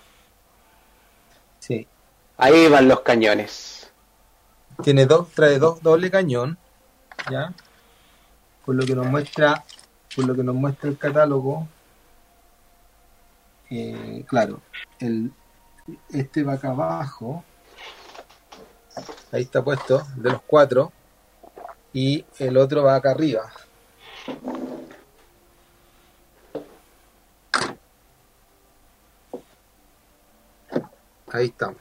Sí. 1.58 1.88
Ahí 2.36 2.68
van 2.68 2.86
los 2.86 3.00
cañones. 3.00 3.90
Tiene 4.84 5.06
dos, 5.06 5.32
trae 5.32 5.58
dos 5.58 5.82
doble 5.82 6.12
cañón, 6.12 6.56
¿ya? 7.28 7.52
Por 8.64 8.76
lo 8.76 8.86
que 8.86 8.94
nos 8.94 9.06
muestra, 9.06 9.64
por 10.14 10.26
lo 10.26 10.36
que 10.36 10.44
nos 10.44 10.54
muestra 10.54 10.88
el 10.88 10.96
catálogo, 10.96 11.66
eh, 13.68 14.24
claro, 14.28 14.60
el, 15.00 15.32
este 16.12 16.44
va 16.44 16.52
acá 16.52 16.68
abajo, 16.68 17.42
ahí 19.32 19.42
está 19.42 19.62
puesto, 19.62 20.06
de 20.16 20.30
los 20.30 20.42
cuatro, 20.42 20.92
y 21.92 22.24
el 22.38 22.56
otro 22.56 22.82
va 22.82 22.96
acá 22.96 23.10
arriba. 23.10 23.52
Ahí 31.32 31.46
estamos. 31.46 31.80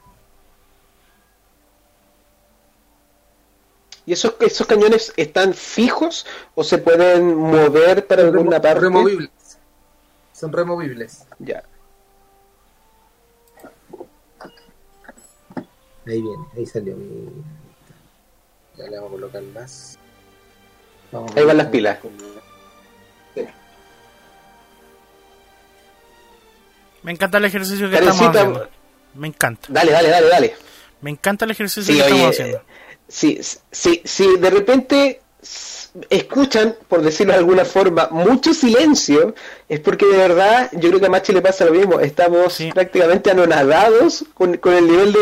¿Y 4.04 4.12
esos, 4.12 4.34
esos 4.40 4.66
cañones 4.66 5.12
están 5.16 5.52
fijos 5.52 6.26
o 6.54 6.62
se 6.62 6.78
pueden 6.78 7.34
mover 7.34 8.06
para 8.06 8.22
alguna 8.22 8.60
parte? 8.60 8.80
Removibles. 8.80 9.30
Son 10.32 10.52
removibles. 10.52 11.26
Ya. 11.38 11.64
Ahí 16.06 16.22
viene, 16.22 16.44
ahí 16.56 16.66
salió 16.66 16.96
mi. 16.96 17.28
Ya 18.76 18.84
le 18.84 18.96
vamos 18.96 19.08
a 19.08 19.12
colocar 19.12 19.42
más. 19.42 19.98
ahí 21.34 21.44
van 21.44 21.56
las 21.56 21.66
pilas. 21.66 21.98
Me 27.02 27.12
encanta 27.12 27.38
el 27.38 27.44
ejercicio 27.44 27.88
que 27.88 27.96
estamos 27.96 28.20
haciendo. 28.20 28.68
Me 29.14 29.28
encanta. 29.28 29.68
Dale, 29.70 29.92
dale, 29.92 30.08
dale, 30.08 30.28
dale. 30.28 30.54
Me 31.00 31.10
encanta 31.10 31.44
el 31.44 31.52
ejercicio 31.52 31.94
que 31.94 32.00
estamos 32.00 32.30
haciendo. 32.30 32.62
Sí, 33.08 33.38
sí, 33.70 34.02
sí, 34.04 34.36
de 34.38 34.50
repente 34.50 35.22
escuchan, 36.10 36.74
por 36.88 37.02
decirlo 37.02 37.32
de 37.32 37.38
alguna 37.38 37.64
forma, 37.64 38.08
mucho 38.10 38.54
silencio, 38.54 39.34
es 39.68 39.80
porque 39.80 40.06
de 40.06 40.16
verdad 40.16 40.70
yo 40.72 40.88
creo 40.88 41.00
que 41.00 41.06
a 41.06 41.10
Machi 41.10 41.32
le 41.32 41.42
pasa 41.42 41.64
lo 41.64 41.72
mismo. 41.72 42.00
Estamos 42.00 42.58
prácticamente 42.72 43.30
anonadados 43.30 44.24
con, 44.34 44.58
el 44.64 44.86
nivel 44.86 45.12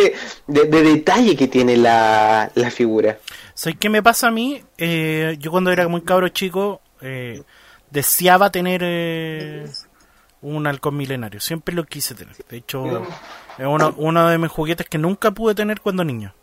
de, 0.46 0.64
detalle 0.64 1.36
que 1.36 1.48
tiene 1.48 1.76
la, 1.76 2.50
figura. 2.70 3.18
¿Sabes 3.54 3.78
qué 3.78 3.88
me 3.88 4.02
pasa 4.02 4.28
a 4.28 4.30
mí? 4.30 4.62
Eh, 4.78 5.36
yo 5.38 5.50
cuando 5.50 5.70
era 5.70 5.86
muy 5.86 6.02
cabro 6.02 6.28
chico 6.28 6.80
eh, 7.00 7.42
deseaba 7.90 8.50
tener 8.50 8.80
eh, 8.84 9.66
un 10.40 10.66
halcón 10.66 10.96
milenario. 10.96 11.40
Siempre 11.40 11.74
lo 11.74 11.84
quise 11.84 12.14
tener. 12.14 12.34
De 12.48 12.56
hecho, 12.56 13.06
es 13.58 13.66
uno, 13.66 13.94
uno 13.96 14.28
de 14.28 14.38
mis 14.38 14.50
juguetes 14.50 14.88
que 14.88 14.98
nunca 14.98 15.30
pude 15.30 15.54
tener 15.54 15.80
cuando 15.80 16.04
niño. 16.04 16.34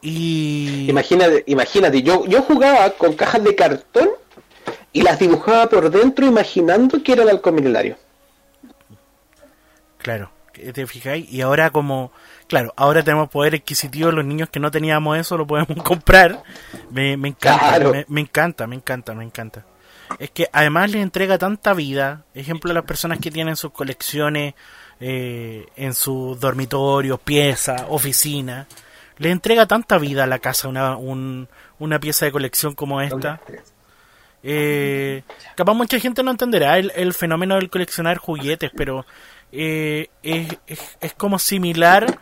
Y... 0.00 0.86
Imagínate, 0.88 1.44
imagínate 1.46 2.02
yo, 2.02 2.26
yo 2.26 2.42
jugaba 2.42 2.90
con 2.90 3.14
cajas 3.14 3.42
de 3.42 3.54
cartón 3.54 4.10
y 4.92 5.02
las 5.02 5.18
dibujaba 5.18 5.68
por 5.68 5.90
dentro 5.90 6.26
imaginando 6.26 7.02
que 7.02 7.12
era 7.12 7.22
el 7.22 7.30
halcón 7.30 7.54
milenario. 7.54 7.96
Claro, 9.98 10.30
te 10.52 10.86
fijáis, 10.86 11.30
y 11.30 11.40
ahora 11.40 11.70
como, 11.70 12.12
claro, 12.46 12.72
ahora 12.76 13.02
tenemos 13.02 13.28
poder 13.28 13.56
adquisitivo, 13.56 14.12
los 14.12 14.24
niños 14.24 14.48
que 14.48 14.60
no 14.60 14.70
teníamos 14.70 15.18
eso 15.18 15.36
lo 15.36 15.46
podemos 15.46 15.76
comprar. 15.84 16.42
Me, 16.90 17.16
me 17.16 17.28
encanta, 17.28 18.04
me, 18.08 18.20
encanta, 18.20 18.66
me 18.66 18.76
encanta, 18.76 19.14
me 19.14 19.24
encanta. 19.24 19.64
Es 20.20 20.30
que 20.30 20.48
además 20.52 20.90
les 20.92 21.02
entrega 21.02 21.36
tanta 21.36 21.74
vida, 21.74 22.24
ejemplo 22.34 22.70
a 22.70 22.74
las 22.74 22.84
personas 22.84 23.18
que 23.18 23.30
tienen 23.30 23.56
sus 23.56 23.72
colecciones 23.72 24.54
eh, 25.00 25.66
en 25.76 25.92
sus 25.94 26.38
dormitorios, 26.38 27.18
piezas, 27.18 27.84
oficinas 27.88 28.66
le 29.18 29.30
entrega 29.30 29.66
tanta 29.66 29.98
vida 29.98 30.24
a 30.24 30.26
la 30.26 30.38
casa 30.38 30.68
una, 30.68 30.96
una 31.78 32.00
pieza 32.00 32.26
de 32.26 32.32
colección 32.32 32.74
como 32.74 33.00
esta. 33.00 33.40
Eh, 34.42 35.22
capaz 35.54 35.74
mucha 35.74 35.98
gente 35.98 36.22
no 36.22 36.30
entenderá 36.30 36.78
el, 36.78 37.14
fenómeno 37.14 37.56
del 37.56 37.70
coleccionar 37.70 38.18
juguetes, 38.18 38.70
pero 38.76 39.04
eh, 39.52 40.08
es, 40.22 40.46
es, 41.00 41.14
como 41.14 41.38
similar 41.38 42.18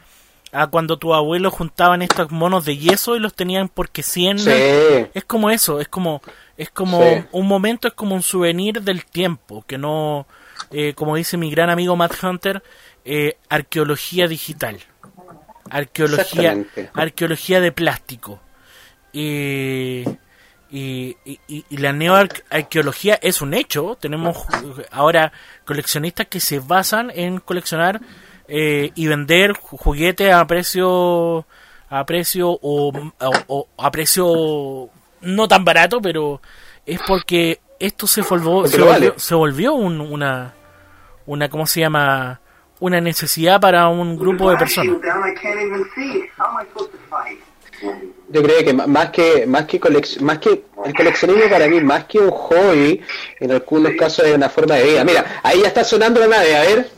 a 0.52 0.68
cuando 0.68 0.96
tu 0.98 1.12
abuelo 1.12 1.50
juntaban 1.50 2.00
estos 2.00 2.30
monos 2.30 2.64
de 2.64 2.78
yeso 2.78 3.16
y 3.16 3.18
los 3.20 3.34
tenían 3.34 3.68
porque 3.68 4.02
siempre 4.04 5.10
es 5.12 5.24
como 5.24 5.50
eso 5.50 5.80
es 5.80 5.88
como 5.88 6.22
es 6.56 6.70
como 6.70 7.02
un 7.32 7.48
momento 7.48 7.88
es 7.88 7.94
como 7.94 8.14
un 8.14 8.22
souvenir 8.22 8.80
del 8.80 9.04
tiempo 9.04 9.64
que 9.66 9.78
no 9.78 10.28
eh, 10.70 10.94
como 10.94 11.16
dice 11.16 11.36
mi 11.36 11.50
gran 11.50 11.70
amigo 11.70 11.96
Matt 11.96 12.22
Hunter 12.22 12.62
eh, 13.04 13.36
arqueología 13.48 14.28
digital 14.28 14.78
arqueología, 15.70 16.56
arqueología 16.94 17.60
de 17.60 17.72
plástico. 17.72 18.40
y, 19.12 20.04
y, 20.70 21.76
la 21.76 21.92
neoarqueología 21.92 23.18
es 23.22 23.40
un 23.42 23.54
hecho. 23.54 23.96
Tenemos 24.00 24.38
ahora 24.90 25.32
coleccionistas 25.64 26.26
que 26.26 26.40
se 26.40 26.58
basan 26.58 27.12
en 27.14 27.38
coleccionar 27.38 28.00
eh, 28.48 28.90
y 28.94 29.06
vender 29.06 29.54
juguetes 29.54 30.32
a 30.32 30.46
precio 30.46 31.46
a 31.88 32.04
precio 32.04 32.58
o, 32.60 33.68
a 33.78 33.90
precio 33.90 34.88
no 35.20 35.48
tan 35.48 35.64
barato, 35.64 36.00
pero 36.02 36.42
es 36.84 37.00
porque 37.06 37.60
esto 37.78 38.06
se 38.06 38.22
volvió, 38.22 38.66
se 39.16 39.34
volvió, 39.34 39.74
una 39.74 40.54
una 41.26 41.48
cómo 41.48 41.66
se 41.66 41.80
llama 41.80 42.40
una 42.80 43.00
necesidad 43.00 43.60
para 43.60 43.88
un 43.88 44.16
grupo 44.16 44.50
de 44.50 44.56
personas. 44.56 44.96
Yo 48.28 48.42
creo 48.42 48.64
que 48.64 48.72
más 48.72 49.10
que 49.10 49.46
más 49.46 49.66
que 49.66 49.80
más 50.20 50.38
que 50.38 50.64
el 50.84 50.94
coleccionismo 50.94 51.50
para 51.50 51.68
mí 51.68 51.80
más 51.80 52.04
que 52.04 52.18
un 52.18 52.30
hobby, 52.30 53.02
en 53.40 53.52
algunos 53.52 53.92
casos 53.98 54.26
es 54.26 54.34
una 54.34 54.48
forma 54.48 54.76
de 54.76 54.84
vida. 54.84 55.04
Mira, 55.04 55.40
ahí 55.42 55.60
ya 55.60 55.68
está 55.68 55.84
sonando 55.84 56.20
la 56.20 56.28
nave, 56.28 56.56
a 56.56 56.60
ver. 56.62 56.90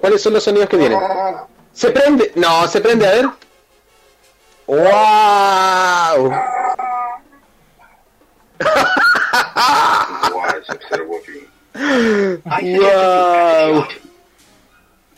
¿Cuáles 0.00 0.22
son 0.22 0.34
los 0.34 0.44
sonidos 0.44 0.68
que 0.68 0.76
vienen? 0.76 0.98
Se 1.72 1.90
prende, 1.90 2.32
no, 2.36 2.68
se 2.68 2.80
prende, 2.80 3.06
a 3.06 3.10
ver. 3.10 3.28
¡Wow! 4.66 6.30
wow. 12.70 13.86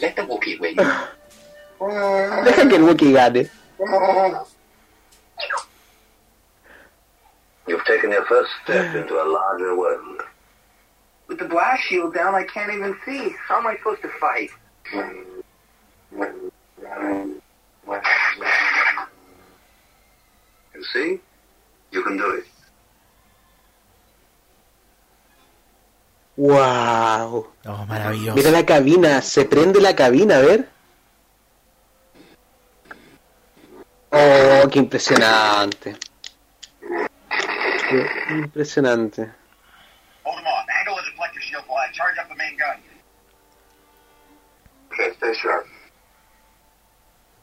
Deja 0.00 0.14
que 2.68 2.76
el 2.76 2.82
Wookiee 2.82 3.12
gane. 3.12 3.50
You've 7.66 7.84
taken 7.84 8.10
your 8.10 8.24
first 8.24 8.50
step 8.64 8.94
into 8.94 9.14
a 9.14 9.24
larger 9.24 9.76
world. 9.76 10.22
With 11.28 11.38
the 11.38 11.44
blast 11.44 11.82
shield 11.84 12.14
down, 12.14 12.34
I 12.34 12.44
can't 12.44 12.72
even 12.72 12.96
see. 13.04 13.34
How 13.46 13.58
am 13.58 13.66
I 13.66 13.76
supposed 13.76 14.02
to 14.02 14.08
fight? 14.20 14.50
You 20.74 20.84
see? 20.92 21.20
You 21.92 22.02
can 22.02 22.16
do 22.16 22.30
it. 22.36 22.44
¡Wow! 26.40 27.52
Oh, 27.66 27.84
maravilloso. 27.86 28.34
Mira 28.34 28.50
la 28.50 28.64
cabina, 28.64 29.20
se 29.20 29.44
prende 29.44 29.78
la 29.78 29.94
cabina, 29.94 30.38
a 30.38 30.40
ver. 30.40 30.70
Oh, 34.10 34.66
qué 34.72 34.78
impresionante. 34.78 35.98
Qué 37.90 38.06
impresionante. 38.30 39.30
Hold 40.24 40.38
them 40.38 40.46
off. 40.46 40.64
Angle 40.78 40.96
the 40.96 41.02
deflector 41.10 41.42
shield 41.42 41.64
I 41.68 41.92
charge 41.92 42.16
up 42.18 42.30
the 42.30 42.34
main 42.36 42.56
gun. 42.56 42.80
Okay, 44.94 45.12
stay 45.18 45.34
sharp. 45.34 45.66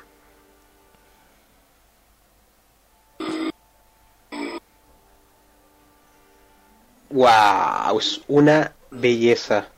¡Wow! 7.10 7.98
Es 7.98 8.20
una 8.26 8.72
belleza. 8.90 9.68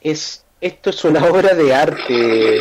Es, 0.00 0.44
esto 0.60 0.90
es 0.90 1.04
una 1.04 1.24
obra 1.24 1.54
de 1.54 1.74
arte. 1.74 2.60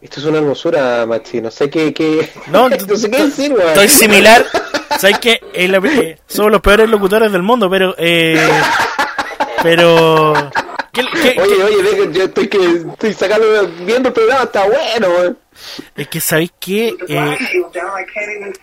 Esto 0.00 0.20
es 0.20 0.26
una 0.26 0.38
hermosura, 0.38 1.04
Machi. 1.06 1.40
No 1.40 1.50
sé 1.50 1.68
qué, 1.70 1.92
qué... 1.92 2.28
No, 2.48 2.68
no 2.88 2.96
sé 2.96 3.10
qué 3.10 3.22
decir, 3.24 3.52
weón. 3.52 3.68
Estoy 3.68 3.88
similar. 3.88 4.44
¿Sabes 4.98 5.18
qué? 5.18 5.40
Eh, 5.52 6.16
somos 6.26 6.52
los 6.52 6.60
peores 6.60 6.88
locutores 6.88 7.30
del 7.32 7.42
mundo, 7.42 7.68
pero. 7.70 7.94
Eh, 7.98 8.38
pero. 9.62 10.32
¿qué- 10.92 11.04
qué- 11.22 11.40
Oye, 11.40 11.62
oye, 11.62 11.82
deja, 11.82 12.10
yo 12.12 12.24
estoy 12.24 12.48
que 12.48 12.58
estoy 12.92 13.12
sacando, 13.12 13.46
viendo 13.84 14.08
el 14.08 14.14
programa, 14.14 14.44
está 14.44 14.64
bueno, 14.66 15.08
weón. 15.08 15.38
Es 15.96 16.08
que, 16.08 16.20
¿sabéis 16.20 16.52
qué? 16.58 16.94
Eh. 17.08 17.38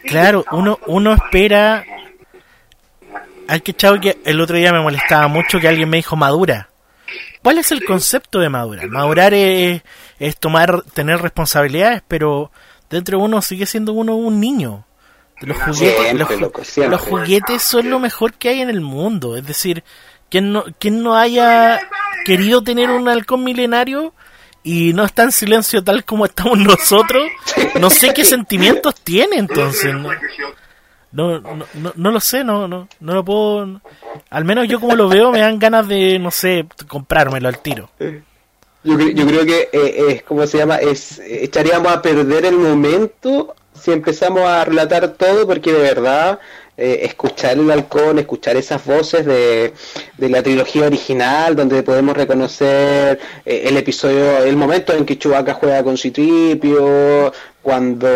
Claro, 0.05 0.45
uno, 0.51 0.79
uno 0.87 1.13
espera. 1.13 1.83
Hay 3.47 3.61
que 3.61 3.73
chavo 3.73 3.99
que 4.01 4.17
el 4.25 4.41
otro 4.41 4.57
día 4.57 4.73
me 4.73 4.81
molestaba 4.81 5.27
mucho 5.27 5.59
que 5.59 5.67
alguien 5.67 5.89
me 5.89 5.97
dijo 5.97 6.15
madura. 6.15 6.69
¿Cuál 7.45 7.59
es 7.59 7.71
el 7.71 7.85
concepto 7.85 8.39
de 8.39 8.49
madurar? 8.49 8.89
Madurar 8.89 9.35
es, 9.35 9.83
es 10.17 10.35
tomar, 10.35 10.81
tener 10.95 11.21
responsabilidades, 11.21 12.01
pero 12.07 12.51
dentro 12.89 13.19
de 13.19 13.23
uno 13.23 13.39
sigue 13.43 13.67
siendo 13.67 13.93
uno 13.93 14.15
un 14.15 14.39
niño. 14.39 14.87
Los 15.41 15.55
juguetes, 15.57 15.95
Siempre, 15.95 16.37
los, 16.37 16.41
loco, 16.41 16.97
juguetes 16.97 17.61
son 17.61 17.91
lo 17.91 17.99
mejor 17.99 18.33
que 18.33 18.49
hay 18.49 18.61
en 18.61 18.71
el 18.71 18.81
mundo. 18.81 19.37
Es 19.37 19.45
decir, 19.45 19.83
quien 20.31 20.53
no, 20.53 20.65
quien 20.79 21.03
no 21.03 21.15
haya 21.15 21.87
querido 22.25 22.63
tener 22.63 22.89
un 22.89 23.07
halcón 23.07 23.43
milenario 23.43 24.15
y 24.63 24.93
no 24.93 25.05
está 25.05 25.21
en 25.21 25.31
silencio 25.31 25.83
tal 25.83 26.03
como 26.03 26.25
estamos 26.25 26.57
nosotros, 26.57 27.29
no 27.79 27.91
sé 27.91 28.11
qué 28.15 28.25
sentimientos 28.25 28.95
tiene 29.01 29.37
entonces. 29.37 29.93
¿no? 29.93 30.09
No, 31.15 31.39
no, 31.39 31.65
no, 31.75 31.93
no 31.95 32.11
lo 32.11 32.19
sé, 32.19 32.43
no, 32.43 32.67
no, 32.67 32.87
no 32.99 33.13
lo 33.13 33.23
puedo. 33.23 33.81
Al 34.29 34.43
menos 34.45 34.67
yo 34.67 34.79
como 34.81 34.95
lo 34.95 35.07
veo 35.07 35.31
me 35.31 35.39
dan 35.39 35.57
ganas 35.59 35.87
de, 35.87 36.19
no 36.19 36.29
sé, 36.29 36.65
comprármelo 36.87 37.47
al 37.47 37.59
tiro. 37.59 37.89
Yo, 37.99 38.93
cre- 38.97 39.13
yo 39.13 39.25
creo 39.25 39.45
que 39.45 39.69
eh, 39.71 40.05
es, 40.09 40.23
¿cómo 40.23 40.45
se 40.45 40.57
llama? 40.57 40.75
Es, 40.77 41.19
echaríamos 41.19 41.91
a 41.91 42.01
perder 42.01 42.45
el 42.45 42.55
momento 42.57 43.55
si 43.73 43.91
empezamos 43.91 44.41
a 44.41 44.63
relatar 44.65 45.07
todo, 45.13 45.45
porque 45.47 45.71
de 45.71 45.79
verdad, 45.81 46.39
eh, 46.77 46.99
escuchar 47.03 47.57
el 47.57 47.69
halcón, 47.71 48.19
escuchar 48.19 48.55
esas 48.57 48.83
voces 48.85 49.25
de, 49.25 49.73
de 50.17 50.29
la 50.29 50.43
trilogía 50.43 50.85
original, 50.85 51.55
donde 51.55 51.81
podemos 51.83 52.15
reconocer 52.15 53.19
eh, 53.45 53.63
el 53.65 53.75
episodio, 53.77 54.37
el 54.43 54.55
momento 54.55 54.93
en 54.93 55.05
que 55.05 55.17
Chewbacca 55.17 55.53
juega 55.55 55.83
con 55.83 55.97
Citripio, 55.97 57.33
cuando 57.65 58.07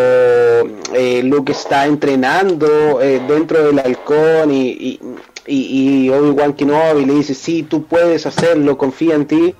eh, 0.94 1.22
Luke 1.24 1.54
está 1.54 1.88
entrenando 1.88 3.02
eh, 3.02 3.20
dentro 3.28 3.64
del 3.64 3.80
halcón 3.80 4.52
y, 4.52 4.70
y, 4.70 5.00
y, 5.48 6.04
y 6.04 6.10
Obi-Wan 6.12 6.54
Kenobi 6.54 7.04
le 7.04 7.16
dice, 7.16 7.34
sí, 7.34 7.64
tú 7.64 7.86
puedes 7.86 8.28
hacerlo, 8.28 8.78
confía 8.78 9.16
en 9.16 9.26
ti, 9.26 9.56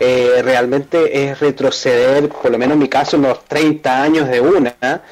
eh, 0.00 0.40
realmente 0.42 1.26
es 1.26 1.40
retroceder, 1.40 2.30
por 2.30 2.52
lo 2.52 2.56
menos 2.56 2.76
en 2.76 2.78
mi 2.78 2.88
caso, 2.88 3.18
unos 3.18 3.44
30 3.44 4.02
años 4.02 4.30
de 4.30 4.40
una, 4.40 5.02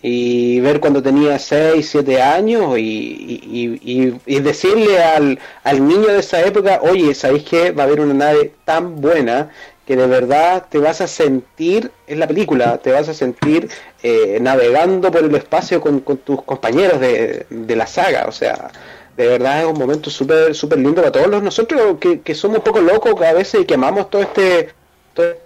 y 0.00 0.60
ver 0.60 0.78
cuando 0.78 1.02
tenía 1.02 1.36
6, 1.40 1.86
7 1.90 2.22
años 2.22 2.78
y, 2.78 4.14
y, 4.24 4.40
decirle 4.40 5.02
al, 5.02 5.40
al 5.64 5.86
niño 5.86 6.06
de 6.06 6.20
esa 6.20 6.40
época, 6.42 6.78
oye, 6.82 7.12
¿sabéis 7.12 7.42
que 7.42 7.72
va 7.72 7.82
a 7.82 7.86
haber 7.86 8.00
una 8.00 8.14
nave 8.14 8.52
tan 8.64 9.00
buena 9.00 9.50
que 9.90 9.96
de 9.96 10.06
verdad 10.06 10.66
te 10.70 10.78
vas 10.78 11.00
a 11.00 11.08
sentir 11.08 11.90
en 12.06 12.20
la 12.20 12.28
película, 12.28 12.78
te 12.78 12.92
vas 12.92 13.08
a 13.08 13.12
sentir 13.12 13.68
eh, 14.04 14.38
navegando 14.40 15.10
por 15.10 15.24
el 15.24 15.34
espacio 15.34 15.80
con, 15.80 15.98
con 15.98 16.18
tus 16.18 16.44
compañeros 16.44 17.00
de, 17.00 17.44
de 17.50 17.74
la 17.74 17.88
saga, 17.88 18.26
o 18.28 18.30
sea, 18.30 18.70
de 19.16 19.26
verdad 19.26 19.62
es 19.62 19.66
un 19.66 19.76
momento 19.76 20.08
súper 20.08 20.54
súper 20.54 20.78
lindo 20.78 21.02
para 21.02 21.10
todos 21.10 21.26
los 21.26 21.42
nosotros 21.42 21.96
que, 21.98 22.20
que 22.20 22.36
somos 22.36 22.58
un 22.58 22.62
poco 22.62 22.80
locos 22.80 23.20
a 23.20 23.32
veces 23.32 23.62
y 23.62 23.64
que 23.64 23.74
amamos 23.74 24.08
todo 24.10 24.22
este 24.22 24.72
todo 25.12 25.26
este 25.26 25.42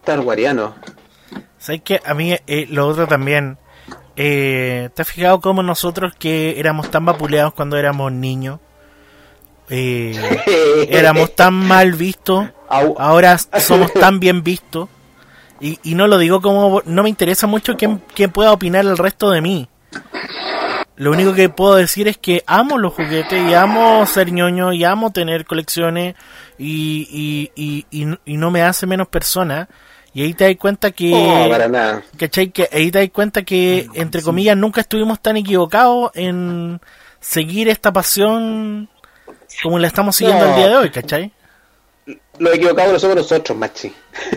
Star 0.00 0.18
Wariano. 0.18 0.74
¿Sabes 1.56 1.82
qué? 1.84 2.00
A 2.04 2.12
mí 2.12 2.34
eh, 2.48 2.66
lo 2.68 2.88
otro 2.88 3.06
también. 3.06 3.56
Eh, 4.16 4.88
¿Te 4.92 5.02
has 5.02 5.08
fijado 5.08 5.40
cómo 5.40 5.62
nosotros 5.62 6.12
que 6.18 6.58
éramos 6.58 6.90
tan 6.90 7.04
vapuleados 7.04 7.54
cuando 7.54 7.76
éramos 7.76 8.10
niños? 8.10 8.58
eh, 9.68 10.88
éramos 10.90 11.36
tan 11.36 11.54
mal 11.54 11.92
vistos. 11.92 12.48
Ahora 12.70 13.36
somos 13.60 13.92
tan 13.92 14.20
bien 14.20 14.42
vistos. 14.42 14.88
Y, 15.60 15.78
y 15.82 15.94
no 15.94 16.06
lo 16.06 16.16
digo 16.18 16.40
como. 16.40 16.82
No 16.86 17.02
me 17.02 17.08
interesa 17.10 17.46
mucho 17.46 17.76
quién, 17.76 18.02
quién 18.14 18.30
pueda 18.30 18.52
opinar 18.52 18.84
el 18.86 18.96
resto 18.96 19.30
de 19.30 19.40
mí. 19.42 19.68
Lo 20.96 21.10
único 21.12 21.32
que 21.34 21.48
puedo 21.48 21.76
decir 21.76 22.08
es 22.08 22.18
que 22.18 22.44
amo 22.46 22.76
los 22.76 22.92
juguetes 22.92 23.48
y 23.48 23.54
amo 23.54 24.04
ser 24.06 24.32
ñoño 24.32 24.72
y 24.74 24.84
amo 24.84 25.10
tener 25.12 25.46
colecciones 25.46 26.14
y, 26.58 27.08
y, 27.10 27.50
y, 27.54 27.86
y, 27.90 28.18
y 28.26 28.36
no 28.36 28.50
me 28.50 28.62
hace 28.62 28.86
menos 28.86 29.08
persona. 29.08 29.68
Y 30.12 30.22
ahí 30.22 30.34
te 30.34 30.44
das 30.44 30.56
cuenta 30.56 30.90
que. 30.90 31.10
No, 31.10 31.48
para 31.48 31.68
nada. 31.68 32.02
¿Cachai? 32.18 32.50
Que 32.50 32.68
ahí 32.72 32.90
te 32.90 32.98
das 32.98 33.10
cuenta 33.10 33.42
que, 33.42 33.86
entre 33.94 34.22
comillas, 34.22 34.56
nunca 34.56 34.80
estuvimos 34.82 35.20
tan 35.20 35.36
equivocados 35.36 36.10
en 36.14 36.80
seguir 37.20 37.68
esta 37.68 37.92
pasión 37.92 38.88
como 39.62 39.78
la 39.78 39.86
estamos 39.86 40.16
siguiendo 40.16 40.44
No. 40.44 40.50
el 40.52 40.56
día 40.56 40.68
de 40.68 40.76
hoy, 40.76 40.90
¿cachai? 40.90 41.32
Los 42.38 42.54
equivocados 42.54 42.92
no 42.92 42.98
somos 42.98 43.16
nosotros, 43.16 43.56
machi. 43.56 43.92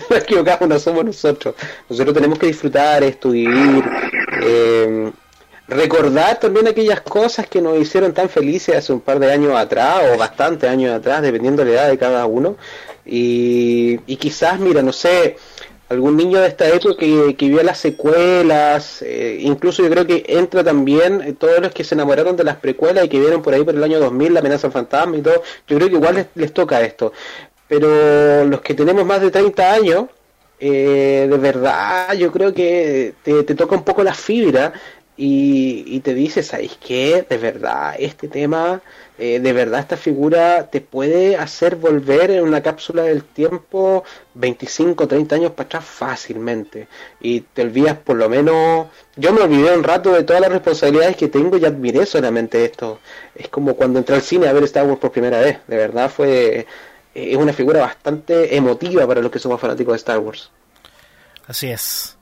Los 0.09 0.19
equivocados 0.23 0.67
no 0.67 0.79
somos 0.79 1.05
nosotros. 1.05 1.55
Nosotros 1.89 2.13
tenemos 2.13 2.37
que 2.37 2.47
disfrutar 2.47 3.03
esto, 3.03 3.31
vivir, 3.31 3.83
eh, 4.41 5.11
recordar 5.67 6.39
también 6.39 6.67
aquellas 6.67 7.01
cosas 7.01 7.47
que 7.47 7.61
nos 7.61 7.77
hicieron 7.77 8.13
tan 8.13 8.29
felices 8.29 8.75
hace 8.75 8.93
un 8.93 9.01
par 9.01 9.19
de 9.19 9.31
años 9.31 9.55
atrás 9.57 10.03
o 10.13 10.17
bastantes 10.17 10.69
años 10.69 10.93
atrás, 10.93 11.21
dependiendo 11.21 11.63
de 11.63 11.71
la 11.71 11.81
edad 11.81 11.89
de 11.89 11.97
cada 11.97 12.25
uno. 12.25 12.57
Y, 13.05 13.99
y 14.05 14.17
quizás, 14.17 14.59
mira, 14.59 14.81
no 14.81 14.93
sé, 14.93 15.37
algún 15.89 16.17
niño 16.17 16.41
de 16.41 16.47
esta 16.47 16.67
época 16.67 16.95
que, 16.97 17.35
que 17.37 17.47
vio 17.47 17.63
las 17.63 17.77
secuelas, 17.77 19.01
eh, 19.01 19.37
incluso 19.41 19.83
yo 19.83 19.89
creo 19.89 20.05
que 20.05 20.23
entra 20.27 20.63
también 20.63 21.21
eh, 21.21 21.33
todos 21.33 21.59
los 21.59 21.71
que 21.71 21.83
se 21.83 21.95
enamoraron 21.95 22.35
de 22.35 22.43
las 22.43 22.57
precuelas 22.57 23.05
y 23.05 23.09
que 23.09 23.19
vieron 23.19 23.41
por 23.41 23.53
ahí 23.53 23.63
por 23.63 23.75
el 23.75 23.83
año 23.83 23.99
2000 23.99 24.33
la 24.33 24.39
amenaza 24.39 24.71
fantasma 24.71 25.17
y 25.17 25.21
todo, 25.21 25.41
yo 25.67 25.77
creo 25.77 25.89
que 25.89 25.95
igual 25.95 26.15
les, 26.15 26.27
les 26.35 26.53
toca 26.53 26.81
esto. 26.81 27.13
Pero 27.73 28.45
los 28.45 28.61
que 28.61 28.75
tenemos 28.75 29.03
más 29.03 29.19
de 29.19 29.31
30 29.31 29.73
años, 29.73 30.05
eh, 30.59 31.27
de 31.27 31.37
verdad 31.37 32.13
yo 32.13 32.31
creo 32.31 32.53
que 32.53 33.15
te, 33.23 33.43
toca 33.55 33.75
un 33.75 33.83
poco 33.83 34.03
la 34.03 34.13
fibra 34.13 34.73
y, 35.17 35.99
te 36.01 36.13
dices, 36.13 36.47
¿sabes 36.47 36.77
qué? 36.79 37.25
De 37.27 37.37
verdad, 37.37 37.95
este 37.97 38.27
tema, 38.27 38.81
eh, 39.17 39.39
de 39.39 39.53
verdad 39.53 39.79
esta 39.79 39.97
figura 39.97 40.69
te 40.69 40.81
puede 40.81 41.35
hacer 41.35 41.75
volver 41.77 42.29
en 42.29 42.43
una 42.43 42.61
cápsula 42.61 43.03
del 43.03 43.23
tiempo 43.23 44.03
25, 44.35 45.07
30 45.07 45.35
años 45.35 45.51
para 45.53 45.65
atrás 45.65 45.85
fácilmente. 45.85 46.87
Y 47.21 47.41
te 47.41 47.63
olvidas 47.63 47.97
por 47.97 48.17
lo 48.17 48.29
menos, 48.29 48.87
yo 49.15 49.33
me 49.33 49.41
olvidé 49.41 49.75
un 49.75 49.83
rato 49.83 50.13
de 50.13 50.23
todas 50.23 50.41
las 50.43 50.51
responsabilidades 50.51 51.15
que 51.15 51.27
tengo 51.27 51.57
y 51.57 51.65
admiré 51.65 52.05
solamente 52.05 52.65
esto. 52.65 52.99
Es 53.33 53.47
como 53.49 53.75
cuando 53.75 53.97
entré 53.97 54.15
al 54.15 54.21
cine 54.21 54.47
a 54.47 54.53
ver 54.53 54.63
Star 54.65 54.85
Wars 54.85 54.99
por 54.99 55.11
primera 55.11 55.39
vez. 55.39 55.57
De 55.67 55.77
verdad 55.77 56.09
fue, 56.09 56.67
es 57.13 57.37
una 57.37 57.53
figura 57.53 57.81
bastante 57.81 58.55
emotiva 58.55 59.05
para 59.07 59.21
los 59.21 59.31
que 59.31 59.39
somos 59.39 59.59
fanáticos 59.59 59.93
de 59.93 59.97
Star 59.97 60.19
Wars. 60.19 60.49
Así 61.47 61.69
es. 61.69 62.17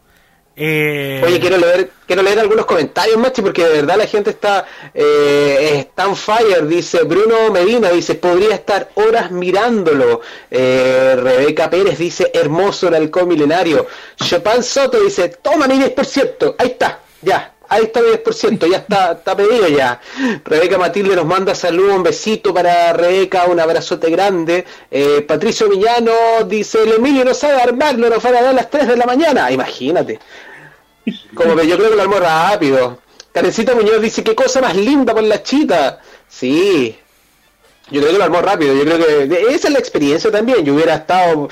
Eh, 0.55 1.21
Oye, 1.25 1.39
quiero 1.39 1.57
leer, 1.57 1.91
quiero 2.05 2.21
leer 2.21 2.39
algunos 2.39 2.65
comentarios, 2.65 3.17
Machi, 3.17 3.41
porque 3.41 3.63
de 3.63 3.81
verdad 3.81 3.97
la 3.97 4.05
gente 4.05 4.31
está, 4.31 4.65
eh, 4.93 5.77
está 5.79 6.07
on 6.07 6.15
fire. 6.15 6.67
Dice 6.67 7.03
Bruno 7.03 7.49
Medina, 7.51 7.89
dice, 7.89 8.15
podría 8.15 8.55
estar 8.55 8.91
horas 8.95 9.31
mirándolo. 9.31 10.21
Eh, 10.49 11.17
Rebeca 11.17 11.69
Pérez 11.69 11.97
dice, 11.97 12.31
hermoso 12.33 12.89
el 12.89 12.95
halcón 12.95 13.29
milenario. 13.29 13.87
Chopin 14.17 14.61
Soto 14.61 14.99
dice, 15.01 15.29
toma 15.29 15.67
mi 15.67 15.79
10%. 15.79 16.55
Ahí 16.57 16.67
está, 16.67 16.99
ya. 17.21 17.50
Ahí 17.71 17.83
está 17.83 18.01
mi 18.01 18.09
10%, 18.09 18.69
ya 18.69 18.79
está, 18.79 19.13
está 19.13 19.33
pedido 19.33 19.65
ya. 19.69 20.01
Rebeca 20.43 20.77
Matilde 20.77 21.15
nos 21.15 21.25
manda 21.25 21.55
saludos, 21.55 21.95
un 21.95 22.03
besito 22.03 22.53
para 22.53 22.91
Rebeca, 22.91 23.45
un 23.45 23.61
abrazote 23.61 24.09
grande. 24.09 24.65
Eh, 24.91 25.21
Patricio 25.25 25.69
Villano 25.69 26.11
dice, 26.45 26.83
el 26.83 26.95
Emilio 26.95 27.23
no 27.23 27.33
sabe 27.33 27.61
armarlo, 27.61 28.09
nos 28.09 28.21
van 28.21 28.35
a 28.35 28.41
dar 28.41 28.49
a 28.49 28.53
las 28.53 28.69
3 28.69 28.89
de 28.89 28.97
la 28.97 29.05
mañana. 29.05 29.49
Imagínate. 29.51 30.19
Como 31.33 31.55
que 31.55 31.65
yo 31.65 31.77
creo 31.77 31.91
que 31.91 31.95
lo 31.95 32.01
armó 32.01 32.19
rápido. 32.19 32.99
Karencita 33.31 33.73
Muñoz 33.73 34.01
dice, 34.01 34.21
qué 34.21 34.35
cosa 34.35 34.59
más 34.59 34.75
linda 34.75 35.13
por 35.13 35.23
la 35.23 35.41
chita. 35.41 36.01
Sí. 36.27 36.99
Yo 37.89 38.01
creo 38.01 38.11
que 38.11 38.17
lo 38.17 38.23
armó 38.25 38.41
rápido. 38.41 38.73
Yo 38.73 38.83
creo 38.83 38.97
que 38.97 39.55
esa 39.55 39.69
es 39.69 39.73
la 39.73 39.79
experiencia 39.79 40.29
también. 40.29 40.65
Yo 40.65 40.73
hubiera 40.73 40.95
estado 40.95 41.47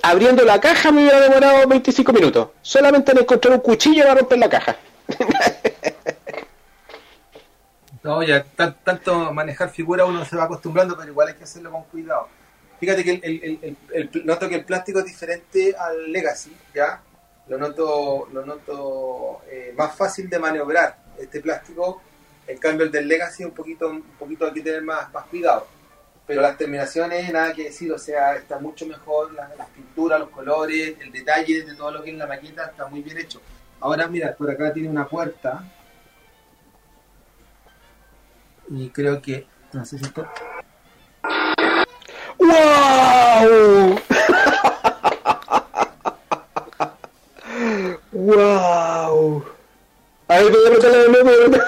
abriendo 0.00 0.46
la 0.46 0.62
caja, 0.62 0.90
me 0.90 1.02
hubiera 1.02 1.20
demorado 1.20 1.68
25 1.68 2.10
minutos. 2.14 2.48
Solamente 2.62 3.12
en 3.12 3.18
encontrar 3.18 3.52
un 3.52 3.60
cuchillo 3.60 4.04
para 4.04 4.14
romper 4.14 4.38
la 4.38 4.48
caja. 4.48 4.76
No, 8.02 8.22
ya 8.22 8.44
tan- 8.44 8.76
tanto 8.84 9.32
manejar 9.32 9.70
figura 9.70 10.04
uno 10.04 10.24
se 10.24 10.36
va 10.36 10.44
acostumbrando, 10.44 10.96
pero 10.96 11.10
igual 11.10 11.28
hay 11.28 11.34
que 11.34 11.44
hacerlo 11.44 11.70
con 11.72 11.84
cuidado. 11.84 12.28
Fíjate 12.78 13.02
que 13.02 13.10
el, 13.12 13.20
el- 13.24 13.58
el- 13.62 13.76
el- 14.12 14.26
noto 14.26 14.48
que 14.48 14.54
el 14.56 14.64
plástico 14.64 15.00
es 15.00 15.04
diferente 15.06 15.74
al 15.76 16.12
Legacy, 16.12 16.56
¿ya? 16.74 17.00
Lo 17.48 17.58
noto, 17.58 18.28
lo 18.32 18.44
noto 18.46 19.40
eh, 19.50 19.74
más 19.76 19.96
fácil 19.96 20.28
de 20.30 20.38
maniobrar 20.38 20.96
este 21.18 21.40
plástico. 21.40 22.02
En 22.46 22.58
cambio 22.58 22.86
el 22.86 22.92
del 22.92 23.08
Legacy 23.08 23.44
un 23.44 23.50
poquito, 23.50 23.88
un 23.90 24.02
poquito 24.02 24.46
hay 24.46 24.52
que 24.52 24.62
tener 24.62 24.82
más, 24.82 25.12
más 25.12 25.24
cuidado. 25.26 25.66
Pero 26.26 26.42
las 26.42 26.56
terminaciones, 26.58 27.32
nada 27.32 27.52
que 27.54 27.64
decir, 27.64 27.90
o 27.90 27.98
sea, 27.98 28.36
está 28.36 28.58
mucho 28.58 28.86
mejor, 28.86 29.32
las, 29.32 29.56
las 29.56 29.68
pinturas, 29.70 30.20
los 30.20 30.28
colores, 30.28 30.94
el 31.00 31.10
detalle 31.10 31.64
de 31.64 31.74
todo 31.74 31.90
lo 31.90 32.02
que 32.02 32.10
es 32.10 32.16
la 32.16 32.26
maqueta 32.26 32.66
está 32.66 32.86
muy 32.86 33.00
bien 33.02 33.18
hecho. 33.18 33.40
Ahora 33.80 34.06
mira, 34.08 34.34
por 34.36 34.50
acá 34.50 34.72
tiene 34.72 34.88
una 34.90 35.06
puerta, 35.08 35.64
y 38.70 38.90
creo 38.90 39.20
que 39.22 39.46
no 39.72 39.84
sé 39.84 39.98
si 39.98 40.04
está 40.04 40.32
¡Wow! 42.38 44.00
¡Wow! 48.12 49.44
A 50.28 50.36
ver, 50.36 50.52
voy 50.52 50.64
a 50.64 50.68
apretarla 50.68 50.98
de 50.98 51.08
nuevo. 51.08 51.30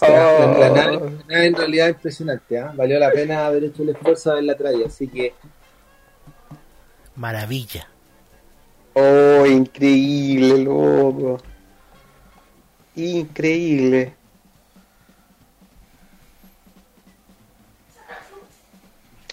la, 0.00 0.58
la 0.58 0.68
nave, 0.70 0.98
la 0.98 1.10
nave 1.28 1.46
en 1.46 1.54
realidad 1.54 1.88
es 1.88 1.94
impresionante 1.96 2.58
¿ah? 2.58 2.72
valió 2.74 2.98
la 2.98 3.12
pena 3.12 3.46
haber 3.46 3.64
hecho 3.64 3.82
el 3.82 3.90
esfuerzo 3.90 4.30
de 4.30 4.32
haberla 4.34 4.56
traído 4.56 4.86
así 4.86 5.06
que 5.06 5.34
Maravilla. 7.20 7.86
Oh, 8.94 9.46
increíble, 9.46 10.58
loco. 10.58 11.40
Increíble. 12.96 14.14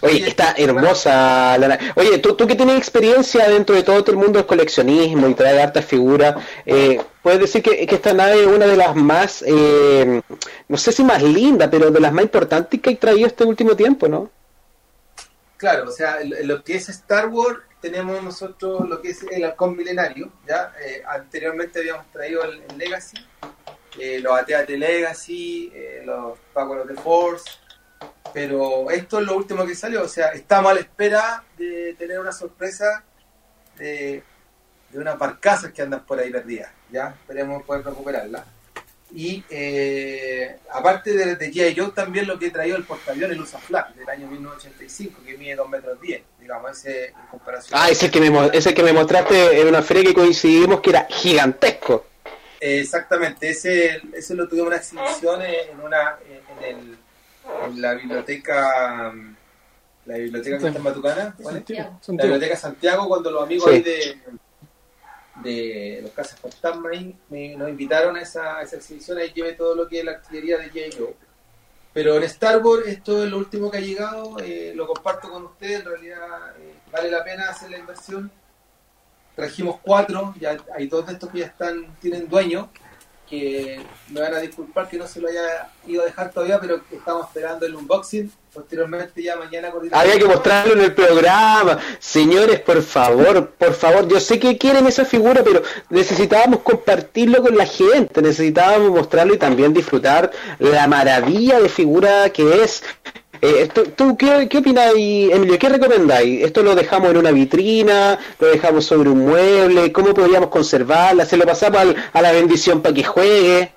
Oye, 0.02 0.28
está 0.28 0.54
hermosa 0.58 1.58
la. 1.58 1.80
Oye, 1.96 2.20
tú, 2.20 2.36
tú 2.36 2.46
que 2.46 2.56
tienes 2.56 2.78
experiencia 2.78 3.50
dentro 3.50 3.76
de 3.76 3.82
todo 3.82 3.98
este 3.98 4.12
mundo 4.14 4.38
del 4.38 4.46
coleccionismo 4.46 5.28
y 5.28 5.34
trae 5.34 5.60
hartas 5.60 5.86
figuras, 5.86 6.36
eh, 6.66 7.02
puedes 7.24 7.40
decir 7.40 7.64
que, 7.64 7.88
que 7.88 7.96
esta 7.96 8.14
nave 8.14 8.42
es 8.42 8.48
una 8.48 8.68
de 8.68 8.78
las 8.78 8.96
más, 8.96 9.44
eh, 9.48 10.22
no 10.68 10.78
sé 10.78 10.92
si 10.92 11.04
más 11.04 11.24
linda, 11.24 11.70
pero 11.70 11.90
de 11.90 12.00
las 12.00 12.14
más 12.14 12.24
importantes 12.26 12.80
que 12.80 12.92
hay 12.92 12.96
traído 12.98 13.26
este 13.26 13.44
último 13.44 13.76
tiempo, 13.76 14.08
¿no? 14.08 14.30
claro 15.58 15.90
o 15.90 15.92
sea 15.92 16.20
lo 16.24 16.64
que 16.64 16.76
es 16.76 16.88
Star 16.90 17.28
Wars 17.28 17.60
tenemos 17.82 18.24
nosotros 18.24 18.88
lo 18.88 19.02
que 19.02 19.10
es 19.10 19.24
el 19.24 19.44
halcón 19.44 19.76
milenario 19.76 20.32
ya 20.48 20.74
Eh, 20.84 21.04
anteriormente 21.08 21.80
habíamos 21.80 22.12
traído 22.12 22.44
el, 22.44 22.64
Legacy 22.78 23.18
eh, 24.00 24.20
los 24.20 24.34
AT-AT 24.40 24.70
Legacy 24.70 25.72
eh, 25.74 26.04
los 26.06 26.38
Power 26.54 26.82
of 26.82 26.88
the 26.88 26.96
Force 26.96 27.46
pero 28.34 28.90
esto 28.92 29.20
es 29.20 29.26
lo 29.26 29.36
último 29.36 29.66
que 29.66 29.76
salió 29.76 30.04
o 30.04 30.08
sea 30.08 30.30
estamos 30.30 30.72
a 30.72 30.76
la 30.76 30.82
espera 30.82 31.44
de 31.58 31.96
tener 31.98 32.20
una 32.20 32.32
sorpresa 32.32 33.04
de, 33.78 34.24
de 34.92 35.00
unas 35.00 35.18
barcazas 35.18 35.72
que 35.72 35.82
andan 35.82 36.06
por 36.06 36.20
ahí 36.20 36.32
perdidas 36.32 36.72
ya 36.92 37.10
esperemos 37.10 37.64
poder 37.64 37.86
recuperarlas. 37.86 38.44
Y 39.12 39.44
eh, 39.50 40.58
aparte 40.72 41.14
de, 41.14 41.36
de 41.38 41.52
G.I. 41.52 41.76
Joe, 41.78 41.92
también 41.92 42.28
lo 42.28 42.38
que 42.38 42.48
he 42.48 42.52
traído 42.52 42.76
el 42.76 42.84
portaaviones, 42.84 43.38
el 43.38 43.42
USA 43.42 43.60
Flag, 43.60 43.94
del 43.96 44.10
año 44.10 44.28
1985, 44.28 45.22
que 45.26 45.38
mide 45.38 45.56
2 45.56 45.70
metros 45.70 46.02
10, 46.02 46.22
digamos, 46.48 46.72
ese 46.72 47.08
en 47.08 47.28
comparación. 47.30 47.78
Ah, 47.78 47.90
ese 47.90 48.10
que 48.10 48.22
me, 48.22 48.50
ese 48.54 48.74
que 48.74 48.82
me 48.82 48.94
mostraste 48.94 49.60
en 49.60 49.68
una 49.68 49.82
feria 49.84 50.04
que 50.06 50.14
coincidimos 50.14 50.80
que 50.80 50.92
era 50.92 51.06
gigantesco. 51.10 52.06
Eh, 52.62 52.80
exactamente, 52.80 53.50
ese, 53.50 54.02
ese 54.14 54.34
lo 54.34 54.48
tuvimos 54.48 54.68
en 54.68 54.74
una 54.74 54.78
exhibición 54.78 55.42
en, 55.42 55.80
una, 55.82 56.18
en, 56.26 56.64
el, 56.64 56.98
en 57.66 57.82
la 57.82 57.94
biblioteca, 57.96 59.14
la 60.06 60.18
biblioteca 60.18 60.58
que 60.58 60.68
está 60.68 60.78
en 60.78 60.84
Matucana, 60.84 61.36
¿cuál 61.40 61.58
es? 61.58 61.70
la 61.70 62.24
biblioteca 62.24 62.56
Santiago, 62.56 63.08
cuando 63.10 63.30
los 63.30 63.44
amigos 63.44 63.70
Sí. 63.70 63.76
ahí 63.76 63.82
de, 63.84 64.18
de 65.44 66.00
los 66.02 66.12
Casas 66.12 66.40
Fantasma 66.40 66.90
ahí 66.92 67.16
me, 67.30 67.56
nos 67.58 67.70
invitaron 67.70 68.16
a 68.16 68.22
esa, 68.22 68.58
a 68.58 68.62
esa 68.64 68.78
exhibición, 68.78 69.18
ahí 69.18 69.32
llevé 69.36 69.54
todo 69.54 69.76
lo 69.76 69.88
que 69.88 70.00
es 70.00 70.06
la 70.06 70.14
artillería 70.14 70.58
de 70.58 70.70
J. 70.70 70.98
Joe. 70.98 71.14
Pero 71.94 72.18
en 72.18 72.24
Star 72.24 72.64
Wars 72.64 72.86
esto 72.88 73.24
es 73.24 73.32
lo 73.32 73.38
último 73.38 73.72
que 73.72 73.78
ha 73.78 73.82
llegado, 73.82 74.38
eh, 74.40 74.74
lo 74.76 74.86
comparto 74.86 75.30
con 75.30 75.46
ustedes, 75.46 75.80
en 75.80 75.86
realidad 75.86 76.56
eh, 76.60 76.76
vale 76.92 77.10
la 77.10 77.24
pena 77.24 77.50
hacer 77.50 77.72
la 77.72 77.80
inversión. 77.80 78.32
Trajimos 79.36 79.80
cuatro, 79.82 80.34
ya 80.40 80.58
hay 80.76 80.88
dos 80.88 81.06
de 81.08 81.14
estos 81.14 81.30
que 81.30 81.40
ya 81.40 81.46
están 81.48 81.96
tienen 82.00 82.28
dueño, 82.28 82.70
que 83.30 83.84
me 84.10 84.22
van 84.22 84.34
a 84.34 84.40
disculpar 84.40 84.88
que 84.90 84.98
no 84.98 85.08
se 85.08 85.20
lo 85.20 85.28
haya 85.28 85.70
ido 85.86 86.02
a 86.02 86.06
dejar 86.06 86.32
todavía, 86.32 86.60
pero 86.60 86.82
estamos 86.92 87.28
esperando 87.28 87.66
el 87.66 87.76
unboxing. 87.76 88.32
Posteriormente 88.58 89.22
ya 89.22 89.36
mañana 89.36 89.70
coordinamos- 89.70 90.02
Había 90.04 90.18
que 90.18 90.26
mostrarlo 90.26 90.74
en 90.74 90.82
el 90.82 90.94
programa. 90.96 91.78
Señores, 92.00 92.60
por 92.62 92.82
favor, 92.82 93.52
por 93.52 93.74
favor, 93.76 94.08
yo 94.08 94.20
sé 94.20 94.40
que 94.40 94.58
quieren 94.58 94.88
esa 94.88 95.06
figura, 95.06 95.44
pero 95.44 95.62
necesitábamos 95.92 96.62
compartirlo 96.62 97.44
con 97.44 97.56
la 97.56 97.68
gente, 97.68 98.20
necesitábamos 98.20 98.90
mostrarlo 98.90 99.36
y 99.36 99.38
también 99.38 99.76
disfrutar 99.76 100.32
la 100.58 100.88
maravilla 100.88 101.60
de 101.60 101.70
figura 101.70 102.32
que 102.32 102.64
es. 102.64 102.82
Eh, 103.44 103.70
¿Tú, 103.72 103.84
tú 103.96 104.18
qué, 104.18 104.48
qué 104.50 104.58
opináis, 104.58 105.32
Emilio? 105.32 105.60
¿Qué 105.60 105.70
recomendáis? 105.70 106.44
¿Esto 106.44 106.64
lo 106.64 106.74
dejamos 106.74 107.12
en 107.12 107.18
una 107.18 107.30
vitrina? 107.30 108.18
¿Lo 108.40 108.48
dejamos 108.48 108.86
sobre 108.86 109.10
un 109.12 109.20
mueble? 109.24 109.92
¿Cómo 109.92 110.16
podríamos 110.16 110.50
conservarla? 110.50 111.28
¿Se 111.28 111.38
lo 111.38 111.46
pasamos 111.46 111.80
al- 111.80 111.96
a 112.12 112.22
la 112.24 112.32
bendición 112.32 112.82
para 112.82 112.96
que 112.96 113.04
juegue? 113.04 113.72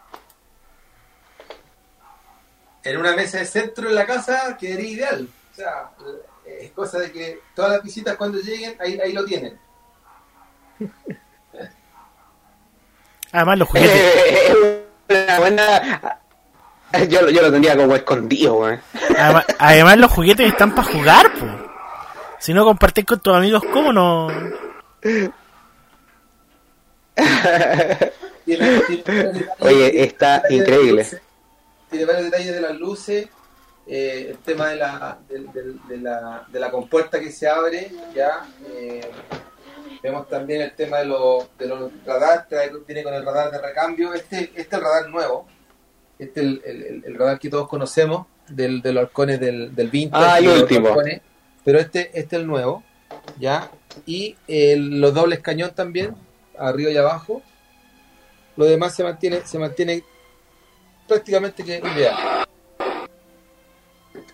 En 2.83 2.97
una 2.97 3.14
mesa 3.14 3.39
de 3.39 3.47
centro 3.47 3.89
en 3.89 3.95
la 3.95 4.07
casa 4.07 4.57
quedaría 4.59 4.91
ideal. 4.91 5.28
O 5.53 5.55
sea, 5.55 5.91
es 6.47 6.70
cosa 6.72 6.99
de 6.99 7.12
que 7.12 7.41
todas 7.55 7.72
las 7.72 7.83
visitas 7.83 8.16
cuando 8.16 8.39
lleguen, 8.39 8.76
ahí, 8.81 8.99
ahí 9.01 9.12
lo 9.12 9.24
tienen. 9.24 9.59
Además, 13.33 13.59
los 13.59 13.68
juguetes, 13.68 13.91
Eh, 13.95 14.85
una 15.09 15.39
buena 15.39 16.18
Yo, 17.09 17.31
yo 17.31 17.43
lo 17.43 17.53
tenía 17.53 17.76
como 17.76 17.95
escondido, 17.95 18.55
weón. 18.57 18.81
Además, 19.16 19.45
además 19.59 19.99
los 19.99 20.11
juguetes 20.11 20.49
están 20.49 20.74
para 20.74 20.93
jugar, 20.93 21.33
pues. 21.39 21.53
Si 22.41 22.53
no 22.55 22.64
compartís 22.64 23.05
con 23.05 23.20
tus 23.20 23.35
amigos, 23.35 23.62
¿cómo 23.72 23.93
no? 23.93 24.26
Oye, 29.61 30.05
está 30.05 30.43
increíble. 30.49 31.07
Tiene 31.91 32.05
varios 32.05 32.24
detalles 32.24 32.55
de 32.55 32.61
las 32.61 32.76
luces. 32.78 33.28
eh, 33.86 34.28
el 34.30 34.38
tema 34.38 34.68
de 34.68 34.76
la, 34.76 35.18
del- 35.28 35.80
de, 35.88 35.97
la, 35.99 36.47
de 36.53 36.61
la 36.61 36.70
compuerta 36.70 37.18
que 37.18 37.32
se 37.32 37.49
abre, 37.49 37.91
ya. 38.14 38.47
eh, 38.68 39.01
vemos 40.03 40.28
también 40.28 40.62
el 40.62 40.72
tema 40.76 40.99
de, 40.99 41.07
los 41.07 41.49
de 41.59 41.66
los 41.66 41.91
radar, 42.07 42.47
trae- 42.49 42.70
viene 42.86 43.03
con 43.03 43.12
el 43.14 43.24
radar 43.24 43.51
de 43.51 43.59
recambio. 43.61 44.14
Este, 44.14 44.45
este 44.45 44.61
es 44.62 44.72
el 44.72 44.80
radar 44.80 45.09
nuevo. 45.11 45.47
Este 46.18 46.41
es 46.41 46.47
el, 46.47 47.03
el- 47.05 47.14
radar 47.18 47.38
que 47.41 47.49
todos 47.51 47.66
conocemos, 47.68 48.26
del, 48.49 48.80
de 48.82 48.93
los 48.93 49.03
halcones 49.05 49.41
del, 49.41 49.74
del 49.74 49.91
vintage. 49.91 50.24
Ah, 50.24 50.38
el 50.38 50.49
último. 50.49 50.88
halcones. 50.88 51.20
Pero 51.64 51.78
este, 51.80 52.11
este 52.18 52.36
es 52.36 52.43
el 52.43 52.47
nuevo, 52.47 52.84
ya. 53.41 53.70
Y 54.07 54.36
el- 54.47 55.01
los 55.01 55.12
dobles 55.14 55.41
cañón 55.41 55.72
también, 55.74 56.14
arriba 56.59 56.91
y 56.91 56.97
abajo. 56.97 57.43
Lo 58.57 58.66
demás 58.66 58.95
se 58.95 59.03
mantiene, 59.03 59.41
se 59.47 59.59
mantiene 59.59 60.05
prácticamente 61.11 61.65
que 61.65 61.79
ideal. 61.79 62.47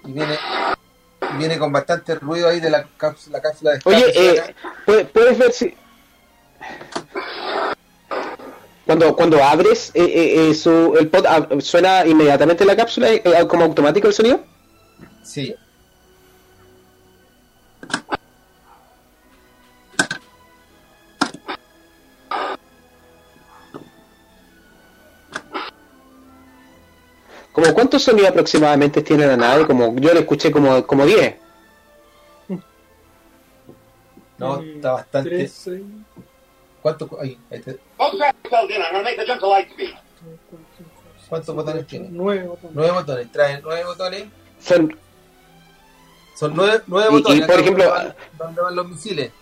Y 0.05 0.13
viene, 0.13 0.39
viene 1.39 1.59
con 1.59 1.73
bastante 1.73 2.15
ruido 2.17 2.49
ahí 2.49 2.61
de 2.61 2.71
la 2.71 2.87
cápsula, 2.97 3.39
la 3.39 3.43
cápsula 3.43 3.71
de 3.73 3.79
escape. 3.79 3.97
Oye, 3.97 4.07
eh, 4.15 4.37
suena. 4.37 4.55
¿puedes, 4.85 5.09
puedes 5.09 5.39
ver 5.39 5.53
si... 5.53 5.77
Cuando, 8.85 9.17
cuando 9.17 9.43
abres 9.43 9.91
eh, 9.95 10.05
eh, 10.05 10.51
eh, 10.51 10.55
su, 10.55 10.97
el 10.97 11.09
pod, 11.09 11.27
ah, 11.27 11.49
¿suena 11.59 12.07
inmediatamente 12.07 12.65
la 12.65 12.77
cápsula 12.77 13.11
eh, 13.11 13.23
como 13.49 13.65
automático 13.65 14.07
el 14.07 14.15
sonido? 14.15 14.45
Sí. 15.25 15.57
¿Como 27.57 27.73
cuántos 27.73 28.03
sonidos 28.03 28.29
aproximadamente 28.29 29.01
tiene 29.01 29.27
la 29.27 29.35
nave? 29.35 29.67
Como 29.67 29.97
yo 29.97 30.13
le 30.13 30.21
escuché 30.21 30.51
como, 30.53 30.87
como 30.87 31.07
10. 31.07 31.37
No, 34.37 34.61
está 34.61 34.93
bastante. 34.93 35.31
Tres, 35.31 35.53
seis, 35.53 35.83
¿Cuántos 36.83 37.09
ahí, 37.19 37.39
ahí 37.51 37.61
te- 37.61 37.79
Both 37.97 38.19
tracks 38.19 38.37
filled 38.51 38.71
in. 38.77 38.83
I'm 38.83 38.93
going 38.93 38.99
to 38.99 39.03
make 39.05 39.17
the 39.17 39.25
jump 39.27 39.41
to 39.41 39.49
light 39.49 39.71
speed. 39.71 39.95
tres, 39.95 40.39
cuatro, 40.51 40.67
cinco, 40.77 40.91
seis, 41.17 41.27
¿Cuántos 41.31 41.47
siete, 41.47 41.57
botones 41.63 41.87
tiene? 41.87 42.09
Nueve 42.11 42.47
botones. 42.47 42.71
Nueve 42.75 42.93
botones. 42.93 43.33
Traen 43.33 43.61
nueve 43.65 43.85
botones. 43.87 44.25
Son, 44.61 44.99
Son 46.39 46.53
nueve, 46.55 46.83
nueve 46.87 47.09
Y- 47.11 47.15
y, 47.15 47.17
botones. 47.23 47.41
por 47.47 47.51
acá 47.55 47.61
ejemplo- 47.63 48.15
donde 48.39 48.61
van, 48.61 48.77
los 48.77 48.87
misiles. 48.91 49.33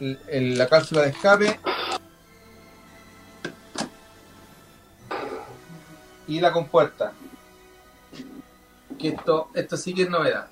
El- 0.00 0.18
el- 0.28 0.58
la 0.58 0.66
cápsula 0.68 1.02
de 1.02 1.10
escape. 1.10 1.58
Y 6.26 6.40
la 6.40 6.52
compuerta. 6.52 7.12
Que 8.98 9.08
esto, 9.08 9.50
esto 9.54 9.76
sí 9.76 9.94
que 9.94 10.02
es 10.02 10.10
novedad. 10.10 10.48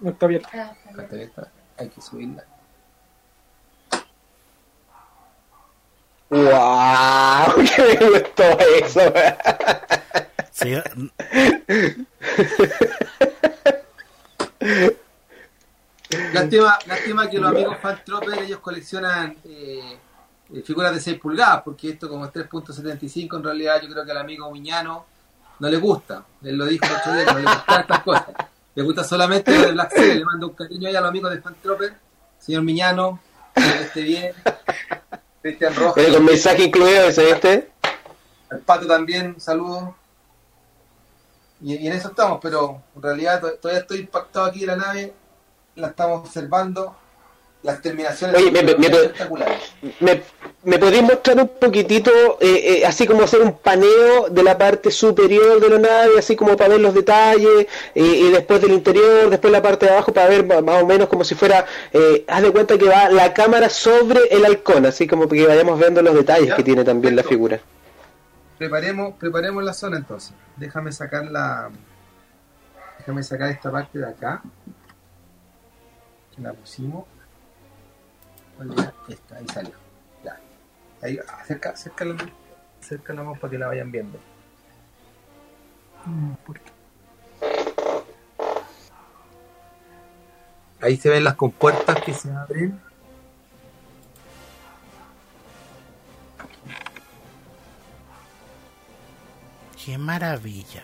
No 0.00 0.10
está 0.10 0.26
abierto. 0.26 0.48
Acá 0.48 0.76
está 0.90 1.02
abierta. 1.02 1.52
Hay 1.78 1.88
que 1.88 2.00
subirla. 2.00 2.44
¡Wow! 6.28 7.64
¡Qué 7.76 7.98
me 8.00 8.10
gustó 8.10 8.42
eso! 8.58 9.00
Sí, 10.50 10.74
Lástima, 16.32 16.78
lástima 16.86 17.30
que 17.30 17.38
los 17.38 17.50
amigos 17.50 17.76
Fan 17.80 18.02
Tropper 18.04 18.42
ellos 18.42 18.58
coleccionan 18.60 19.36
eh, 19.44 19.80
eh, 19.92 19.98
figuras 20.64 20.94
de 20.94 21.00
6 21.00 21.18
pulgadas, 21.18 21.62
porque 21.64 21.90
esto 21.90 22.08
como 22.08 22.24
es 22.24 22.32
3.75 22.32 23.36
en 23.36 23.42
realidad 23.44 23.80
yo 23.82 23.88
creo 23.88 24.04
que 24.04 24.10
al 24.12 24.18
amigo 24.18 24.50
Miñano 24.50 25.04
no 25.58 25.68
le 25.68 25.76
gusta. 25.78 26.24
Él 26.42 26.56
lo 26.56 26.66
dijo 26.66 26.84
el 26.86 26.92
otro 26.92 27.12
día, 27.14 27.24
no 27.24 27.38
le 27.38 27.44
gustan 27.44 27.80
estas 27.82 28.02
cosas. 28.02 28.26
Le 28.74 28.82
gusta 28.82 29.04
solamente 29.04 29.52
lo 29.52 29.66
de 29.66 29.72
Black 29.72 29.90
Series. 29.92 30.16
Le 30.16 30.24
mando 30.24 30.48
un 30.48 30.54
cariño 30.54 30.88
ahí 30.88 30.94
a 30.96 31.00
los 31.00 31.08
amigos 31.10 31.30
de 31.30 31.40
Fan 31.40 31.56
Tropper. 31.62 31.94
Señor 32.38 32.62
Miñano, 32.62 33.18
que 33.54 33.82
esté 33.82 34.02
bien. 34.02 34.32
Cristian 35.42 35.74
Rojas, 35.74 35.92
Pero 35.94 36.14
con 36.14 36.24
mensaje 36.26 36.64
incluido 36.64 37.08
ese 37.08 37.30
este. 37.30 37.70
al 38.50 38.58
Pato 38.60 38.86
también, 38.86 39.28
un 39.34 39.40
saludo. 39.40 39.96
Y, 41.62 41.74
y 41.76 41.86
en 41.86 41.94
eso 41.94 42.08
estamos, 42.08 42.38
pero 42.42 42.82
en 42.94 43.02
realidad 43.02 43.40
to- 43.40 43.54
todavía 43.54 43.80
estoy 43.80 44.00
impactado 44.00 44.46
aquí 44.46 44.60
en 44.62 44.66
la 44.66 44.76
nave, 44.76 45.14
la 45.76 45.88
estamos 45.88 46.20
observando, 46.20 46.94
las 47.66 47.82
terminaciones 47.82 48.36
Oye, 48.36 48.46
son 48.46 48.54
me- 48.54 48.62
me- 48.62 48.74
me- 48.78 48.86
espectaculares. 48.86 49.58
¿Me, 50.00 50.22
me 50.64 50.78
podéis 50.78 51.02
mostrar 51.02 51.36
un 51.38 51.48
poquitito, 51.48 52.10
eh, 52.40 52.78
eh, 52.80 52.86
así 52.86 53.06
como 53.06 53.22
hacer 53.22 53.40
un 53.42 53.58
paneo 53.58 54.28
de 54.30 54.42
la 54.42 54.56
parte 54.56 54.90
superior 54.90 55.60
de 55.60 55.68
la 55.68 55.78
nave, 55.78 56.18
así 56.18 56.34
como 56.34 56.56
para 56.56 56.70
ver 56.70 56.80
los 56.80 56.94
detalles, 56.94 57.66
eh, 57.94 58.00
y 58.02 58.30
después 58.30 58.60
del 58.62 58.72
interior, 58.72 59.28
después 59.30 59.52
la 59.52 59.60
parte 59.62 59.86
de 59.86 59.92
abajo, 59.92 60.12
para 60.12 60.28
ver 60.28 60.44
más 60.46 60.82
o 60.82 60.86
menos 60.86 61.08
como 61.08 61.22
si 61.24 61.34
fuera, 61.34 61.66
haz 62.28 62.42
de 62.42 62.50
cuenta 62.50 62.78
que 62.78 62.88
va 62.88 63.10
la 63.10 63.34
cámara 63.34 63.68
sobre 63.68 64.20
el 64.30 64.44
halcón, 64.44 64.86
así 64.86 65.06
como 65.06 65.28
que 65.28 65.46
vayamos 65.46 65.78
viendo 65.78 66.00
los 66.02 66.14
detalles 66.14 66.48
Ya, 66.48 66.56
que 66.56 66.62
tiene 66.64 66.82
también 66.84 67.14
la 67.14 67.22
figura. 67.22 67.60
Preparemos, 68.58 69.14
preparemos 69.20 69.62
la 69.62 69.74
zona 69.74 69.98
entonces. 69.98 70.32
Déjame 70.56 70.90
sacar 70.90 71.26
la. 71.26 71.68
Déjame 72.98 73.22
sacar 73.22 73.50
esta 73.50 73.70
parte 73.70 73.98
de 73.98 74.06
acá. 74.06 74.42
Que 76.34 76.42
la 76.42 76.52
pusimos. 76.54 77.04
¿Cuál 78.56 78.72
era? 78.72 78.94
Esta, 79.08 79.36
ahí 79.36 79.46
salió. 79.52 79.74
Ya. 80.24 80.38
Ahí, 81.02 81.18
acerca, 81.40 81.70
acércala, 81.70 82.16
acércala 82.80 83.22
más 83.22 83.38
para 83.38 83.50
que 83.50 83.58
la 83.58 83.66
vayan 83.68 83.90
viendo. 83.92 84.18
Ahí 90.80 90.96
se 90.96 91.10
ven 91.10 91.24
las 91.24 91.34
compuertas 91.34 92.00
que 92.02 92.12
se 92.14 92.30
abren. 92.30 92.80
qué 99.86 99.98
maravilla, 99.98 100.82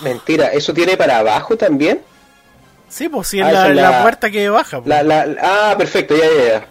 Mentira, 0.00 0.48
¿eso 0.48 0.74
tiene 0.74 0.96
para 0.96 1.18
abajo 1.18 1.56
también? 1.56 2.02
Sí, 2.88 3.08
pues 3.08 3.28
sí, 3.28 3.40
es 3.40 3.46
Ah, 3.46 3.68
la, 3.68 4.02
puerta 4.02 4.30
que 4.30 4.48
baja. 4.48 4.80
pues. 4.82 5.04
La, 5.04 5.26
ah, 5.42 5.74
perfecto, 5.76 6.14
ya, 6.16 6.24
ya, 6.24 6.44
ya. 6.60 6.66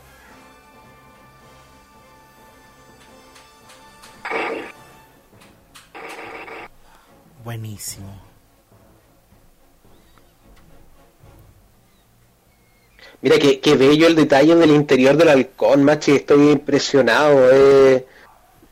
Buenísimo. 7.43 8.21
Mira 13.21 13.37
qué, 13.39 13.59
qué 13.59 13.75
bello 13.75 14.07
el 14.07 14.15
detalle 14.15 14.55
del 14.55 14.71
interior 14.71 15.17
del 15.17 15.29
halcón, 15.29 15.83
machi, 15.83 16.11
estoy 16.13 16.51
impresionado. 16.51 17.49
eh. 17.51 18.05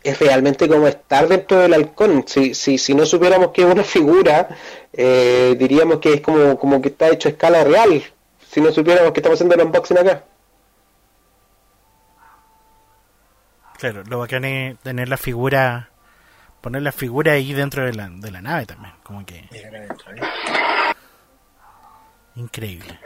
Es 0.04 0.20
realmente 0.20 0.68
como 0.68 0.88
estar 0.88 1.28
dentro 1.28 1.60
del 1.60 1.74
halcón. 1.74 2.26
Si, 2.28 2.54
si, 2.54 2.78
si 2.78 2.94
no 2.94 3.06
supiéramos 3.06 3.52
que 3.52 3.62
es 3.62 3.68
una 3.68 3.84
figura, 3.84 4.50
eh, 4.92 5.56
diríamos 5.58 6.00
que 6.00 6.14
es 6.14 6.22
como, 6.22 6.60
como 6.60 6.82
que 6.82 6.90
está 6.90 7.10
hecho 7.10 7.30
a 7.30 7.32
escala 7.32 7.64
real. 7.64 8.04
Si 8.52 8.62
no 8.62 8.72
supiéramos 8.72 9.14
que 9.14 9.20
estamos 9.20 9.38
haciendo 9.38 9.56
el 9.56 9.62
unboxing 9.62 9.98
acá. 9.98 10.24
Claro, 13.80 14.04
lo 14.04 14.20
bacán 14.20 14.46
es 14.46 14.78
tener 14.80 15.10
la 15.10 15.18
figura, 15.18 15.90
poner 16.62 16.82
la 16.84 16.92
figura 16.92 17.34
ahí 17.34 17.54
dentro 17.54 17.86
de 17.86 17.94
la, 17.94 18.10
de 18.10 18.32
la 18.32 18.42
nave 18.42 18.66
también. 18.66 18.94
Como 19.04 19.26
que 19.26 19.40
¿eh? 19.52 19.88
increíble. 22.36 23.00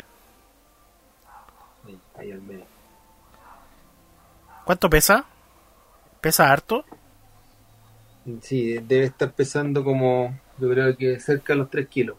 ¿Cuánto 4.66 4.90
pesa? 4.90 5.26
¿Pesa 6.22 6.52
harto? 6.52 6.84
Sí, 8.42 8.74
debe 8.80 9.06
estar 9.06 9.32
pesando 9.32 9.84
como, 9.84 10.38
yo 10.58 10.70
creo 10.70 10.98
que 10.98 11.20
cerca 11.20 11.54
de 11.54 11.60
los 11.60 11.70
3 11.70 11.88
kilos. 11.88 12.18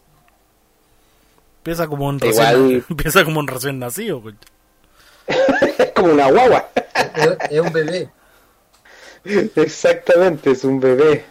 Pesa 1.63 1.87
como 1.87 2.07
un 2.07 2.17
Igual- 2.23 2.79
recién, 2.79 2.97
pesa 2.97 3.23
como 3.25 3.39
un 3.39 3.47
recién 3.47 3.77
nacido. 3.79 4.21
coño. 4.21 4.37
Es 5.77 5.91
como 5.91 6.13
una 6.13 6.31
guagua. 6.31 6.69
Es, 7.15 7.37
es 7.51 7.59
un 7.59 7.71
bebé. 7.71 8.09
Exactamente, 9.55 10.51
es 10.51 10.63
un 10.63 10.79
bebé. 10.79 11.25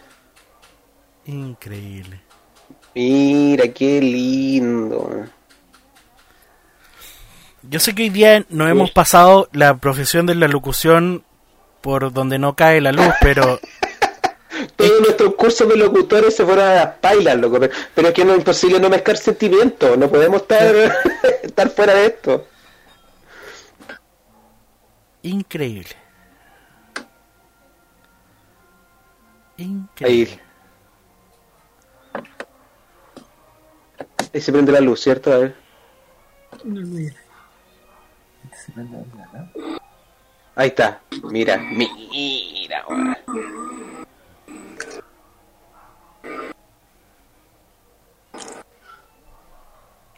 Increíble. 1.25 2.21
Mira, 2.95 3.67
qué 3.69 3.99
lindo. 4.01 5.25
Yo 7.63 7.79
sé 7.79 7.93
que 7.93 8.03
hoy 8.03 8.09
día 8.09 8.45
nos 8.49 8.69
hemos 8.69 8.91
pasado 8.91 9.49
la 9.51 9.77
profesión 9.77 10.25
de 10.25 10.35
la 10.35 10.47
locución 10.47 11.23
por 11.81 12.11
donde 12.11 12.39
no 12.39 12.55
cae 12.55 12.81
la 12.81 12.91
luz, 12.91 13.13
pero 13.21 13.59
Todos 14.75 15.01
nuestros 15.01 15.35
cursos 15.35 15.67
de 15.69 15.77
locutores 15.77 16.35
se 16.35 16.45
fueron 16.45 16.65
a 16.65 16.75
las 16.75 16.87
pailas, 16.95 17.37
loco. 17.37 17.59
Pero, 17.59 18.07
es 18.07 18.13
que 18.13 18.25
no 18.25 18.33
es 18.33 18.39
imposible 18.39 18.79
no 18.79 18.89
mezclar 18.89 19.17
sentimientos. 19.17 19.97
No 19.97 20.09
podemos 20.09 20.41
estar, 20.41 20.75
estar 21.43 21.69
fuera 21.69 21.93
de 21.93 22.05
esto. 22.07 22.47
increíble. 25.21 25.89
Increíble. 29.57 30.39
Ahí. 32.13 32.23
Ahí 34.33 34.41
se 34.41 34.51
prende 34.51 34.71
la 34.71 34.79
luz, 34.79 35.01
¿cierto? 35.01 35.33
A 35.33 35.37
ver. 35.39 35.55
Ahí 40.59 40.67
está. 40.67 40.99
Mira, 41.23 41.57
mira. 41.57 42.83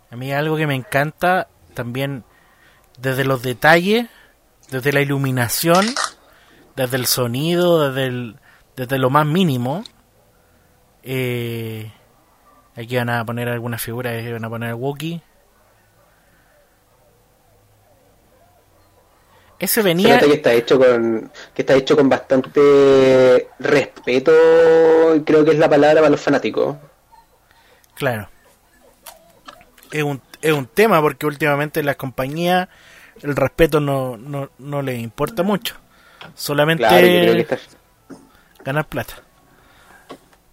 A 0.09 0.15
mí 0.15 0.33
algo 0.33 0.57
que 0.57 0.65
me 0.65 0.73
encanta 0.73 1.47
también 1.75 2.23
desde 2.97 3.23
los 3.23 3.43
detalles, 3.43 4.07
desde 4.71 4.91
la 4.91 5.01
iluminación, 5.01 5.85
desde 6.75 6.97
el 6.97 7.05
sonido, 7.05 7.87
desde, 7.87 8.07
el, 8.07 8.37
desde 8.75 8.97
lo 8.97 9.11
más 9.11 9.27
mínimo. 9.27 9.83
Eh, 11.03 11.91
aquí 12.75 12.95
van 12.95 13.11
a 13.11 13.23
poner 13.23 13.47
algunas 13.47 13.79
figuras, 13.79 14.15
van 14.31 14.45
a 14.45 14.49
poner 14.49 14.73
Wookiee. 14.73 15.21
Ese 19.61 19.75
Se 19.75 19.81
venía... 19.83 20.15
nota 20.15 20.25
que 20.27 20.33
está 20.33 20.53
hecho 20.53 20.77
con 20.79 21.31
que 21.53 21.61
está 21.61 21.75
hecho 21.75 21.95
con 21.95 22.09
bastante 22.09 23.47
respeto, 23.59 24.31
y 25.15 25.21
creo 25.21 25.45
que 25.45 25.51
es 25.51 25.57
la 25.59 25.69
palabra 25.69 26.01
para 26.01 26.09
los 26.09 26.19
fanáticos. 26.19 26.75
Claro. 27.95 28.27
Es 29.91 30.03
un, 30.03 30.21
es 30.41 30.51
un 30.53 30.65
tema 30.65 30.99
porque 31.01 31.25
últimamente 31.25 31.83
las 31.83 31.95
compañías 31.97 32.67
el 33.21 33.35
respeto 33.35 33.79
no, 33.79 34.17
no, 34.17 34.49
no 34.57 34.81
les 34.81 34.99
importa 34.99 35.43
mucho. 35.43 35.75
Solamente 36.33 36.83
Claro, 36.87 37.05
yo 37.05 37.21
creo 37.21 37.33
que 37.35 37.41
está 37.41 37.57
ganar 38.63 38.87
plata. 38.87 39.13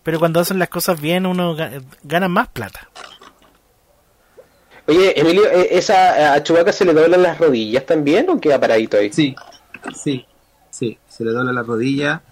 Pero 0.03 0.19
cuando 0.19 0.41
hacen 0.41 0.59
las 0.59 0.69
cosas 0.69 1.01
bien 1.01 1.25
uno 1.27 1.55
ga- 1.57 1.83
gana 2.03 2.29
más 2.29 2.49
plata. 2.49 2.89
Oye, 4.89 5.21
Emilio, 5.21 5.45
¿e- 5.51 5.77
¿esa 5.79 6.33
a 6.35 6.43
Chewbacca 6.43 6.73
se 6.73 6.85
le 6.85 6.95
doblan 6.95 7.23
las 7.23 7.39
rodillas 7.39 7.85
también 7.85 8.29
o 8.31 8.41
queda 8.41 8.59
paradito 8.59 8.97
ahí? 8.97 9.13
Sí, 9.13 9.37
sí, 9.95 10.27
sí. 10.71 10.99
Se 11.09 11.25
le 11.25 11.31
dobla 11.33 11.53
la 11.53 11.63
rodilla. 11.63 12.23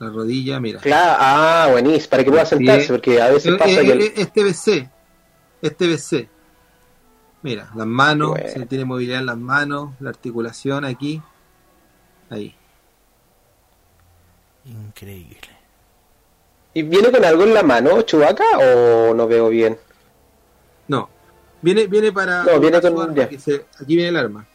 La 0.00 0.10
rodilla, 0.10 0.60
mira. 0.60 0.80
Claro, 0.80 1.16
ah, 1.20 1.68
buenísimo, 1.70 2.10
para 2.10 2.24
que 2.24 2.30
pueda 2.30 2.46
sentarse, 2.46 2.86
Sí. 2.86 2.92
porque 2.92 3.20
a 3.22 3.30
veces 3.30 3.52
Eh, 3.54 3.56
pasa 3.58 3.80
eh, 3.80 3.84
que... 3.84 3.92
el- 3.92 4.00
eh, 4.02 4.12
Este 4.16 4.42
BC. 4.44 4.90
Este 5.62 5.86
BC. 5.86 6.28
Mira, 7.42 7.70
las 7.76 7.86
manos, 7.86 8.30
Bueno. 8.30 8.48
se 8.48 8.66
tiene 8.66 8.84
movilidad 8.84 9.20
en 9.20 9.26
las 9.26 9.36
manos, 9.38 9.90
la 10.00 10.10
articulación 10.10 10.84
aquí. 10.84 11.22
Ahí. 12.30 12.54
Increíble. 14.64 15.48
¿Y 16.74 16.82
viene 16.82 17.10
con 17.10 17.24
algo 17.24 17.44
en 17.44 17.54
la 17.54 17.62
mano, 17.62 18.02
Chewbacca, 18.02 18.44
o 18.58 19.14
no 19.14 19.26
veo 19.26 19.48
bien? 19.48 19.78
No. 20.88 21.08
Viene, 21.62 21.86
viene 21.86 22.12
para. 22.12 22.44
No, 22.44 22.58
viene 22.60 22.80
con- 22.80 23.00
arma, 23.00 23.14
ya. 23.14 23.28
que 23.28 23.38
se- 23.38 23.64
aquí 23.80 23.94
viene 23.96 24.08
el 24.10 24.16
arma. 24.16 24.46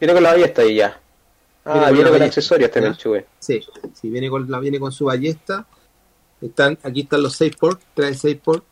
Viene 0.00 0.12
con 0.14 0.22
la 0.22 0.30
ballesta 0.32 0.62
ahí 0.62 0.74
ya. 0.76 1.00
Ah, 1.64 1.72
Viene 1.74 1.86
con 1.86 1.94
viene 1.94 2.10
con 2.10 2.22
accesorios 2.22 2.70
también, 2.70 2.92
¿ya? 2.92 2.98
Chewie. 2.98 3.26
Sí, 3.38 3.64
sí, 3.94 4.08
viene 4.10 4.28
con, 4.28 4.50
la, 4.50 4.58
viene 4.58 4.78
con 4.78 4.92
su 4.92 5.06
ballesta. 5.06 5.66
Están, 6.40 6.78
aquí 6.82 7.02
están 7.02 7.22
los 7.22 7.34
6 7.36 7.56
port, 7.56 7.80
trae 7.94 8.12
6 8.14 8.36
port. 8.44 8.64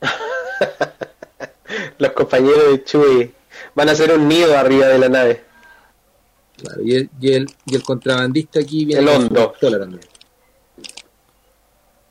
Los 1.98 2.12
compañeros 2.12 2.72
de 2.72 2.84
Chewie 2.84 3.32
van 3.74 3.88
a 3.88 3.92
hacer 3.92 4.12
un 4.12 4.26
nido 4.28 4.56
arriba 4.58 4.86
de 4.88 4.98
la 4.98 5.08
nave. 5.08 5.44
Claro, 6.56 6.82
y 6.82 6.94
el, 6.96 7.10
y 7.20 7.32
el, 7.32 7.46
y 7.66 7.74
el 7.76 7.82
contrabandista 7.82 8.60
aquí 8.60 8.84
viene 8.84 9.00
El 9.02 9.06
con 9.06 9.16
hondo. 9.22 9.42
su 9.44 9.50
pistola 9.52 9.78
también. 9.78 10.00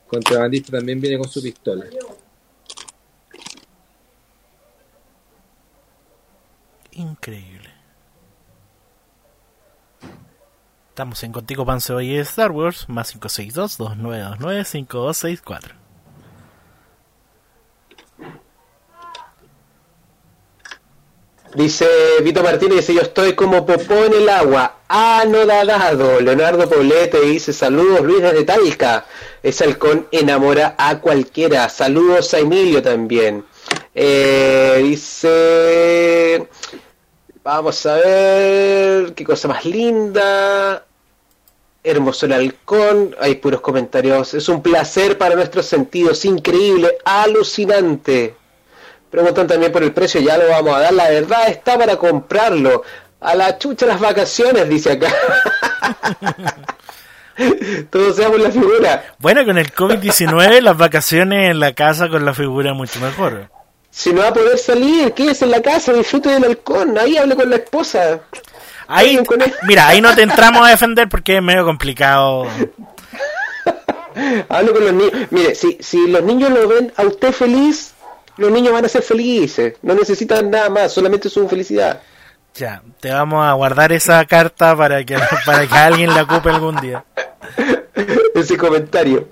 Contrabandista 0.08 0.72
también 0.78 1.00
viene 1.02 1.20
con 1.20 1.28
su 1.30 1.42
pistola. 1.42 1.86
Increíble. 7.00 7.70
Estamos 10.90 11.24
en 11.24 11.32
Contigo 11.32 11.66
Pan 11.66 11.80
Cebolla 11.80 12.16
de 12.16 12.20
Star 12.20 12.52
Wars, 12.52 12.90
más 12.90 13.16
562-2929-5264. 13.16 15.76
Dice 21.56 21.88
Vito 22.22 22.44
Martínez, 22.44 22.80
dice, 22.80 22.96
yo 22.96 23.02
estoy 23.02 23.34
como 23.34 23.66
popó 23.66 24.04
en 24.04 24.16
el 24.16 24.28
agua, 24.28 24.80
anodadado. 24.90 26.20
Leonardo 26.20 26.68
Poblete 26.68 27.22
dice, 27.22 27.54
saludos 27.54 28.02
Luis 28.02 28.22
desde 28.22 28.44
Talca. 28.44 29.06
Ese 29.42 29.64
halcón 29.64 30.06
enamora 30.12 30.76
a 30.78 31.00
cualquiera. 31.00 31.70
Saludos 31.70 32.34
a 32.34 32.40
Emilio 32.40 32.84
también. 32.84 33.46
Eh, 33.96 34.82
dice, 34.84 36.50
vamos 37.56 37.86
a 37.86 37.96
ver, 37.96 39.14
qué 39.14 39.24
cosa 39.24 39.48
más 39.48 39.66
linda. 39.66 40.86
Hermoso 41.84 42.26
el 42.26 42.34
halcón, 42.34 43.16
hay 43.20 43.36
puros 43.36 43.62
comentarios. 43.62 44.34
Es 44.34 44.50
un 44.50 44.62
placer 44.62 45.18
para 45.18 45.36
nuestros 45.36 45.66
sentidos, 45.66 46.26
increíble, 46.26 46.98
alucinante. 47.04 48.36
Preguntan 49.10 49.48
también 49.48 49.72
por 49.72 49.82
el 49.82 49.94
precio, 49.94 50.22
ya 50.22 50.38
lo 50.38 50.48
vamos 50.48 50.76
a 50.76 50.80
dar. 50.80 50.94
La 50.94 51.10
verdad 51.10 51.50
está 51.50 51.78
para 51.78 51.96
comprarlo. 51.98 52.84
A 53.22 53.36
la 53.36 53.58
chucha 53.58 53.86
las 53.86 54.00
vacaciones, 54.00 54.70
dice 54.70 54.92
acá. 54.94 55.12
Todos 57.90 58.16
seamos 58.16 58.40
la 58.40 58.52
figura. 58.52 59.16
Bueno, 59.18 59.44
con 59.46 59.58
el 59.58 59.74
COVID-19 59.74 60.62
las 60.62 60.78
vacaciones 60.78 61.50
en 61.52 61.60
la 61.60 61.74
casa 61.74 62.10
con 62.10 62.24
la 62.26 62.34
figura 62.34 62.74
mucho 62.74 63.00
mejor. 63.00 63.50
Si 63.92 64.14
no 64.14 64.22
va 64.22 64.30
a 64.30 64.34
poder 64.34 64.58
salir, 64.58 65.14
quédese 65.14 65.46
en 65.46 65.52
la 65.52 65.62
casa, 65.62 65.94
disfrute 65.94 66.30
del 66.30 66.44
halcón. 66.44 66.98
Ahí 66.98 67.18
hable 67.18 67.36
con 67.36 67.50
la 67.50 67.58
esposa. 67.58 68.22
Ahí, 68.88 69.20
mira, 69.64 69.88
ahí 69.88 70.02
no 70.02 70.16
te 70.16 70.24
entramos 70.24 70.66
a 70.66 70.72
defender 70.72 71.08
porque 71.10 71.38
es 71.38 71.44
medio 71.44 71.66
complicado. 71.66 72.48
Hable 74.50 74.72
con 74.72 74.84
los 74.84 74.94
niños. 74.94 75.14
Mire, 75.30 75.56
si, 75.56 75.78
si 75.80 76.08
los 76.08 76.24
niños 76.24 76.50
lo 76.50 76.68
ven 76.68 76.92
a 76.98 77.04
usted 77.04 77.32
feliz, 77.32 77.94
los 78.38 78.52
niños 78.52 78.74
van 78.74 78.86
a 78.86 78.90
ser 78.90 79.04
felices. 79.04 79.76
No 79.82 79.94
necesitan 79.94 80.50
nada 80.50 80.70
más, 80.70 80.92
solamente 80.92 81.30
su 81.30 81.48
felicidad. 81.48 82.02
Ya, 82.56 82.82
te 83.00 83.12
vamos 83.12 83.46
a 83.46 83.54
guardar 83.54 83.92
esa 83.92 84.26
carta 84.26 84.76
para 84.76 85.04
que, 85.04 85.18
para 85.46 85.68
que 85.68 85.78
alguien 85.78 86.14
la 86.14 86.24
ocupe 86.24 86.50
algún 86.50 86.76
día. 86.78 87.06
Ese 88.36 88.58
comentario. 88.58 89.28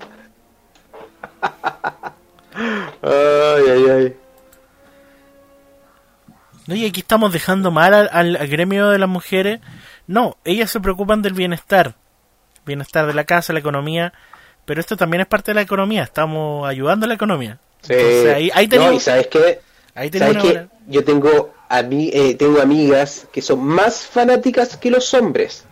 Ay, 3.02 3.64
ay, 3.70 3.84
ay. 3.90 4.16
No, 6.68 6.74
y 6.74 6.84
aquí 6.86 7.00
estamos 7.00 7.32
dejando 7.32 7.70
mal 7.70 7.94
al, 7.94 8.08
al- 8.12 8.46
gremio 8.46 8.90
de 8.90 8.98
las 8.98 9.08
mujeres. 9.08 9.60
No, 10.06 10.36
ellas 10.44 10.70
se 10.70 10.80
preocupan 10.80 11.22
del 11.22 11.32
bienestar. 11.32 11.94
Bienestar 12.66 13.06
de 13.06 13.14
la 13.14 13.24
casa, 13.24 13.54
la 13.54 13.58
economía. 13.60 14.12
Pero 14.66 14.78
esto 14.80 14.94
también 14.96 15.22
es 15.22 15.26
parte 15.26 15.52
de 15.52 15.54
la 15.54 15.62
economía. 15.62 16.02
Estamos 16.02 16.68
ayudando 16.68 17.06
a 17.06 17.08
la 17.08 17.14
economía. 17.14 17.58
Sí. 17.80 17.94
Entonces, 17.94 18.34
ahí, 18.34 18.50
ahí 18.54 18.66
No, 18.66 18.70
tenemos, 18.70 18.94
y 18.96 19.00
sabes 19.00 19.26
qué? 19.28 19.60
ahí 19.94 20.10
tenemos 20.10 20.42
¿Sabes 20.42 20.58
qué? 20.58 20.68
Yo 20.88 21.04
tengo, 21.04 21.54
ami- 21.70 22.10
eh, 22.12 22.34
tengo 22.34 22.60
amigas 22.60 23.26
que 23.32 23.40
son 23.40 23.64
más 23.64 24.02
fanáticas 24.06 24.76
que 24.76 24.90
los 24.90 25.14
hombres. 25.14 25.64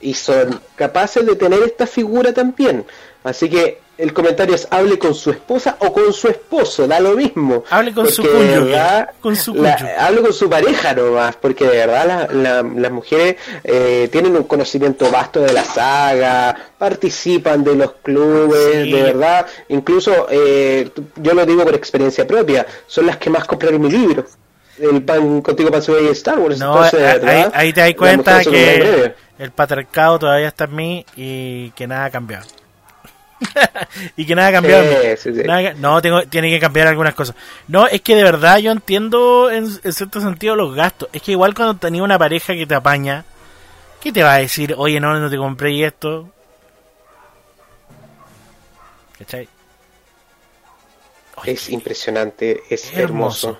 Y 0.00 0.14
son 0.14 0.60
capaces 0.74 1.24
de 1.24 1.36
tener 1.36 1.60
esta 1.62 1.86
figura 1.86 2.32
también. 2.34 2.84
Así 3.22 3.48
que 3.48 3.80
el 3.98 4.12
comentario 4.12 4.54
es 4.54 4.68
hable 4.70 4.98
con 4.98 5.14
su 5.14 5.30
esposa 5.30 5.76
o 5.80 5.92
con 5.92 6.12
su 6.12 6.28
esposo, 6.28 6.86
da 6.86 7.00
lo 7.00 7.12
mismo. 7.12 7.64
Hable 7.70 7.94
con 7.94 8.06
su 8.08 8.22
Porque 8.22 8.36
cónyuge, 8.38 9.06
con 9.20 9.36
su 9.36 9.54
la- 9.54 9.76
cónyuge. 9.76 9.96
hable 9.98 10.20
con 10.20 10.32
su 10.32 10.50
pareja 10.50 10.92
nomás, 10.94 11.36
porque 11.36 11.64
de 11.66 11.76
verdad 11.78 12.06
la- 12.06 12.26
la- 12.62 12.62
las 12.62 12.92
mujeres 12.92 13.36
eh, 13.64 14.08
tienen 14.12 14.36
un 14.36 14.44
conocimiento 14.44 15.10
vasto 15.10 15.40
de 15.40 15.52
la 15.52 15.64
saga, 15.64 16.54
participan 16.78 17.64
de 17.64 17.74
los 17.74 17.92
clubes, 18.02 18.84
Sí. 18.84 18.92
de 18.92 19.02
verdad, 19.02 19.46
incluso 19.68 20.26
eh, 20.30 20.90
yo 21.16 21.34
lo 21.34 21.46
digo 21.46 21.64
por 21.64 21.74
experiencia 21.74 22.26
propia, 22.26 22.66
son 22.86 23.06
las 23.06 23.16
que 23.16 23.30
más 23.30 23.44
compraron 23.44 23.80
mi 23.80 23.90
libro. 23.90 24.26
El 24.78 25.02
pan 25.04 25.40
contigo 25.40 25.70
pan 25.70 25.80
y 26.04 26.08
Star 26.08 26.38
Wars. 26.38 26.58
No, 26.58 26.74
Entonces, 26.84 27.00
ahí, 27.00 27.18
verdad, 27.20 27.52
ahí 27.54 27.72
te 27.72 27.80
das 27.80 27.94
cuenta 27.94 28.44
que 28.44 29.14
el 29.38 29.50
patriarcado 29.52 30.18
todavía 30.18 30.48
está 30.48 30.64
en 30.64 30.74
mí 30.76 31.06
y 31.16 31.70
que 31.70 31.86
nada 31.86 32.04
ha 32.04 32.10
cambiado. 32.10 32.44
y 34.16 34.24
que 34.26 34.34
nada 34.34 34.48
ha 34.48 34.52
cambiado. 34.52 34.84
Sí, 35.02 35.08
sí, 35.16 35.34
sí. 35.34 35.42
Nada 35.44 35.62
que- 35.62 35.74
no, 35.74 36.00
tengo, 36.00 36.22
tiene 36.22 36.50
que 36.50 36.60
cambiar 36.60 36.86
algunas 36.88 37.14
cosas. 37.14 37.36
No, 37.68 37.86
es 37.86 38.00
que 38.00 38.14
de 38.16 38.22
verdad 38.22 38.58
yo 38.58 38.72
entiendo 38.72 39.50
en, 39.50 39.64
en 39.82 39.92
cierto 39.92 40.20
sentido 40.20 40.56
los 40.56 40.74
gastos. 40.74 41.08
Es 41.12 41.22
que 41.22 41.32
igual 41.32 41.54
cuando 41.54 41.74
tenía 41.76 42.02
una 42.02 42.18
pareja 42.18 42.54
que 42.54 42.66
te 42.66 42.74
apaña, 42.74 43.24
¿qué 44.00 44.12
te 44.12 44.22
va 44.22 44.34
a 44.34 44.38
decir? 44.38 44.74
Oye, 44.76 45.00
no, 45.00 45.18
no 45.18 45.28
te 45.30 45.36
compré 45.36 45.84
esto. 45.84 46.30
¿Cachai? 49.18 49.48
Oye, 51.36 51.52
Es 51.52 51.68
impresionante, 51.70 52.62
es 52.70 52.92
hermoso. 52.94 53.58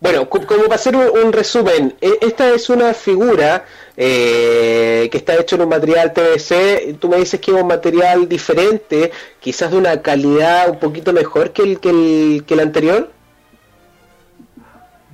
Bueno, 0.00 0.28
co- 0.30 0.46
como 0.46 0.62
para 0.64 0.76
hacer 0.76 0.94
un, 0.94 1.32
resumen, 1.32 1.96
e- 2.00 2.18
esta 2.20 2.48
es 2.50 2.70
una 2.70 2.94
figura 2.94 3.64
eh, 3.96 5.08
que 5.10 5.18
está 5.18 5.34
hecho 5.34 5.56
en 5.56 5.62
un 5.62 5.68
material 5.70 6.12
PVC. 6.12 6.96
Tú 7.00 7.08
me 7.08 7.16
dices 7.16 7.40
que 7.40 7.50
es 7.50 7.60
un 7.60 7.66
material 7.66 8.28
diferente, 8.28 9.10
quizás 9.40 9.72
de 9.72 9.76
una 9.78 10.00
calidad 10.00 10.70
un 10.70 10.78
poquito 10.78 11.12
mejor 11.12 11.50
que 11.52 11.62
el, 11.62 11.80
que 11.80 11.90
el, 11.90 12.44
que 12.46 12.54
el 12.54 12.60
anterior. 12.60 13.10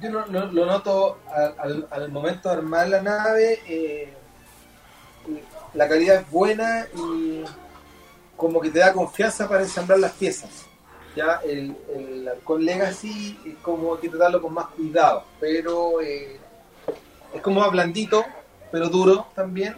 Yo 0.02 0.10
lo, 0.10 0.26
lo- 0.52 0.66
noto 0.66 1.18
al, 1.32 1.54
al- 1.58 1.86
al 1.90 2.12
momento 2.12 2.50
de 2.50 2.54
armar 2.56 2.86
la 2.88 3.00
nave, 3.00 3.60
eh, 3.66 4.12
la 5.72 5.88
calidad 5.88 6.16
es 6.20 6.30
buena 6.30 6.86
y 6.94 7.42
como 8.36 8.60
que 8.60 8.68
te 8.68 8.80
da 8.80 8.92
confianza 8.92 9.48
para 9.48 9.62
ensamblar 9.62 9.98
las 9.98 10.12
piezas. 10.12 10.50
Ya 11.16 11.40
el, 11.44 11.76
el 11.94 12.28
Halcón 12.28 12.64
Legacy 12.64 13.38
es 13.46 13.54
como 13.62 13.98
que 14.00 14.08
tratarlo 14.08 14.42
con 14.42 14.52
más 14.54 14.66
cuidado, 14.66 15.24
pero 15.38 16.00
eh, 16.00 16.40
es 17.32 17.40
como 17.40 17.60
más 17.60 17.70
blandito, 17.70 18.24
pero 18.72 18.88
duro 18.88 19.26
también, 19.34 19.76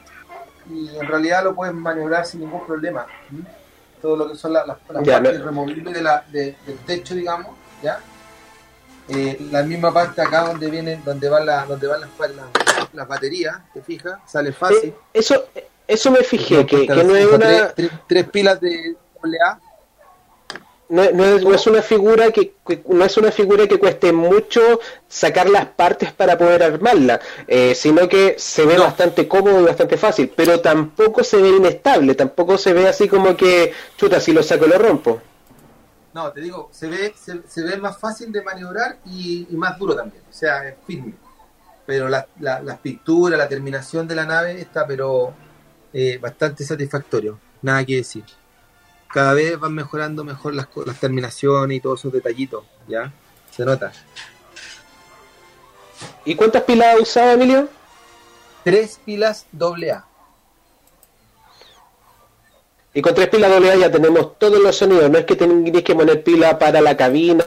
y 0.71 0.89
en 0.97 1.07
realidad 1.07 1.45
lo 1.45 1.55
puedes 1.55 1.75
maniobrar 1.75 2.25
sin 2.25 2.41
ningún 2.41 2.65
problema. 2.67 3.07
Todo 4.01 4.17
lo 4.17 4.29
que 4.31 4.37
son 4.37 4.53
las, 4.55 4.67
las- 4.67 4.79
las 4.89 5.05
Ya, 5.05 5.15
partes 5.23 5.39
no- 5.41 5.45
removibles 5.47 5.93
de 5.95 6.03
la- 6.03 6.25
de- 6.31 6.57
del 6.67 6.79
techo, 6.87 7.15
digamos, 7.15 7.55
ya 7.83 8.01
eh, 9.09 9.39
la 9.53 9.63
misma 9.63 9.93
parte 9.93 10.21
acá 10.21 10.49
donde 10.49 10.69
vienen 10.69 11.05
donde 11.05 11.29
van 11.29 11.47
la, 11.47 11.65
donde 11.67 11.87
van 11.87 12.01
las, 12.01 12.11
las, 12.19 12.93
las 12.93 13.07
baterías 13.09 13.57
te 13.73 13.81
fijas 13.83 14.19
sale 14.27 14.53
fácil. 14.53 14.89
Eh, 14.89 14.95
eso, 15.13 15.45
eso 15.87 16.11
me 16.11 16.25
fijé, 16.25 16.67
que, 16.67 16.87
que 16.87 17.05
no 17.05 17.15
es 17.15 17.27
una... 17.27 17.39
tres, 17.39 17.75
tres- 17.77 17.91
tres 18.09 18.29
pilas 18.31 18.61
de 18.61 18.97
AA 19.23 19.61
No, 20.89 21.11
no 21.11 21.25
es, 21.25 21.43
no 21.45 21.53
es 21.55 21.67
una 21.67 21.83
figura 21.83 22.31
que, 22.31 22.55
no 22.89 23.05
es 23.05 23.17
una 23.17 23.33
figura 23.33 23.67
que 23.67 23.79
cueste 23.79 24.13
mucho 24.13 24.79
sacar 25.09 25.49
las 25.51 25.67
partes 25.67 26.13
para 26.13 26.39
poder 26.39 26.63
armarla, 26.63 27.21
eh, 27.49 27.75
sino 27.75 28.09
que 28.09 28.37
se 28.39 28.65
ve 28.67 28.77
No. 28.77 28.85
bastante 28.85 29.27
cómodo 29.27 29.61
y 29.61 29.65
bastante 29.65 29.97
fácil, 29.97 30.33
pero 30.37 30.61
tampoco 30.61 31.25
se 31.25 31.39
ve 31.43 31.49
inestable, 31.49 32.15
tampoco 32.15 32.57
se 32.57 32.73
ve 32.73 32.87
así 32.87 33.09
como 33.09 33.37
que, 33.37 33.73
chuta, 33.97 34.21
si 34.21 34.33
lo 34.33 34.45
saco 34.45 34.67
lo 34.67 34.79
rompo. 34.79 35.21
no 36.13 36.33
te 36.33 36.41
digo 36.41 36.69
se 36.73 36.89
ve 36.89 37.15
se, 37.17 37.43
se 37.47 37.63
ve 37.63 37.77
más 37.77 37.99
fácil 37.99 38.33
de 38.33 38.43
maniobrar 38.43 38.99
y, 39.05 39.47
y 39.51 39.57
más 39.57 39.79
duro 39.79 39.95
también 39.95 40.23
o 40.29 40.33
sea 40.33 40.67
es 40.69 40.77
firme 40.87 41.15
pero 41.87 42.09
la, 42.09 42.27
la, 42.41 42.61
las 42.63 42.79
pinturas 42.81 43.39
la 43.39 43.49
terminación 43.49 44.09
de 44.09 44.15
la 44.15 44.27
nave 44.27 44.61
está 44.61 44.87
pero 44.87 45.35
eh, 45.93 46.19
bastante 46.19 46.65
satisfactorio 46.65 47.41
nada 47.63 47.85
que 47.85 47.97
decir 47.97 48.25
cada 49.13 49.33
vez 49.35 49.59
van 49.59 49.75
mejorando 49.75 50.25
mejor 50.25 50.55
las, 50.55 50.69
las 50.85 50.99
terminaciones 51.01 51.77
y 51.77 51.81
todos 51.81 52.01
esos 52.01 52.13
detallitos 52.13 52.65
ya 52.89 53.13
se 53.51 53.65
nota 53.65 53.93
¿Y 56.25 56.35
cuántas 56.35 56.63
pilas 56.65 56.99
usaba 57.01 57.33
Emilio? 57.33 57.69
tres 58.65 59.01
pilas 59.05 59.47
AA 59.59 60.05
Y 62.95 63.01
con 63.03 63.15
tres 63.15 63.29
pilas 63.29 63.51
AA 63.51 63.77
ya 63.77 63.91
tenemos 63.91 64.39
todos 64.39 64.59
los 64.61 64.77
sonidos, 64.77 65.09
no 65.11 65.19
es 65.19 65.25
que 65.25 65.37
tenéis 65.37 65.83
que 65.85 65.95
poner 65.95 66.23
pila 66.25 66.59
para 66.59 66.81
la 66.81 66.97
cabina, 66.97 67.45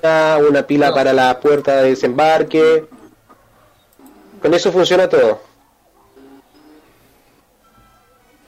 una 0.48 0.66
pila 0.66 0.90
No. 0.90 0.96
para 0.96 1.12
la 1.14 1.40
puerta 1.40 1.78
de 1.82 1.90
desembarque. 1.90 2.88
Con 4.42 4.54
eso 4.54 4.72
funciona 4.72 5.10
todo. 5.10 5.42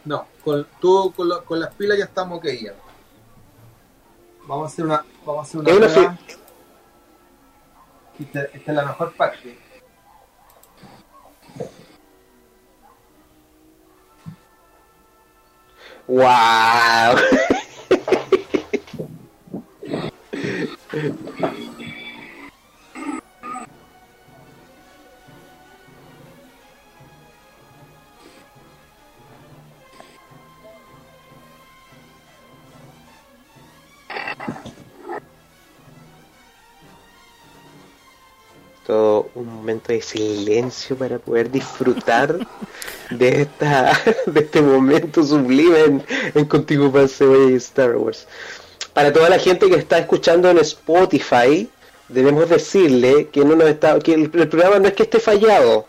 No, 0.06 0.26
con, 0.44 0.66
tú 0.80 1.12
con, 1.16 1.28
la- 1.30 1.40
con 1.42 1.60
las 1.60 1.74
pilas 1.74 1.98
ya 1.98 2.06
estamos 2.06 2.38
ok 2.40 2.46
ya. 2.62 2.74
Vamos 4.52 4.66
a 4.66 4.74
hacer 4.74 4.84
una, 4.84 5.06
vamos 5.26 5.40
a 5.40 5.42
hacer 5.44 5.62
una 5.62 5.72
prueba. 5.72 6.18
Esta, 8.20 8.42
esta 8.42 8.72
es 8.72 8.76
la 8.76 8.86
mejor 8.86 9.14
parte. 9.14 9.58
¡Wow! 16.06 16.26
Un 38.92 39.46
momento 39.46 39.94
de 39.94 40.02
silencio 40.02 40.98
para 40.98 41.18
poder 41.18 41.50
disfrutar 41.50 42.38
de 43.10 43.44
esta 43.44 43.98
de 44.26 44.42
este 44.42 44.62
momento 44.62 45.24
sublime 45.24 45.80
en, 45.80 46.04
en 46.36 46.46
Contigo 46.46 46.92
Paseo 46.92 47.48
Star 47.56 47.96
Wars. 47.96 48.28
Para 48.94 49.14
toda 49.14 49.30
la 49.30 49.40
gente 49.40 49.70
que 49.70 49.78
está 49.78 49.98
escuchando 49.98 50.50
en 50.50 50.58
Spotify, 50.58 51.70
debemos 52.10 52.50
decirle 52.50 53.30
que 53.32 53.46
no 53.46 53.56
nos 53.56 53.70
está 53.70 53.98
que 54.00 54.14
el, 54.14 54.30
programa 54.30 54.80
no 54.80 54.90
es 54.90 54.94
que 54.94 55.04
esté 55.04 55.22
fallado, 55.22 55.86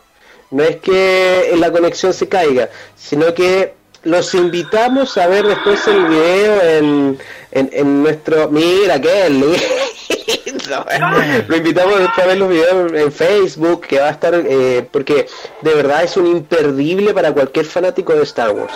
no 0.53 0.63
es 0.63 0.77
que 0.77 1.55
la 1.57 1.73
conexión 1.73 2.15
se 2.15 2.29
caiga, 2.29 2.71
sino 2.95 3.35
que 3.35 3.75
los 4.05 4.33
invitamos 4.35 5.19
a 5.19 5.27
ver 5.27 5.45
después 5.45 5.89
el 5.89 6.07
video 6.07 6.63
en, 6.63 7.19
en, 7.51 7.71
en 7.73 8.03
nuestro 8.05 8.49
mira 8.49 9.01
qué 9.01 9.29
lo 11.49 11.57
invitamos 11.57 11.95
a 12.17 12.27
ver 12.27 12.39
los 12.39 12.49
videos 12.49 12.93
en 12.93 13.13
Facebook 13.13 13.87
que 13.87 13.99
va 13.99 14.09
a 14.09 14.11
estar 14.11 14.35
eh, 14.35 14.89
porque 14.91 15.27
de 15.61 15.75
verdad 15.75 16.05
es 16.05 16.17
un 16.17 16.27
imperdible 16.27 17.13
para 17.13 17.33
cualquier 17.33 17.67
fanático 17.67 18.13
de 18.15 18.23
Star 18.23 18.51
Wars 18.51 18.75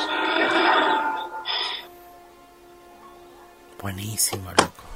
Buenísimo, 3.81 4.51
loco. 4.51 4.87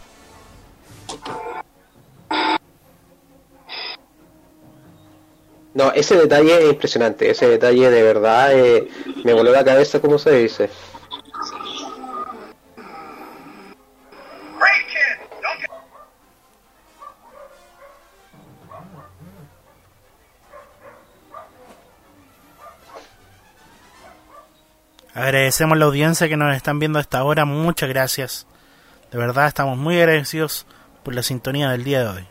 no 5.75 5.93
ese 5.93 6.17
detalle 6.17 6.59
es 6.59 6.71
impresionante 6.71 7.31
ese 7.31 7.49
detalle 7.49 7.91
de 7.91 8.03
verdad 8.03 8.53
eh, 8.53 8.89
me 9.23 9.33
voló 9.33 9.53
la 9.53 9.65
cabeza 9.65 10.01
como 10.01 10.19
se 10.19 10.33
dice 10.33 10.69
Agradecemos 25.21 25.77
la 25.77 25.85
audiencia 25.85 26.29
que 26.31 26.37
nos 26.39 26.57
están 26.57 26.79
viendo 26.79 26.99
a 26.99 27.03
esta 27.03 27.23
hora. 27.25 27.45
Muchas 27.45 27.91
gracias. 27.91 28.47
De 29.13 29.19
verdad 29.19 29.49
estamos 29.49 29.77
muy 29.77 29.99
agradecidos 29.99 30.65
por 31.03 31.15
la 31.15 31.23
sintonía 31.23 31.69
del 31.71 31.85
día 31.85 32.01
de 32.01 32.09
hoy. 32.09 32.27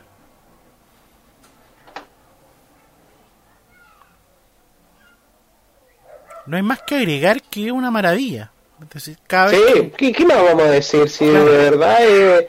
No 6.48 6.58
hay 6.58 6.64
más 6.64 6.82
que 6.82 6.96
agregar 6.96 7.44
que 7.44 7.68
es 7.68 7.72
una 7.72 7.92
maravilla. 7.92 8.52
Es 8.82 8.90
decir, 8.90 9.18
cada 9.28 9.52
vez 9.52 9.62
Sí, 9.72 9.94
¿qué, 9.96 10.12
qué 10.12 10.26
más 10.26 10.42
vamos 10.42 10.64
a 10.64 10.72
decir? 10.72 11.08
Si 11.10 11.28
de 11.28 11.44
verdad 11.44 11.98
eh, 12.02 12.48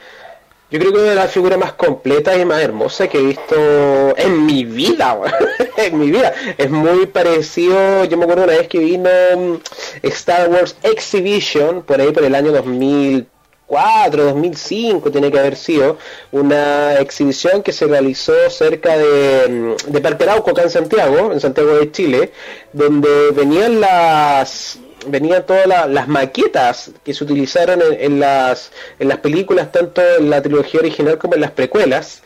yo 0.70 0.78
creo 0.78 0.90
que 0.90 0.98
una 1.00 1.10
de 1.10 1.16
las 1.16 1.30
figuras 1.30 1.58
más 1.58 1.74
completas 1.74 2.38
y 2.38 2.46
más 2.46 2.62
hermosas 2.62 3.08
que 3.08 3.18
he 3.18 3.22
visto 3.22 4.16
en 4.16 4.46
mi 4.46 4.64
vida. 4.64 5.18
en 5.86 5.98
mi 5.98 6.10
vida. 6.10 6.32
Es 6.58 6.70
muy 6.70 7.06
parecido, 7.06 8.04
yo 8.04 8.16
me 8.16 8.24
acuerdo 8.24 8.44
una 8.44 8.52
vez 8.54 8.68
que 8.68 8.78
vino 8.78 9.10
mm, 9.36 9.54
Star 10.02 10.48
Wars 10.50 10.76
Exhibition, 10.82 11.82
por 11.82 12.00
ahí 12.00 12.12
por 12.12 12.24
el 12.24 12.34
año 12.34 12.52
2004, 12.52 14.24
2005 14.24 15.10
tiene 15.10 15.30
que 15.30 15.38
haber 15.38 15.56
sido, 15.56 15.98
una 16.32 16.94
exhibición 16.98 17.62
que 17.62 17.72
se 17.72 17.86
realizó 17.86 18.32
cerca 18.50 18.96
de, 18.96 19.48
mm, 19.48 19.92
de 19.92 20.00
Parque 20.00 20.24
acá 20.28 20.62
en 20.62 20.70
Santiago, 20.70 21.32
en 21.32 21.40
Santiago 21.40 21.76
de 21.76 21.90
Chile, 21.92 22.32
donde 22.72 23.30
venían 23.32 23.80
las 23.80 24.78
venían 25.06 25.46
todas 25.46 25.66
la- 25.66 25.86
las 25.86 26.08
maquetas 26.08 26.90
que 27.02 27.14
se 27.14 27.24
utilizaron 27.24 27.80
en 27.98 28.20
las 28.20 28.70
en 28.98 29.08
las 29.08 29.16
películas 29.18 29.72
tanto 29.72 30.02
en 30.18 30.28
la 30.28 30.42
trilogía 30.42 30.80
original 30.80 31.16
como 31.16 31.36
en 31.36 31.40
las 31.40 31.52
precuelas 31.52 32.22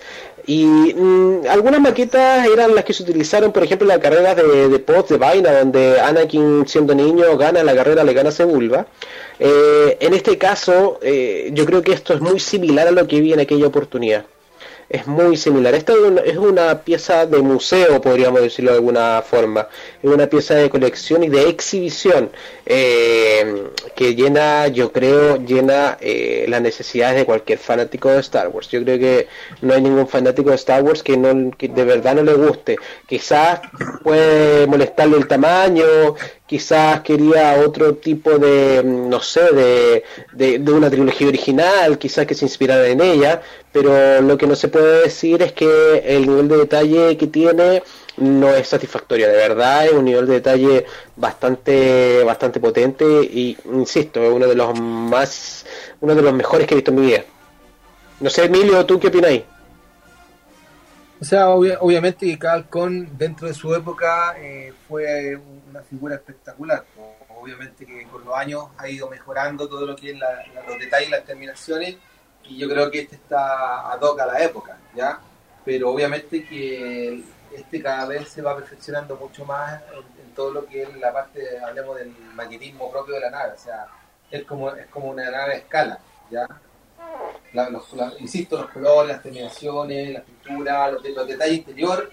Y 0.47 0.65
mm, 0.67 1.47
algunas 1.49 1.81
maquetas 1.81 2.47
eran 2.47 2.75
las 2.75 2.85
que 2.85 2.93
se 2.93 3.03
utilizaron, 3.03 3.53
por 3.53 3.63
ejemplo, 3.63 3.87
en 3.87 3.97
la 3.97 4.03
carrera 4.03 4.35
de, 4.35 4.69
de 4.69 4.79
Pods 4.79 5.09
de 5.09 5.17
Vaina, 5.17 5.59
donde 5.61 6.01
Anakin 6.01 6.67
siendo 6.67 6.95
niño 6.95 7.37
gana 7.37 7.63
la 7.63 7.75
carrera, 7.75 8.05
le 8.05 8.13
gana 8.13 8.29
a 8.29 8.33
Sebulba. 8.33 8.87
Eh, 9.39 9.97
en 10.01 10.15
este 10.15 10.39
caso, 10.39 10.99
eh, 11.03 11.51
yo 11.53 11.65
creo 11.65 11.83
que 11.83 11.93
esto 11.93 12.15
es 12.15 12.21
muy 12.21 12.39
similar 12.41 12.89
a 12.89 12.93
lo 12.93 13.07
que 13.07 13.21
vi 13.21 13.33
en 13.33 13.41
aquella 13.41 13.67
oportunidad. 13.67 14.27
Es 14.89 15.07
muy 15.07 15.37
similar. 15.37 15.75
Esta 15.75 15.95
es 16.25 16.37
una, 16.37 16.83
pieza 16.83 17.27
de 17.27 17.39
museo, 17.39 18.01
podríamos 18.01 18.41
decirlo 18.43 18.73
de 18.73 18.77
alguna 18.77 19.23
forma. 19.23 19.69
Es 20.03 20.11
una 20.11 20.27
pieza 20.27 20.55
de 20.55 20.71
colección 20.71 21.25
y 21.25 21.29
de 21.29 21.49
exhibición 21.49 22.31
eh, 22.67 23.71
que 23.97 24.15
llena, 24.15 24.69
yo 24.69 24.93
creo, 24.93 25.37
llena 25.37 25.97
eh, 26.01 26.45
las 26.49 26.61
necesidades 26.61 27.17
de 27.17 27.25
cualquier 27.25 27.59
fanático 27.59 28.11
de 28.11 28.21
Star 28.21 28.49
Wars. 28.49 28.69
Yo 28.69 28.83
creo 28.83 28.99
que 28.99 29.29
no 29.63 29.75
hay 29.75 29.83
ningún 29.83 30.07
fanático 30.07 30.51
de 30.51 30.57
Star 30.57 30.83
Wars 30.83 31.03
que, 31.03 31.17
no, 31.17 31.51
que 31.57 31.69
de 31.69 31.85
verdad 31.85 32.15
no 32.17 32.23
le 32.23 32.35
guste. 32.35 32.77
Quizás 33.07 33.61
puede 34.03 34.67
molestarle 34.67 35.17
el 35.17 35.27
tamaño, 35.27 35.85
quizás 36.47 37.01
quería 37.01 37.63
otro 37.67 37.95
tipo 37.97 38.39
de, 38.39 38.83
mm, 38.85 39.09
no 39.09 39.21
sé, 39.21 39.53
de, 39.53 40.05
de, 40.59 40.73
una 40.73 40.91
trilogía 40.91 41.29
original, 41.29 41.99
quizás 41.99 42.27
que 42.27 42.35
se 42.35 42.45
inspirara 42.45 42.87
en 42.87 43.01
ella, 43.01 43.41
pero 43.73 44.21
lo 44.21 44.37
que 44.37 44.47
no 44.47 44.55
se 44.55 44.69
puede 44.69 45.03
decir 45.03 45.43
es 45.43 45.53
que 45.53 46.03
el 46.05 46.27
nivel 46.27 46.49
de 46.49 46.59
detalle 46.59 47.17
que 47.17 47.27
tiene 47.29 47.83
no 48.17 48.51
es 48.55 48.69
satisfactorio, 48.69 49.27
de 49.27 49.35
verdad 49.37 49.87
es 49.87 49.93
un 49.93 50.05
nivel 50.05 50.27
de 50.27 50.35
detalle 50.35 50.87
bastante 51.17 52.23
bastante 52.25 52.61
potente 52.61 53.05
y 53.05 53.57
insisto, 53.73 54.23
es 54.23 54.31
uno 54.31 54.47
de 54.47 54.55
los 54.55 54.79
más 54.79 55.67
uno 56.01 56.15
de 56.15 56.23
los 56.23 56.33
mejores 56.33 56.67
que 56.67 56.75
he 56.75 56.77
visto 56.77 56.91
en 56.93 57.01
mi 57.01 57.07
vida. 57.09 57.25
No 58.21 58.31
sé, 58.31 58.45
Emilio, 58.45 58.87
¿tú 58.87 59.01
qué 59.01 59.09
opináis? 59.09 59.43
O 61.21 61.25
sea, 61.25 61.49
obvia- 61.49 61.79
obviamente 61.81 62.27
que 62.27 62.39
Cal 62.39 62.69
Con 62.69 63.17
dentro 63.17 63.49
de 63.49 63.55
su 63.55 63.75
época 63.75 64.37
eh, 64.39 64.73
fue 64.89 65.39
una 65.75 65.83
figura 65.83 66.15
espectacular. 66.15 66.85
Obviamente 67.41 67.85
que 67.85 68.05
con 68.07 68.25
los 68.25 68.35
años 68.37 68.67
ha 68.79 68.89
ido 68.89 69.09
mejorando 69.11 69.69
todo 69.69 69.85
lo 69.87 69.97
que 69.97 70.13
es 70.13 70.19
la- 70.19 70.47
la- 70.55 70.63
los 70.67 70.79
detalles, 70.79 71.11
las 71.11 71.25
terminaciones, 71.25 71.97
y 72.45 72.59
yo 72.59 72.69
creo 72.69 72.91
que 72.91 73.01
este 73.01 73.17
está 73.17 73.91
ad 73.91 74.01
hoc 74.01 74.21
a 74.21 74.27
la 74.27 74.43
época, 74.43 74.79
¿ya? 74.95 75.19
Pero 75.65 75.91
obviamente 75.91 76.45
que 76.47 77.23
este 77.53 77.83
cada 77.83 78.07
vez 78.07 78.29
se 78.29 78.43
va 78.43 78.55
perfeccionando 78.57 79.17
mucho 79.17 79.45
más 79.45 79.83
en, 79.93 80.27
en 80.27 80.35
todo 80.35 80.53
lo 80.53 80.67
que 80.67 80.83
es 80.83 80.97
la 80.97 81.13
parte, 81.13 81.59
hablemos 81.59 81.97
del 81.97 82.11
maquetismo 82.35 82.91
propio 82.91 83.15
de 83.15 83.21
la 83.21 83.31
nave, 83.31 83.53
o 83.55 83.59
sea, 83.59 83.87
es 84.31 84.45
como, 84.45 84.71
es 84.71 84.87
como 84.89 85.09
una 85.09 85.29
nave 85.31 85.55
a 85.55 85.57
escala, 85.57 85.99
¿ya? 86.31 86.47
la- 87.53 87.71
los- 87.71 87.93
la- 87.95 88.13
insisto, 88.19 88.57
los 88.59 88.71
colores, 88.71 89.13
las 89.15 89.23
terminaciones, 89.23 90.13
la 90.13 90.23
pintura, 90.23 90.91
los, 90.91 91.05
los 91.09 91.27
detalles 91.27 91.59
interior. 91.59 92.11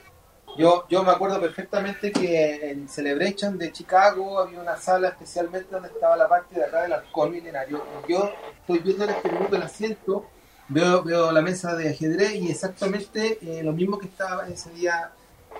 Yo, 0.57 0.85
yo 0.89 1.03
me 1.03 1.11
acuerdo 1.11 1.39
perfectamente 1.39 2.11
que 2.11 2.71
en 2.71 2.89
Celebration 2.89 3.57
de 3.57 3.71
Chicago 3.71 4.39
había 4.39 4.59
una 4.59 4.75
sala 4.77 5.09
especialmente 5.09 5.69
donde 5.71 5.87
estaba 5.89 6.17
la 6.17 6.27
parte 6.27 6.55
de 6.55 6.65
acá 6.65 6.81
del 6.83 6.93
halcón 6.93 7.31
milenario. 7.31 7.81
Yo 8.07 8.29
estoy 8.59 8.79
viendo 8.79 9.05
en 9.05 9.11
este 9.11 9.31
minuto 9.31 9.55
el 9.55 9.63
asiento, 9.63 10.25
veo, 10.67 11.03
veo 11.03 11.31
la 11.31 11.41
mesa 11.41 11.75
de 11.75 11.89
ajedrez 11.89 12.35
y 12.35 12.51
exactamente 12.51 13.37
eh, 13.41 13.63
lo 13.63 13.71
mismo 13.71 13.97
que 13.97 14.07
estaba 14.07 14.47
ese 14.49 14.71
día 14.71 15.11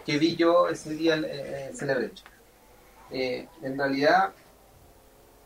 que 0.05 0.17
vi 0.17 0.35
yo 0.35 0.67
ese 0.67 0.89
día 0.91 1.15
en 1.15 1.25
eh, 1.25 1.65
en 1.69 1.75
Celebration. 1.77 2.27
Eh, 3.11 3.47
en 3.61 3.77
realidad, 3.77 4.31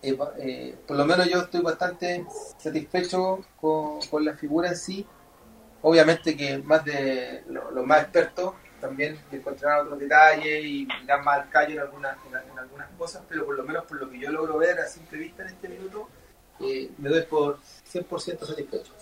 eh, 0.01 0.17
eh, 0.39 0.75
por 0.87 0.97
lo 0.97 1.05
menos 1.05 1.29
yo 1.29 1.39
estoy 1.41 1.61
bastante 1.61 2.25
satisfecho 2.57 3.45
con, 3.61 3.99
con 4.09 4.25
la 4.25 4.33
figura 4.35 4.69
en 4.69 4.75
sí. 4.75 5.05
Obviamente 5.81 6.35
que 6.35 6.57
más 6.59 6.83
de 6.83 7.43
lo- 7.47 7.69
los 7.71 7.85
más 7.85 8.01
expertos 8.01 8.53
también 8.87 9.19
encontrarán 9.31 9.85
otros 9.85 9.99
detalles 9.99 10.63
y 10.63 10.87
irán 11.03 11.23
más 11.23 11.39
al 11.39 11.49
callo 11.49 11.73
en 11.73 11.79
algunas, 11.79 12.17
en, 12.25 12.51
en 12.51 12.59
algunas 12.59 12.89
cosas, 12.97 13.23
pero 13.27 13.45
por 13.45 13.55
lo 13.55 13.63
menos 13.63 13.85
por 13.85 13.99
lo 13.99 14.09
que 14.09 14.19
yo 14.19 14.31
logro 14.31 14.57
ver 14.57 14.79
a 14.79 14.87
simple 14.87 15.17
vista 15.17 15.43
en 15.43 15.49
este 15.49 15.67
minuto, 15.69 16.07
eh, 16.59 16.91
me 16.97 17.09
doy 17.09 17.23
por 17.23 17.59
100% 17.59 18.45
satisfecho. 18.45 18.93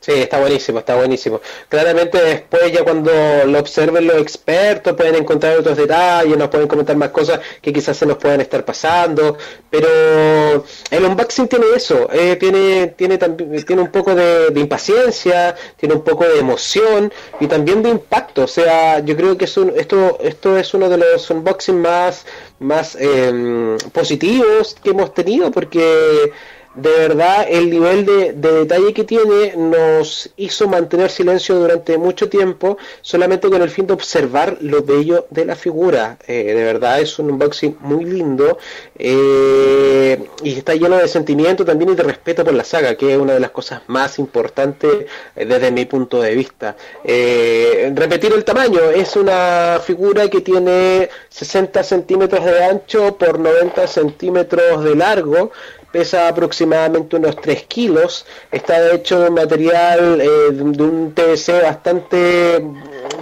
Sí, 0.00 0.12
está 0.12 0.38
buenísimo, 0.38 0.78
está 0.78 0.94
buenísimo. 0.94 1.40
Claramente 1.68 2.18
después 2.22 2.70
ya 2.72 2.84
cuando 2.84 3.10
lo 3.46 3.58
observen 3.58 4.06
los 4.06 4.16
expertos 4.18 4.94
pueden 4.94 5.16
encontrar 5.16 5.58
otros 5.58 5.76
detalles, 5.76 6.38
nos 6.38 6.48
pueden 6.48 6.68
comentar 6.68 6.94
más 6.96 7.08
cosas 7.10 7.40
que 7.60 7.72
quizás 7.72 7.96
se 7.96 8.06
nos 8.06 8.16
puedan 8.16 8.40
estar 8.40 8.64
pasando, 8.64 9.36
pero 9.68 10.64
el 10.92 11.04
unboxing 11.04 11.48
tiene 11.48 11.66
eso, 11.74 12.08
eh, 12.12 12.36
tiene 12.36 12.94
tiene 12.96 13.18
tiene 13.18 13.82
un 13.82 13.90
poco 13.90 14.14
de, 14.14 14.50
de 14.50 14.60
impaciencia, 14.60 15.56
tiene 15.76 15.96
un 15.96 16.04
poco 16.04 16.24
de 16.24 16.38
emoción 16.38 17.12
y 17.40 17.48
también 17.48 17.82
de 17.82 17.90
impacto. 17.90 18.44
O 18.44 18.48
sea, 18.48 19.00
yo 19.00 19.16
creo 19.16 19.36
que 19.36 19.46
es 19.46 19.56
un- 19.56 19.72
esto 19.76 20.18
esto 20.22 20.56
es 20.56 20.72
uno 20.74 20.88
de 20.88 20.98
los 20.98 21.28
unboxing 21.28 21.82
más 21.82 22.24
más 22.60 22.96
em, 23.00 23.76
positivos 23.92 24.76
que 24.82 24.90
hemos 24.90 25.12
tenido 25.12 25.50
porque 25.50 26.32
de 26.80 26.90
verdad 26.90 27.46
el 27.48 27.70
nivel 27.70 28.06
de, 28.06 28.32
de 28.32 28.52
detalle 28.52 28.92
que 28.92 29.04
tiene 29.04 29.54
nos 29.56 30.30
hizo 30.36 30.68
mantener 30.68 31.10
silencio 31.10 31.56
durante 31.56 31.98
mucho 31.98 32.28
tiempo 32.28 32.78
solamente 33.00 33.48
con 33.48 33.62
el 33.62 33.70
fin 33.70 33.86
de 33.86 33.94
observar 33.94 34.58
lo 34.60 34.82
bello 34.82 35.26
de 35.30 35.44
la 35.44 35.56
figura. 35.56 36.18
Eh, 36.26 36.54
de 36.54 36.64
verdad 36.64 37.00
es 37.00 37.18
un 37.18 37.30
unboxing 37.30 37.76
muy 37.80 38.04
lindo 38.04 38.58
eh, 38.98 40.22
y 40.42 40.58
está 40.58 40.74
lleno 40.74 40.96
de 40.96 41.08
sentimiento 41.08 41.64
también 41.64 41.90
y 41.90 41.94
de 41.94 42.02
respeto 42.02 42.44
por 42.44 42.54
la 42.54 42.64
saga 42.64 42.96
que 42.96 43.12
es 43.12 43.18
una 43.18 43.34
de 43.34 43.40
las 43.40 43.50
cosas 43.50 43.82
más 43.88 44.18
importantes 44.18 45.06
eh, 45.36 45.44
desde 45.44 45.70
mi 45.70 45.84
punto 45.84 46.20
de 46.20 46.34
vista. 46.34 46.76
Repetir 47.04 48.32
el 48.32 48.44
tamaño 48.44 48.80
es 48.94 49.16
una 49.16 49.80
figura 49.84 50.28
que 50.28 50.40
tiene 50.40 51.08
60 51.28 51.82
centímetros 51.82 52.44
de 52.44 52.64
ancho 52.64 53.16
por 53.16 53.38
90 53.38 53.86
centímetros 53.86 54.84
de 54.84 54.94
largo 54.94 55.50
pesa 55.92 56.28
aproximadamente 56.28 57.16
unos 57.16 57.36
3 57.36 57.62
kilos, 57.64 58.26
está 58.50 58.92
hecho 58.92 59.20
de 59.20 59.28
un 59.28 59.34
material 59.34 60.20
eh, 60.20 60.52
de 60.52 60.82
un 60.82 61.12
TVC 61.14 61.62
bastante, 61.62 62.62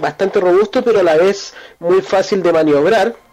bastante 0.01 0.39
robusto, 0.39 0.83
pero 0.83 0.99
a 0.99 1.03
la 1.03 1.17
vez 1.17 1.53
muy 1.79 2.01
fácil 2.01 2.43
de 2.43 2.53
maniobrar 2.53 3.26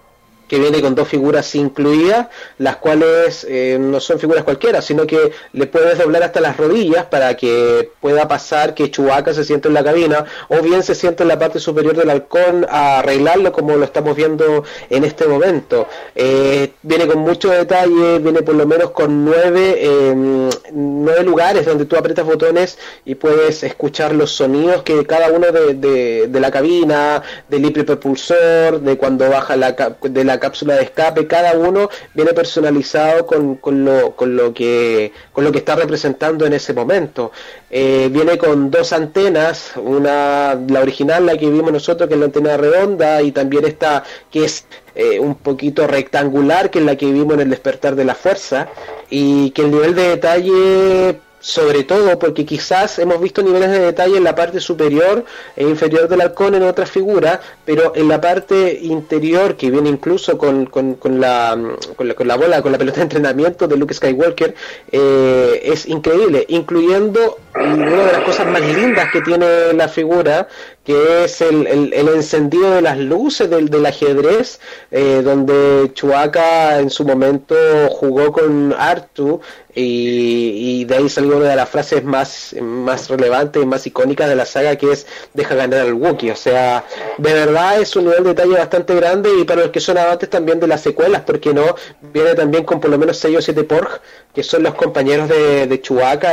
que 0.48 0.58
viene 0.58 0.80
con 0.80 0.94
dos 0.94 1.08
figuras 1.08 1.54
incluidas, 1.54 2.28
las 2.58 2.76
cuales 2.76 3.46
eh, 3.48 3.78
no 3.80 4.00
son 4.00 4.18
figuras 4.18 4.44
cualquiera, 4.44 4.82
sino 4.82 5.06
que 5.06 5.32
le 5.52 5.66
puedes 5.66 5.98
doblar 5.98 6.22
hasta 6.22 6.40
las 6.40 6.56
rodillas 6.56 7.06
para 7.06 7.34
que 7.36 7.90
pueda 8.00 8.28
pasar 8.28 8.74
que 8.74 8.90
Chewbacca 8.90 9.32
se 9.32 9.44
siente 9.44 9.68
en 9.68 9.74
la 9.74 9.84
cabina, 9.84 10.24
o 10.48 10.60
bien 10.60 10.82
se 10.82 10.94
siente 10.94 11.22
en 11.22 11.28
la 11.28 11.38
parte 11.38 11.60
superior 11.60 11.96
del 11.96 12.10
halcón 12.10 12.66
a 12.68 12.98
arreglarlo 12.98 13.52
como 13.52 13.76
lo 13.76 13.84
estamos 13.84 14.16
viendo 14.16 14.64
en 14.90 15.04
este 15.04 15.26
momento. 15.26 15.86
Eh, 16.14 16.72
viene 16.82 17.06
con 17.06 17.18
mucho 17.18 17.50
detalle, 17.50 18.18
viene 18.18 18.42
por 18.42 18.54
lo 18.54 18.66
menos 18.66 18.90
con 18.90 19.24
nueve, 19.24 19.76
eh, 19.78 20.50
nueve 20.72 21.22
lugares 21.22 21.66
donde 21.66 21.86
tú 21.86 21.96
aprietas 21.96 22.24
botones 22.24 22.78
y 23.04 23.14
puedes 23.14 23.62
escuchar 23.62 24.14
los 24.14 24.32
sonidos 24.32 24.82
que 24.82 25.06
cada 25.06 25.30
uno 25.30 25.46
de, 25.52 26.26
de, 26.28 26.40
la 26.40 26.50
cabina, 26.50 27.22
del 27.48 27.64
hiperpropulsor, 27.64 28.80
de 28.80 28.96
cuando 28.96 29.28
baja 29.28 29.56
la, 29.56 29.72
de 29.72 30.24
la 30.24 30.33
cápsula 30.38 30.74
de 30.74 30.84
escape, 30.84 31.26
cada 31.26 31.52
uno 31.54 31.88
viene 32.14 32.32
personalizado 32.32 33.26
con, 33.26 33.56
con, 33.56 33.84
lo, 33.84 34.14
con, 34.16 34.36
lo 34.36 34.52
que, 34.52 35.12
con 35.32 35.44
lo 35.44 35.52
que 35.52 35.58
está 35.58 35.76
representando 35.76 36.46
en 36.46 36.52
ese 36.52 36.72
momento. 36.72 37.32
Eh, 37.70 38.08
viene 38.12 38.38
con 38.38 38.70
dos 38.70 38.92
antenas, 38.92 39.72
una 39.76 40.54
la 40.54 40.80
original, 40.80 41.26
la 41.26 41.36
que 41.36 41.50
vimos 41.50 41.72
nosotros, 41.72 42.08
que 42.08 42.14
es 42.14 42.20
la 42.20 42.26
antena 42.26 42.56
redonda, 42.56 43.22
y 43.22 43.32
también 43.32 43.64
esta 43.64 44.04
que 44.30 44.44
es 44.44 44.66
eh, 44.94 45.18
un 45.18 45.34
poquito 45.34 45.86
rectangular, 45.86 46.70
que 46.70 46.78
es 46.78 46.84
la 46.84 46.96
que 46.96 47.06
vimos 47.06 47.34
en 47.34 47.40
el 47.40 47.50
despertar 47.50 47.96
de 47.96 48.04
la 48.04 48.14
fuerza, 48.14 48.68
y 49.10 49.50
que 49.50 49.62
el 49.62 49.70
nivel 49.70 49.94
de 49.94 50.08
detalle 50.08 51.20
sobre 51.44 51.84
todo 51.84 52.18
porque 52.18 52.46
quizás 52.46 52.98
hemos 52.98 53.20
visto 53.20 53.42
niveles 53.42 53.70
de 53.70 53.78
detalle 53.78 54.16
en 54.16 54.24
la 54.24 54.34
parte 54.34 54.60
superior 54.60 55.26
e 55.54 55.64
inferior 55.64 56.08
del 56.08 56.22
halcón 56.22 56.54
en 56.54 56.62
otras 56.62 56.90
figuras, 56.90 57.38
pero 57.66 57.92
en 57.94 58.08
la 58.08 58.18
parte 58.18 58.78
interior, 58.80 59.54
que 59.54 59.70
viene 59.70 59.90
incluso 59.90 60.38
con, 60.38 60.64
con, 60.64 60.96
la, 61.20 61.54
con 61.96 62.28
la 62.28 62.36
bola, 62.36 62.62
con 62.62 62.72
la 62.72 62.78
pelota 62.78 62.96
de 62.96 63.02
entrenamiento 63.02 63.68
de 63.68 63.76
Luke 63.76 63.92
Skywalker, 63.92 64.54
eh, 64.90 65.60
es 65.64 65.84
increíble, 65.84 66.46
incluyendo 66.48 67.36
una 67.54 68.04
de 68.04 68.12
las 68.12 68.24
cosas 68.24 68.46
más 68.46 68.62
lindas 68.62 69.10
que 69.12 69.20
tiene 69.20 69.72
la 69.74 69.88
figura, 69.88 70.48
que 70.84 71.24
es 71.24 71.40
el, 71.40 71.66
el, 71.66 72.08
encendido 72.08 72.72
de 72.72 72.82
las 72.82 72.98
luces 72.98 73.48
del, 73.48 73.68
del 73.68 73.86
ajedrez, 73.86 74.60
eh, 74.90 75.22
donde 75.22 75.92
Chuaka 75.94 76.80
en 76.80 76.90
su 76.90 77.04
momento 77.04 77.54
jugó 77.90 78.32
con 78.32 78.74
Artu 78.76 79.40
y, 79.74 80.80
y 80.80 80.84
de 80.84 80.96
ahí 80.96 81.08
salió 81.08 81.36
una 81.36 81.48
de 81.48 81.56
las 81.56 81.68
frases 81.68 82.04
más, 82.04 82.54
más 82.60 83.08
relevantes 83.08 83.62
y 83.62 83.66
más 83.66 83.86
icónicas 83.86 84.28
de 84.28 84.36
la 84.36 84.46
saga 84.46 84.76
que 84.76 84.92
es 84.92 85.06
deja 85.32 85.54
ganar 85.54 85.80
al 85.80 85.94
Wookiee. 85.94 86.32
O 86.32 86.36
sea, 86.36 86.84
de 87.18 87.32
verdad 87.32 87.80
es 87.80 87.94
un 87.96 88.04
nivel 88.04 88.24
de 88.24 88.30
detalle 88.30 88.54
bastante 88.54 88.94
grande 88.94 89.30
y 89.40 89.44
para 89.44 89.62
los 89.62 89.70
que 89.70 89.80
son 89.80 89.96
amantes 89.96 90.28
también 90.28 90.60
de 90.60 90.66
las 90.66 90.82
secuelas, 90.82 91.22
porque 91.22 91.54
no, 91.54 91.76
viene 92.00 92.34
también 92.34 92.64
con 92.64 92.80
por 92.80 92.90
lo 92.90 92.98
menos 92.98 93.16
6 93.18 93.38
o 93.38 93.42
7 93.42 93.64
Porg, 93.64 94.00
que 94.34 94.42
son 94.42 94.62
los 94.62 94.74
compañeros 94.74 95.28
de, 95.28 95.66
de 95.66 95.82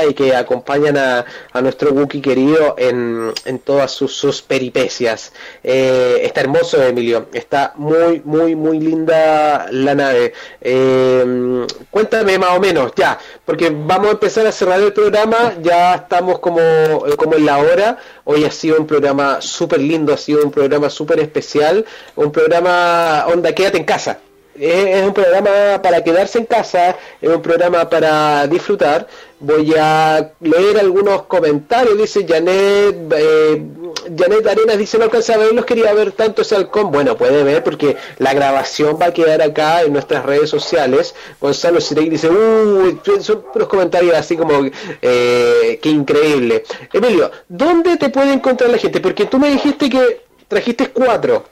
y 0.10 0.14
que 0.14 0.36
acompañan 0.36 0.98
a, 0.98 1.26
a 1.54 1.62
nuestro 1.62 1.92
Wookiee 1.92 2.22
querido 2.22 2.76
en, 2.78 3.32
en 3.46 3.60
todas 3.60 3.92
sus, 3.92 4.14
sus 4.16 4.42
peripecias. 4.42 5.32
Eh, 5.64 6.22
está 6.24 6.42
hermoso, 6.42 6.82
Emilio. 6.82 7.28
Está 7.34 7.74
muy, 7.76 8.22
muy, 8.26 8.56
muy 8.56 8.80
linda 8.80 9.68
la 9.72 9.94
nave. 9.94 10.34
Eh, 10.62 11.66
cuéntame 11.92 12.40
más 12.40 12.58
o 12.58 12.60
menos, 12.60 12.92
ya, 12.96 13.20
porque 13.46 13.70
vamos 13.70 14.08
a 14.08 14.12
empezar 14.12 14.48
a 14.48 14.52
cerrar 14.52 14.80
el 14.82 14.94
programa. 14.94 15.54
Ya 15.62 15.96
estamos 15.96 16.40
como, 16.40 16.60
eh, 16.60 17.16
como 17.18 17.36
en 17.36 17.46
la 17.46 17.60
hora. 17.60 17.98
Hoy 18.24 18.46
ha 18.46 18.52
sido 18.52 18.80
un 18.80 18.88
programa 18.88 19.42
súper 19.42 19.80
lindo, 19.80 20.14
ha 20.14 20.18
sido 20.18 20.44
un 20.44 20.52
programa 20.52 20.90
súper 20.90 21.20
especial. 21.20 21.86
Un 22.16 22.32
programa, 22.32 23.26
onda, 23.28 23.54
quédate 23.54 23.78
en 23.78 23.84
casa. 23.84 24.20
Es, 24.54 25.06
un 25.06 25.14
programa 25.14 25.82
para 25.82 26.04
quedarse 26.04 26.38
en 26.40 26.46
casa, 26.46 26.98
es 27.22 27.30
un 27.30 27.42
programa 27.42 27.90
para 27.90 28.48
disfrutar. 28.48 29.08
Voy 29.40 29.74
a 29.80 30.32
leer 30.42 30.78
algunos 30.78 31.24
comentarios. 31.24 31.98
Dice 31.98 32.26
Janet, 32.28 33.12
eh, 33.16 33.64
Janet 34.16 34.48
Arenas 34.48 34.78
dice 34.78 34.98
no 34.98 35.06
alcanza 35.06 35.36
a 35.36 35.38
verlos, 35.38 35.66
quería 35.66 35.94
ver 35.94 36.12
tanto 36.12 36.42
ese 36.42 36.56
halcón. 36.56 36.92
Bueno, 36.92 37.18
puede 37.18 37.44
ver 37.44 37.64
porque 37.64 37.96
la 38.20 38.34
grabación 38.34 39.00
va 39.02 39.08
a 39.08 39.14
quedar 39.14 39.42
acá 39.42 39.84
en 39.84 39.94
nuestras 39.94 40.26
redes 40.26 40.50
sociales. 40.50 41.16
Gonzalo 41.40 41.80
Sirey 41.80 42.10
dice, 42.10 42.30
uy, 42.30 43.00
son 43.22 43.46
unos 43.56 43.68
comentarios 43.68 44.16
así 44.16 44.36
como, 44.36 44.70
eh, 45.02 45.80
qué 45.82 45.90
increíble. 45.90 46.64
Emilio, 46.92 47.32
¿dónde 47.48 47.98
te 47.98 48.10
puede 48.10 48.34
encontrar 48.34 48.70
la 48.70 48.78
gente? 48.78 49.00
Porque 49.00 49.26
tú 49.26 49.40
me 49.40 49.50
dijiste 49.50 49.90
que 49.90 50.22
trajiste 50.48 50.90
cuatro. 50.90 51.46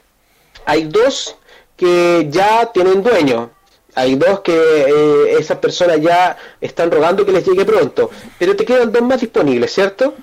Hay 0.66 0.84
dos 0.84 1.36
que 1.80 2.28
ya 2.30 2.70
tienen 2.70 3.02
dueño. 3.02 3.50
Hay 3.94 4.14
dos 4.14 4.40
que 4.40 4.52
eh, 4.54 5.38
esas 5.38 5.56
personas 5.56 5.98
ya 5.98 6.36
están 6.60 6.90
rogando 6.90 7.24
que 7.24 7.32
les 7.32 7.44
llegue 7.46 7.64
pronto, 7.64 8.10
pero 8.38 8.54
te 8.54 8.66
quedan 8.66 8.92
dos 8.92 9.00
más 9.00 9.18
disponibles, 9.18 9.72
¿cierto? 9.72 10.14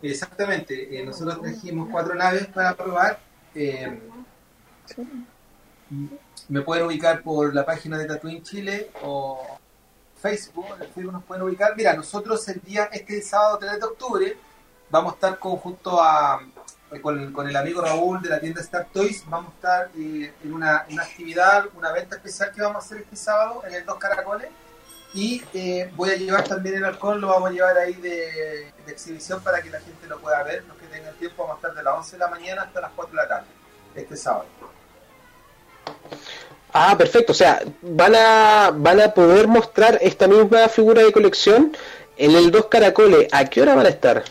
Exactamente, 0.00 0.98
eh, 0.98 1.04
nosotros 1.04 1.42
trajimos 1.42 1.88
cuatro 1.92 2.14
naves 2.14 2.46
para 2.46 2.74
probar. 2.74 3.20
eh, 3.54 4.00
me 6.48 6.62
pueden 6.62 6.86
ubicar 6.86 7.22
por 7.22 7.54
la 7.54 7.66
página 7.66 7.98
de 7.98 8.06
Tatooine 8.06 8.42
Chile 8.42 8.90
o 9.02 9.58
Facebook, 10.16 10.64
Facebook 10.78 11.12
nos 11.12 11.24
pueden 11.24 11.42
ubicar. 11.44 11.76
Mira, 11.76 11.92
nosotros 11.94 12.48
el 12.48 12.60
día, 12.62 12.88
este 12.90 13.20
sábado 13.20 13.58
3 13.58 13.78
de 13.78 13.84
octubre, 13.84 14.36
vamos 14.88 15.12
a 15.12 15.14
estar 15.14 15.38
con, 15.38 15.56
junto 15.56 16.02
a, 16.02 16.40
con, 17.02 17.32
con 17.32 17.48
el 17.48 17.56
amigo 17.56 17.82
Raúl 17.82 18.22
de 18.22 18.30
la 18.30 18.40
tienda 18.40 18.60
Star 18.60 18.88
Toys, 18.92 19.24
vamos 19.28 19.52
a 19.52 19.54
estar 19.56 19.90
eh, 19.98 20.32
en, 20.42 20.52
una, 20.52 20.86
actividad, 21.00 21.66
una 21.74 21.92
venta 21.92 22.16
especial 22.16 22.50
que 22.52 22.62
vamos 22.62 22.76
a 22.76 22.86
hacer 22.86 22.98
este 22.98 23.16
sábado 23.16 23.62
en 23.66 23.74
el 23.74 23.84
Dos 23.84 23.98
Caracoles. 23.98 24.48
Y 25.14 25.42
eh, 25.54 25.90
voy 25.96 26.10
a 26.10 26.16
llevar 26.16 26.46
también 26.46 26.76
el 26.76 26.84
alcohol, 26.84 27.20
lo 27.20 27.28
vamos 27.28 27.50
a 27.50 27.52
llevar 27.52 27.78
ahí 27.78 27.94
de, 27.94 28.72
de 28.84 28.92
exhibición 28.92 29.42
para 29.42 29.62
que 29.62 29.70
la 29.70 29.80
gente 29.80 30.06
lo 30.06 30.18
pueda 30.18 30.42
ver. 30.42 30.64
Los 30.66 30.76
que 30.76 30.86
tengan 30.86 31.14
tiempo, 31.14 31.44
vamos 31.44 31.56
a 31.56 31.68
estar 31.68 31.74
de 31.74 31.82
las 31.82 31.94
11 31.94 32.12
de 32.12 32.18
la 32.18 32.28
mañana 32.28 32.62
hasta 32.62 32.80
las 32.80 32.90
4 32.94 33.10
de 33.10 33.16
la 33.16 33.28
tarde, 33.28 33.46
este 33.94 34.16
sábado. 34.16 34.46
Ah, 36.72 36.94
perfecto. 36.96 37.32
O 37.32 37.34
sea, 37.34 37.62
van 37.82 38.14
a, 38.14 38.70
van 38.74 39.00
a 39.00 39.14
poder 39.14 39.48
mostrar 39.48 39.98
esta 40.00 40.28
misma 40.28 40.68
figura 40.68 41.02
de 41.02 41.12
colección 41.12 41.76
en 42.16 42.32
el 42.32 42.50
Dos 42.50 42.66
Caracoles. 42.66 43.28
¿A 43.32 43.46
qué 43.46 43.62
hora 43.62 43.74
van 43.74 43.86
a 43.86 43.90
estar? 43.90 44.24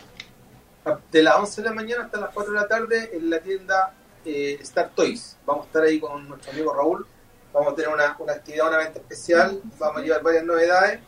De 1.10 1.22
las 1.22 1.36
11 1.36 1.62
de 1.62 1.68
la 1.68 1.74
mañana 1.74 2.04
hasta 2.04 2.20
las 2.20 2.30
4 2.32 2.52
de 2.52 2.60
la 2.60 2.68
tarde 2.68 3.10
en 3.12 3.30
la 3.30 3.40
tienda 3.40 3.94
eh, 4.24 4.58
Star 4.62 4.90
Toys. 4.94 5.36
Vamos 5.46 5.64
a 5.64 5.66
estar 5.66 5.82
ahí 5.82 6.00
con 6.00 6.28
nuestro 6.28 6.52
amigo 6.52 6.72
Raúl. 6.72 7.06
Vamos 7.52 7.72
a 7.72 7.76
tener 7.76 7.90
una, 7.90 8.16
una 8.18 8.32
actividad, 8.32 8.68
una 8.68 8.78
venta 8.78 8.98
especial. 8.98 9.60
Vamos 9.78 9.98
a 9.98 10.04
llevar 10.04 10.22
varias 10.22 10.44
novedades. 10.44 11.00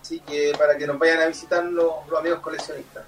Así 0.00 0.20
que 0.20 0.52
para 0.58 0.76
que 0.76 0.86
nos 0.86 0.98
vayan 0.98 1.20
a 1.20 1.26
visitar 1.26 1.64
los, 1.64 2.06
los 2.08 2.18
amigos 2.18 2.40
coleccionistas. 2.40 3.04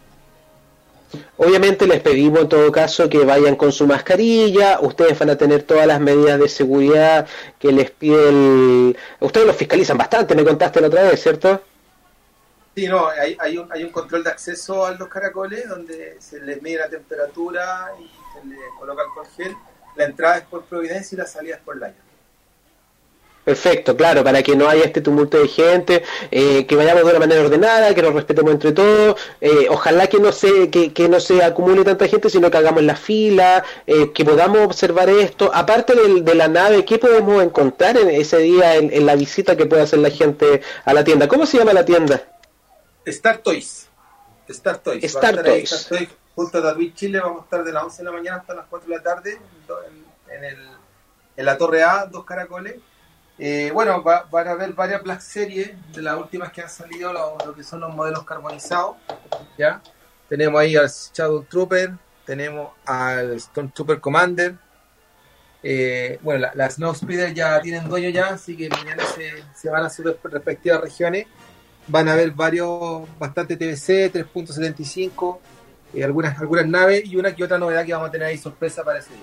Obviamente 1.37 1.87
les 1.87 2.01
pedimos 2.01 2.43
en 2.43 2.49
todo 2.49 2.73
caso 2.73 3.09
que 3.09 3.25
vayan 3.25 3.57
con 3.57 3.73
su 3.73 3.87
mascarilla, 3.87 4.81
ustedes 4.81 5.19
van 5.19 5.31
a 5.31 5.37
tener 5.37 5.63
todas 5.63 5.87
las 5.87 6.01
medidas 6.01 6.41
de 6.41 6.49
seguridad 6.49 7.27
que 7.59 7.73
les 7.73 7.91
pide 7.91 8.29
el... 8.29 8.97
Ustedes 9.21 9.47
los 9.47 9.57
fiscalizan 9.57 9.99
bastante, 9.99 10.35
me 10.35 10.45
contaste 10.45 10.81
la 10.81 10.89
otra 10.89 11.05
vez, 11.05 11.23
¿cierto? 11.23 11.61
Sí, 12.75 12.89
no, 12.89 13.09
hay, 13.09 13.37
hay, 13.39 13.57
un, 13.57 13.71
hay 13.71 13.85
un 13.85 13.91
control 13.91 14.25
de 14.25 14.31
acceso 14.31 14.85
a 14.85 14.91
los 14.93 15.09
caracoles 15.09 15.69
donde 15.69 16.17
se 16.21 16.41
les 16.41 16.61
mide 16.61 16.79
la 16.79 16.89
temperatura 16.89 17.93
y 18.01 18.11
se 18.35 18.47
les 18.49 18.59
coloca 18.79 19.03
alcohol 19.03 19.27
gel. 19.37 19.57
La 19.95 20.07
entrada 20.07 20.39
es 20.39 20.45
por 20.45 20.65
Providencia 20.65 21.15
y 21.15 21.19
la 21.19 21.27
salida 21.27 21.55
es 21.55 21.61
por 21.61 21.77
Laya. 21.77 21.95
Perfecto, 23.45 23.95
claro, 23.95 24.25
para 24.25 24.43
que 24.43 24.57
no 24.57 24.69
haya 24.69 24.85
este 24.85 25.03
tumulto 25.03 25.39
de 25.39 25.49
gente, 25.49 26.03
eh, 26.31 26.65
que 26.67 26.77
vayamos 26.77 27.05
de 27.05 27.11
una 27.11 27.19
manera 27.19 27.43
ordenada, 27.43 27.95
que 27.95 28.01
nos 28.01 28.15
respetemos 28.15 28.53
entre 28.53 28.73
todos, 28.73 29.21
eh, 29.43 29.67
ojalá 29.69 30.07
que 30.07 30.19
no 30.19 30.33
se 30.33 30.71
que, 30.71 30.95
que 30.95 31.11
no 31.11 31.21
se 31.21 31.43
acumule 31.43 31.85
tanta 31.85 32.09
gente, 32.09 32.31
sino 32.31 32.51
que 32.51 32.57
hagamos 32.57 32.83
la 32.83 32.97
fila, 32.97 33.63
eh, 33.87 34.13
que 34.15 34.25
podamos 34.25 34.61
observar 34.61 35.11
esto. 35.11 35.51
Aparte 35.53 35.95
de, 35.95 36.35
la 36.35 36.49
nave, 36.49 36.87
¿qué 36.87 36.99
podemos 36.99 37.43
encontrar 37.43 37.99
en 37.99 38.09
ese 38.09 38.39
día 38.39 38.77
en 38.77 39.05
la 39.05 39.15
visita 39.15 39.57
que 39.57 39.67
puede 39.67 39.83
hacer 39.83 39.99
la 39.99 40.11
gente 40.11 40.63
a 40.87 40.95
la 40.95 41.05
tienda? 41.05 41.29
¿Cómo 41.29 41.45
se 41.45 41.59
llama 41.59 41.75
la 41.75 41.85
tienda? 41.85 42.23
Star 43.07 43.39
Toys. 43.39 43.89
Star 44.49 44.79
Toys. 44.79 45.05
Star 45.05 45.43
Toys. 45.43 45.73
Star 45.73 45.99
Toys 45.99 46.09
junto 46.35 46.59
a 46.59 46.63
Tatooine 46.63 46.95
Chile. 46.95 47.21
Vamos 47.21 47.43
a 47.43 47.45
estar 47.45 47.65
de 47.65 47.73
las 47.73 47.85
11 47.85 47.97
de 47.99 48.05
la 48.05 48.13
mañana 48.13 48.37
hasta 48.39 48.55
las 48.55 48.67
4 48.67 48.89
de 48.89 48.97
la 48.97 49.03
tarde 49.03 49.39
en, 50.29 50.35
en, 50.37 50.45
el, 50.45 50.69
en 51.37 51.45
la 51.47 51.57
Torre 51.59 51.83
A, 51.83 52.07
dos 52.07 52.25
caracoles. 52.25 52.77
Eh, 53.39 53.71
bueno, 53.75 54.03
va- 54.03 54.27
van 54.31 54.47
a 54.49 54.55
ver 54.55 54.73
varias 54.75 55.03
Black 55.03 55.21
Series 55.21 55.73
de 55.93 56.03
las 56.03 56.17
últimas 56.17 56.53
que 56.53 56.63
han 56.63 56.69
salido, 56.71 57.13
lo, 57.13 57.37
lo 57.45 57.55
que 57.55 57.65
son 57.65 57.81
los 57.81 57.93
modelos 57.95 58.25
carbonizados. 58.25 58.97
¿ya? 59.59 59.83
Tenemos 60.29 60.61
ahí 60.61 60.77
al 60.77 60.89
Shadow 60.89 61.43
Trooper, 61.45 61.93
tenemos 62.25 62.71
al 62.87 63.41
Stormtrooper 63.41 64.01
Commander. 64.01 64.55
Eh, 65.63 66.19
bueno, 66.23 66.41
la- 66.41 66.53
las 66.55 66.75
Snow 66.75 66.95
Speeder 66.95 67.33
ya 67.35 67.61
tienen 67.61 67.89
dueño 67.89 68.11
ya, 68.11 68.29
así 68.29 68.57
que 68.57 68.69
mañana 68.69 69.03
se, 69.07 69.33
se 69.55 69.71
van 69.71 69.85
a 69.85 69.91
sus 69.91 70.05
respectivas 70.23 70.81
regiones 70.83 71.27
van 71.87 72.09
a 72.09 72.13
haber 72.13 72.31
varios, 72.31 73.03
bastante 73.19 73.57
TBC, 73.57 74.13
3.75, 74.13 75.39
eh, 75.95 76.05
algunas, 76.05 76.39
algunas 76.39 76.67
naves 76.67 77.05
y 77.07 77.17
una 77.17 77.35
que 77.35 77.45
otra 77.45 77.59
novedad 77.59 77.85
que 77.85 77.93
vamos 77.93 78.09
a 78.09 78.13
tener 78.13 78.29
ahí 78.29 78.39
sorpresa 78.39 78.83
para 78.83 78.99
ese 78.99 79.11
día. 79.11 79.21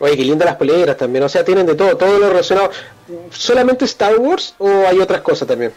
Oye, 0.00 0.16
qué 0.16 0.22
lindas 0.22 0.46
las 0.46 0.56
poleras 0.56 0.96
también, 0.96 1.24
o 1.24 1.28
sea, 1.28 1.44
tienen 1.44 1.66
de 1.66 1.74
todo, 1.74 1.96
todo 1.96 2.18
lo 2.18 2.28
relacionado. 2.28 2.70
¿Solamente 3.30 3.84
Star 3.84 4.16
Wars 4.16 4.54
o 4.58 4.68
hay 4.86 5.00
otras 5.00 5.22
cosas 5.22 5.48
también? 5.48 5.72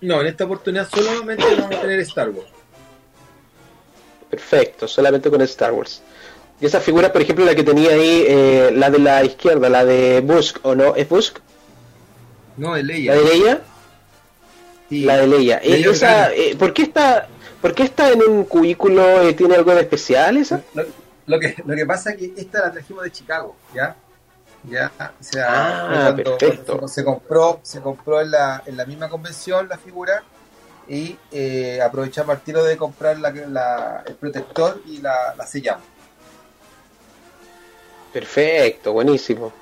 No, 0.00 0.20
en 0.20 0.26
esta 0.26 0.44
oportunidad 0.44 0.88
solamente 0.92 1.44
vamos 1.44 1.76
a 1.76 1.80
tener 1.80 2.00
Star 2.00 2.30
Wars. 2.30 2.48
Perfecto, 4.28 4.88
solamente 4.88 5.30
con 5.30 5.40
Star 5.42 5.72
Wars. 5.72 6.02
Y 6.60 6.66
esa 6.66 6.80
figura, 6.80 7.12
por 7.12 7.22
ejemplo, 7.22 7.44
la 7.44 7.54
que 7.54 7.62
tenía 7.62 7.90
ahí, 7.90 8.24
eh, 8.26 8.70
la 8.74 8.90
de 8.90 8.98
la 8.98 9.22
izquierda, 9.24 9.68
la 9.68 9.84
de 9.84 10.20
Busk, 10.20 10.58
¿o 10.62 10.74
no? 10.74 10.96
¿Es 10.96 11.08
Busk? 11.08 11.38
No, 12.56 12.74
de 12.74 12.82
¿La 12.82 12.92
Leia. 12.94 13.14
de 13.14 13.24
Leia? 13.24 13.60
Sí. 14.88 15.04
La 15.04 15.16
de 15.18 15.26
Leia. 15.26 15.60
Leia 15.64 15.90
esa, 15.90 16.32
eh, 16.32 16.54
¿por, 16.58 16.72
qué 16.74 16.82
está, 16.82 17.28
¿Por 17.60 17.74
qué 17.74 17.84
está 17.84 18.10
en 18.10 18.22
un 18.22 18.44
cubículo? 18.44 19.22
eh, 19.22 19.34
¿Tiene 19.34 19.54
algo 19.54 19.74
de 19.74 19.80
especial 19.82 20.36
esa? 20.36 20.60
Lo, 20.74 20.84
lo 21.26 21.40
que, 21.40 21.54
lo 21.64 21.74
que 21.74 21.86
pasa 21.86 22.10
es 22.10 22.16
que 22.18 22.32
esta 22.36 22.60
la 22.66 22.72
trajimos 22.72 23.04
de 23.04 23.10
Chicago, 23.12 23.56
¿ya? 23.74 23.96
Ya, 24.68 24.92
o 24.98 25.22
sea, 25.24 25.46
Ah, 25.48 26.14
cuando- 26.14 26.88
se 26.88 27.02
compró, 27.04 27.58
se 27.64 27.80
compró 27.80 28.20
en 28.20 28.30
la, 28.30 28.62
en 28.66 28.76
la 28.76 28.84
misma 28.84 29.08
convención 29.08 29.68
la 29.68 29.76
figura 29.76 30.22
y 30.88 31.16
eh, 31.32 31.80
aprovechamos 31.82 32.36
al 32.36 32.42
tiro 32.42 32.62
de 32.62 32.76
comprar 32.76 33.18
la, 33.18 33.30
la- 33.32 34.04
el 34.06 34.14
protector 34.14 34.80
y 34.86 34.98
la, 34.98 35.34
la 35.36 35.46
sellamos. 35.46 35.82
Perfecto, 38.12 38.92
buenísimo. 38.92 39.52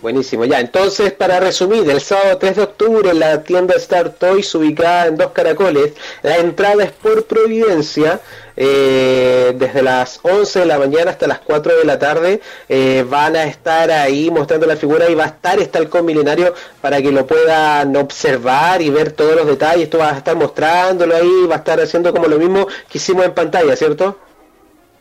Buenísimo, 0.00 0.46
ya. 0.46 0.60
Entonces, 0.60 1.12
para 1.12 1.40
resumir, 1.40 1.88
el 1.90 2.00
sábado 2.00 2.38
3 2.38 2.56
de 2.56 2.62
octubre 2.62 3.10
en 3.10 3.18
la 3.18 3.42
tienda 3.42 3.74
Star 3.76 4.08
Toys, 4.14 4.54
ubicada 4.54 5.06
en 5.08 5.16
Dos 5.18 5.32
Caracoles, 5.32 5.92
la 6.22 6.38
entrada 6.38 6.84
es 6.84 6.90
por 6.92 7.26
Providencia, 7.26 8.18
eh, 8.56 9.52
desde 9.56 9.82
las 9.82 10.20
11 10.22 10.60
de 10.60 10.64
la 10.66 10.78
mañana 10.78 11.10
hasta 11.10 11.26
las 11.26 11.40
4 11.40 11.76
de 11.76 11.84
la 11.84 11.98
tarde. 11.98 12.40
eh, 12.70 13.04
van 13.08 13.36
a 13.36 13.44
estar 13.44 13.90
ahí 13.90 14.30
mostrando 14.30 14.66
la 14.66 14.76
figura 14.76 15.10
y 15.10 15.14
va 15.14 15.24
a 15.24 15.26
estar 15.28 15.58
este 15.60 15.76
halcón 15.76 16.06
milenario 16.06 16.54
para 16.80 17.02
que 17.02 17.12
lo 17.12 17.26
puedan 17.26 17.94
observar 17.96 18.80
y 18.80 18.88
ver 18.88 19.12
todos 19.12 19.36
los 19.36 19.46
detalles. 19.46 19.90
Tú 19.90 19.98
vas 19.98 20.14
a 20.14 20.18
estar 20.18 20.34
mostrándolo 20.36 21.14
ahí, 21.14 21.46
va 21.46 21.56
a 21.56 21.58
estar 21.58 21.78
haciendo 21.78 22.10
como 22.12 22.26
lo 22.26 22.38
mismo 22.38 22.66
que 22.88 22.96
hicimos 22.98 23.26
en 23.26 23.34
pantalla, 23.34 23.76
¿cierto? 23.76 24.16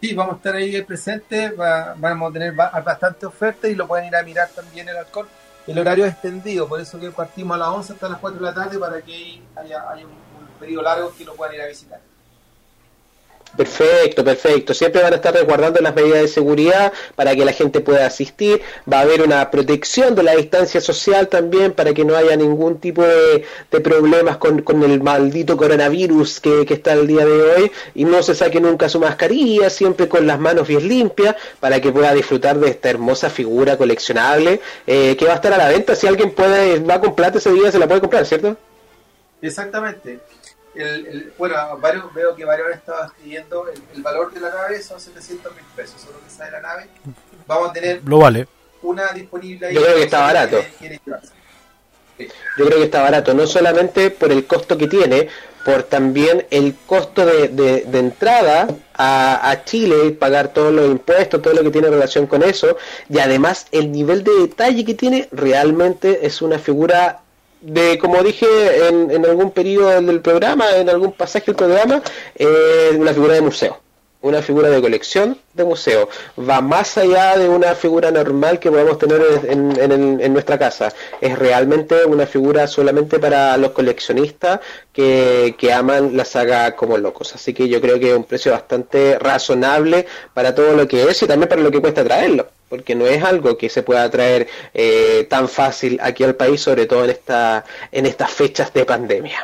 Sí, 0.02 0.14
vamos 0.14 0.36
a 0.36 0.38
estar 0.38 0.56
ahí 0.56 0.82
presentes, 0.84 1.60
va- 1.60 1.94
vamos 1.98 2.30
a 2.30 2.34
tener 2.34 2.54
ba- 2.54 2.70
bastante 2.84 3.26
oferta 3.26 3.68
y 3.68 3.76
lo 3.76 3.86
pueden 3.88 4.08
ir 4.08 4.16
a 4.16 4.24
mirar 4.24 4.48
también 4.50 4.88
el 4.88 4.96
alcohol. 4.98 5.28
El 5.68 5.78
horario 5.78 6.06
es 6.06 6.14
extendido, 6.14 6.68
por 6.68 6.80
eso 6.80 7.00
que 7.00 7.12
partimos 7.12 7.56
a 7.56 7.60
las 7.60 7.68
11 7.68 7.94
hasta 7.94 8.08
las 8.10 8.20
4 8.20 8.40
de 8.40 8.46
la 8.46 8.54
tarde 8.54 8.80
para 8.80 9.02
que 9.02 9.42
haya, 9.56 9.90
haya 9.92 10.06
un, 10.06 10.12
un 10.12 10.48
periodo 10.60 10.84
largo 10.84 11.14
que 11.18 11.26
lo 11.26 11.36
puedan 11.36 11.54
ir 11.56 11.62
a 11.62 11.68
visitar. 11.68 12.00
Perfecto, 13.56 14.24
perfecto. 14.24 14.74
Siempre 14.74 15.02
van 15.02 15.14
a 15.14 15.16
estar 15.18 15.34
resguardando 15.34 15.82
las 15.82 15.96
medidas 15.96 16.22
de 16.22 16.28
seguridad 16.28 16.94
para 17.16 17.36
que 17.36 17.44
la 17.44 17.52
gente 17.52 17.82
pueda 17.82 18.06
asistir. 18.06 18.62
Va 18.92 19.00
a 19.00 19.02
haber 19.02 19.22
una 19.22 19.50
protección 19.50 20.16
de 20.16 20.24
la 20.24 20.36
distancia 20.36 20.80
social 20.80 21.28
también 21.28 21.74
para 21.74 21.94
que 21.94 22.06
no 22.06 22.16
haya 22.16 22.36
ningún 22.36 22.80
tipo 22.80 23.04
de, 23.04 23.46
problemas 23.82 24.38
con, 24.38 24.62
con 24.62 24.84
el 24.84 25.02
maldito 25.02 25.58
coronavirus 25.58 26.40
que, 26.40 26.66
que 26.66 26.76
está 26.76 26.94
el 26.94 27.08
día 27.08 27.26
de 27.26 27.42
hoy. 27.42 27.72
Y 27.96 28.06
no 28.06 28.22
se 28.22 28.36
saque 28.36 28.62
nunca 28.62 28.88
su 28.88 29.00
mascarilla, 29.00 29.70
siempre 29.70 30.08
con 30.08 30.28
las 30.28 30.40
manos 30.40 30.68
bien 30.68 30.88
limpias 30.88 31.36
para 31.60 31.82
que 31.82 31.92
pueda 31.92 32.14
disfrutar 32.14 32.60
de 32.60 32.70
esta 32.70 32.90
hermosa 32.90 33.30
figura 33.30 33.78
coleccionable 33.78 34.62
eh, 34.86 35.16
que 35.18 35.26
va 35.26 35.34
a 35.34 35.36
estar 35.36 35.54
a 35.54 35.58
la 35.58 35.70
venta. 35.70 35.96
Si 35.96 36.08
alguien 36.08 36.32
puede, 36.32 36.80
va 36.80 37.02
con 37.02 37.16
plata 37.16 37.40
ese 37.40 37.52
día, 37.52 37.72
se 37.72 37.80
la 37.80 37.88
puede 37.88 38.02
comprar, 38.02 38.26
¿cierto? 38.26 38.56
Exactamente. 39.42 40.20
El, 40.82 41.06
el- 41.08 41.34
bueno, 41.38 41.56
varios, 41.80 42.14
veo 42.14 42.36
que 42.36 42.46
varios 42.46 42.68
han 42.68 42.74
estado 42.74 43.06
escribiendo 43.06 43.68
el, 43.68 43.82
el 43.96 44.02
valor 44.02 44.34
de 44.34 44.40
la 44.40 44.50
nave 44.50 44.82
son 44.82 45.00
700 45.00 45.54
mil 45.56 45.66
pesos, 45.76 45.96
eso 45.98 46.08
es 46.10 46.16
lo 46.16 46.24
que 46.24 46.30
sale 46.30 46.52
la 46.52 46.62
nave. 46.62 46.88
Vamos 47.48 47.70
a 47.70 47.74
tener 47.74 48.02
Lo 48.06 48.20
vale. 48.20 48.48
una 48.82 49.12
disponible 49.12 49.68
ahí. 49.68 49.76
Yo 49.76 49.82
creo 49.82 49.96
que 49.96 50.04
está 50.04 50.20
barato. 50.22 50.58
quiere- 50.58 50.74
quiere 50.80 51.00
llevarse. 51.06 51.30
yo 52.58 52.66
creo 52.66 52.78
que 52.80 52.84
está 52.86 53.02
barato, 53.02 53.34
no 53.34 53.48
solamente 53.48 54.10
por 54.12 54.32
el 54.32 54.46
costo 54.46 54.78
que 54.78 54.88
tiene, 54.88 55.30
por 55.66 55.84
también 55.84 56.46
el 56.52 56.76
costo 56.86 57.26
de, 57.26 57.50
de- 57.50 57.82
de 57.86 58.00
entrada 58.00 58.68
a, 58.94 59.50
a 59.52 59.66
Chile, 59.66 60.12
pagar 60.12 60.54
todos 60.54 60.74
los 60.74 60.86
impuestos, 60.90 61.42
todo 61.42 61.54
lo 61.54 61.64
que 61.64 61.72
tiene 61.72 61.90
relación 61.90 62.28
con 62.28 62.44
eso, 62.44 62.78
y 63.10 63.20
además 63.20 63.68
el 63.72 63.92
nivel 63.92 64.24
de 64.24 64.32
detalle 64.42 64.84
que 64.86 64.94
tiene 64.96 65.28
realmente 65.32 66.26
es 66.26 66.42
una 66.42 66.60
figura 66.60 67.22
de, 67.62 67.98
como 67.98 68.24
dije 68.24 68.46
en, 68.88 69.12
en 69.12 69.26
algún 69.26 69.52
periodo 69.52 70.02
del 70.02 70.22
programa, 70.22 70.76
en 70.76 70.90
algún 70.90 71.12
pasaje 71.12 71.48
del 71.48 71.56
programa, 71.56 72.02
eh, 72.36 72.96
una 72.98 73.14
figura 73.14 73.34
de 73.34 73.42
museo 73.42 73.80
una 74.22 74.42
figura 74.42 74.70
de 74.70 74.82
colección 74.82 75.38
de 75.54 75.64
museo. 75.64 76.10
Va 76.38 76.60
más 76.62 76.98
allá 76.98 77.38
de 77.38 77.48
una 77.48 77.74
figura 77.76 78.12
normal 78.12 78.60
que 78.60 78.70
podemos 78.70 78.98
tener 79.00 79.22
en, 79.48 79.80
en- 79.80 80.20
en- 80.22 80.34
nuestra 80.34 80.58
casa. 80.60 80.94
Es 81.22 81.38
realmente 81.40 82.04
una 82.06 82.26
figura 82.26 82.68
solamente 82.68 83.18
para 83.20 83.56
los 83.58 83.72
coleccionistas 83.72 84.60
que, 84.92 85.56
que 85.58 85.72
aman 85.72 86.18
la 86.18 86.26
saga 86.26 86.76
como 86.76 86.98
locos. 86.98 87.34
Así 87.34 87.54
que 87.54 87.68
yo 87.70 87.80
creo 87.80 88.00
que 88.00 88.12
es 88.12 88.18
un 88.18 88.26
precio 88.26 88.52
bastante 88.52 89.18
razonable 89.20 90.06
para 90.34 90.54
todo 90.54 90.74
lo 90.76 90.88
que 90.88 91.04
es 91.04 91.22
y 91.24 91.28
también 91.28 91.48
para 91.50 91.62
lo 91.62 91.72
que 91.72 91.80
cuesta 91.82 92.04
traerlo. 92.04 92.48
Porque 92.68 92.94
no 92.96 93.08
es 93.08 93.24
algo 93.24 93.58
que 93.58 93.70
se 93.70 93.84
pueda 93.84 94.08
traer 94.12 94.48
eh, 94.74 95.26
tan 95.30 95.48
fácil 95.50 95.98
aquí 96.04 96.24
al 96.24 96.36
país, 96.36 96.62
sobre 96.62 96.86
todo 96.86 97.04
en, 97.06 97.10
esta, 97.12 97.64
en 97.92 98.06
estas 98.06 98.30
fechas 98.32 98.72
de 98.74 98.86
pandemia. 98.86 99.40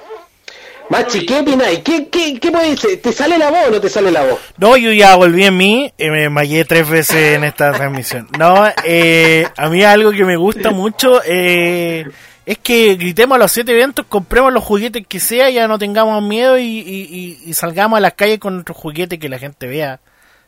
Machi, 0.89 1.25
¿qué 1.25 1.39
opináis? 1.39 1.79
¿Qué, 1.79 2.09
qué, 2.09 2.39
qué? 2.39 2.51
¿Te 2.97 3.11
sale 3.11 3.37
la 3.39 3.49
voz 3.49 3.67
o 3.67 3.71
no 3.71 3.81
te 3.81 3.89
sale 3.89 4.11
la 4.11 4.23
voz? 4.23 4.39
No, 4.57 4.77
yo 4.77 4.91
ya 4.93 5.15
volví 5.15 5.43
en 5.45 5.57
mí, 5.57 5.91
eh, 5.97 6.11
me 6.11 6.29
mallé 6.29 6.63
tres 6.63 6.87
veces 6.87 7.35
en 7.35 7.43
esta 7.43 7.71
transmisión. 7.71 8.27
No, 8.37 8.67
eh, 8.83 9.47
a 9.57 9.69
mí 9.69 9.83
algo 9.83 10.11
que 10.11 10.23
me 10.23 10.35
gusta 10.37 10.69
mucho 10.71 11.21
eh, 11.25 12.05
es 12.45 12.57
que 12.59 12.95
gritemos 12.95 13.35
a 13.35 13.39
los 13.39 13.51
siete 13.51 13.71
eventos, 13.71 14.05
compremos 14.07 14.53
los 14.53 14.63
juguetes 14.63 15.05
que 15.07 15.19
sea, 15.19 15.49
ya 15.49 15.67
no 15.67 15.79
tengamos 15.79 16.21
miedo 16.21 16.59
y, 16.59 16.63
y- 16.63 17.07
y- 17.43 17.49
y 17.49 17.53
salgamos 17.55 17.97
a 17.97 18.01
las 18.01 18.13
calles 18.13 18.37
con 18.37 18.53
nuestros 18.53 18.77
juguetes 18.77 19.17
que 19.17 19.27
la 19.29 19.39
gente 19.39 19.65
vea 19.67 19.99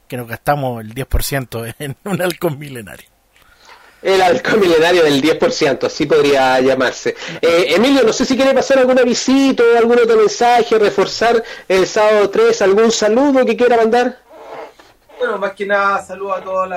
que 0.08 0.18
nos 0.18 0.28
gastamos 0.28 0.82
el 0.82 0.94
10% 0.94 1.76
en 1.80 1.96
un 2.06 2.22
halcón 2.22 2.60
milenario. 2.60 3.08
El 4.08 4.22
halcón 4.22 4.62
milenario 4.62 5.04
del 5.04 5.22
10%, 5.22 5.84
así 5.84 6.06
podría 6.06 6.62
llamarse. 6.62 7.14
Eh, 7.42 7.76
Emilio, 7.76 8.04
no 8.04 8.14
sé 8.14 8.24
si 8.24 8.38
quiere 8.38 8.54
pasar 8.54 8.78
alguna 8.78 9.04
visita 9.04 9.64
algún 9.78 10.00
otro 10.00 10.16
mensaje, 10.16 10.80
reforzar 10.80 11.44
el 11.68 11.86
sábado 11.86 12.30
3, 12.30 12.62
algún 12.62 12.90
saludo 12.90 13.46
que 13.46 13.58
quiera 13.58 13.76
mandar. 13.76 14.18
Bueno, 15.20 15.38
más 15.38 15.52
que 15.52 15.66
nada, 15.66 16.02
saludo 16.02 16.36
a 16.36 16.42
todos 16.42 16.70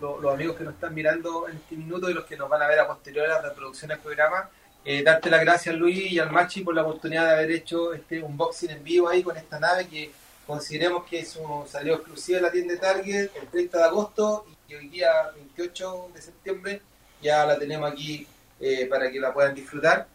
los, 0.00 0.32
amigos 0.32 0.56
que 0.56 0.62
nos 0.62 0.74
están 0.74 0.94
mirando 0.94 1.48
en 1.48 1.56
este 1.56 1.74
minuto 1.74 2.08
y 2.10 2.14
los 2.14 2.24
que 2.24 2.36
nos 2.36 2.48
van 2.48 2.62
a 2.62 2.68
ver 2.68 2.78
a 2.78 2.86
posteriori 2.86 3.28
a 3.28 3.42
la 3.42 3.48
reproducción 3.48 3.88
del 3.88 3.98
programa. 3.98 4.48
Eh, 4.84 5.02
darte 5.02 5.30
las 5.30 5.40
gracias, 5.40 5.74
Luis 5.74 6.12
y 6.12 6.20
al 6.20 6.30
Machi, 6.30 6.60
por 6.60 6.76
la 6.76 6.82
oportunidad 6.82 7.24
de 7.24 7.32
haber 7.32 7.50
hecho 7.50 7.92
este 7.92 8.22
unboxing 8.22 8.70
en 8.70 8.84
vivo 8.84 9.08
ahí 9.08 9.24
con 9.24 9.36
esta 9.36 9.58
nave 9.58 9.88
que 9.88 10.12
consideremos 10.48 11.04
que 11.04 11.20
es 11.20 11.36
un, 11.36 11.68
salió 11.68 11.96
exclusiva 11.96 12.40
la 12.40 12.50
tienda 12.50 12.72
de 12.72 12.80
Target 12.80 13.30
el 13.36 13.48
30 13.48 13.76
de 13.76 13.84
agosto 13.84 14.46
y 14.66 14.74
hoy 14.74 14.88
día 14.88 15.30
28 15.34 16.08
de 16.14 16.22
septiembre 16.22 16.82
ya 17.20 17.44
la 17.44 17.58
tenemos 17.58 17.92
aquí 17.92 18.26
eh, 18.58 18.86
para 18.86 19.10
que 19.10 19.20
la 19.20 19.32
puedan 19.34 19.54
disfrutar. 19.54 20.06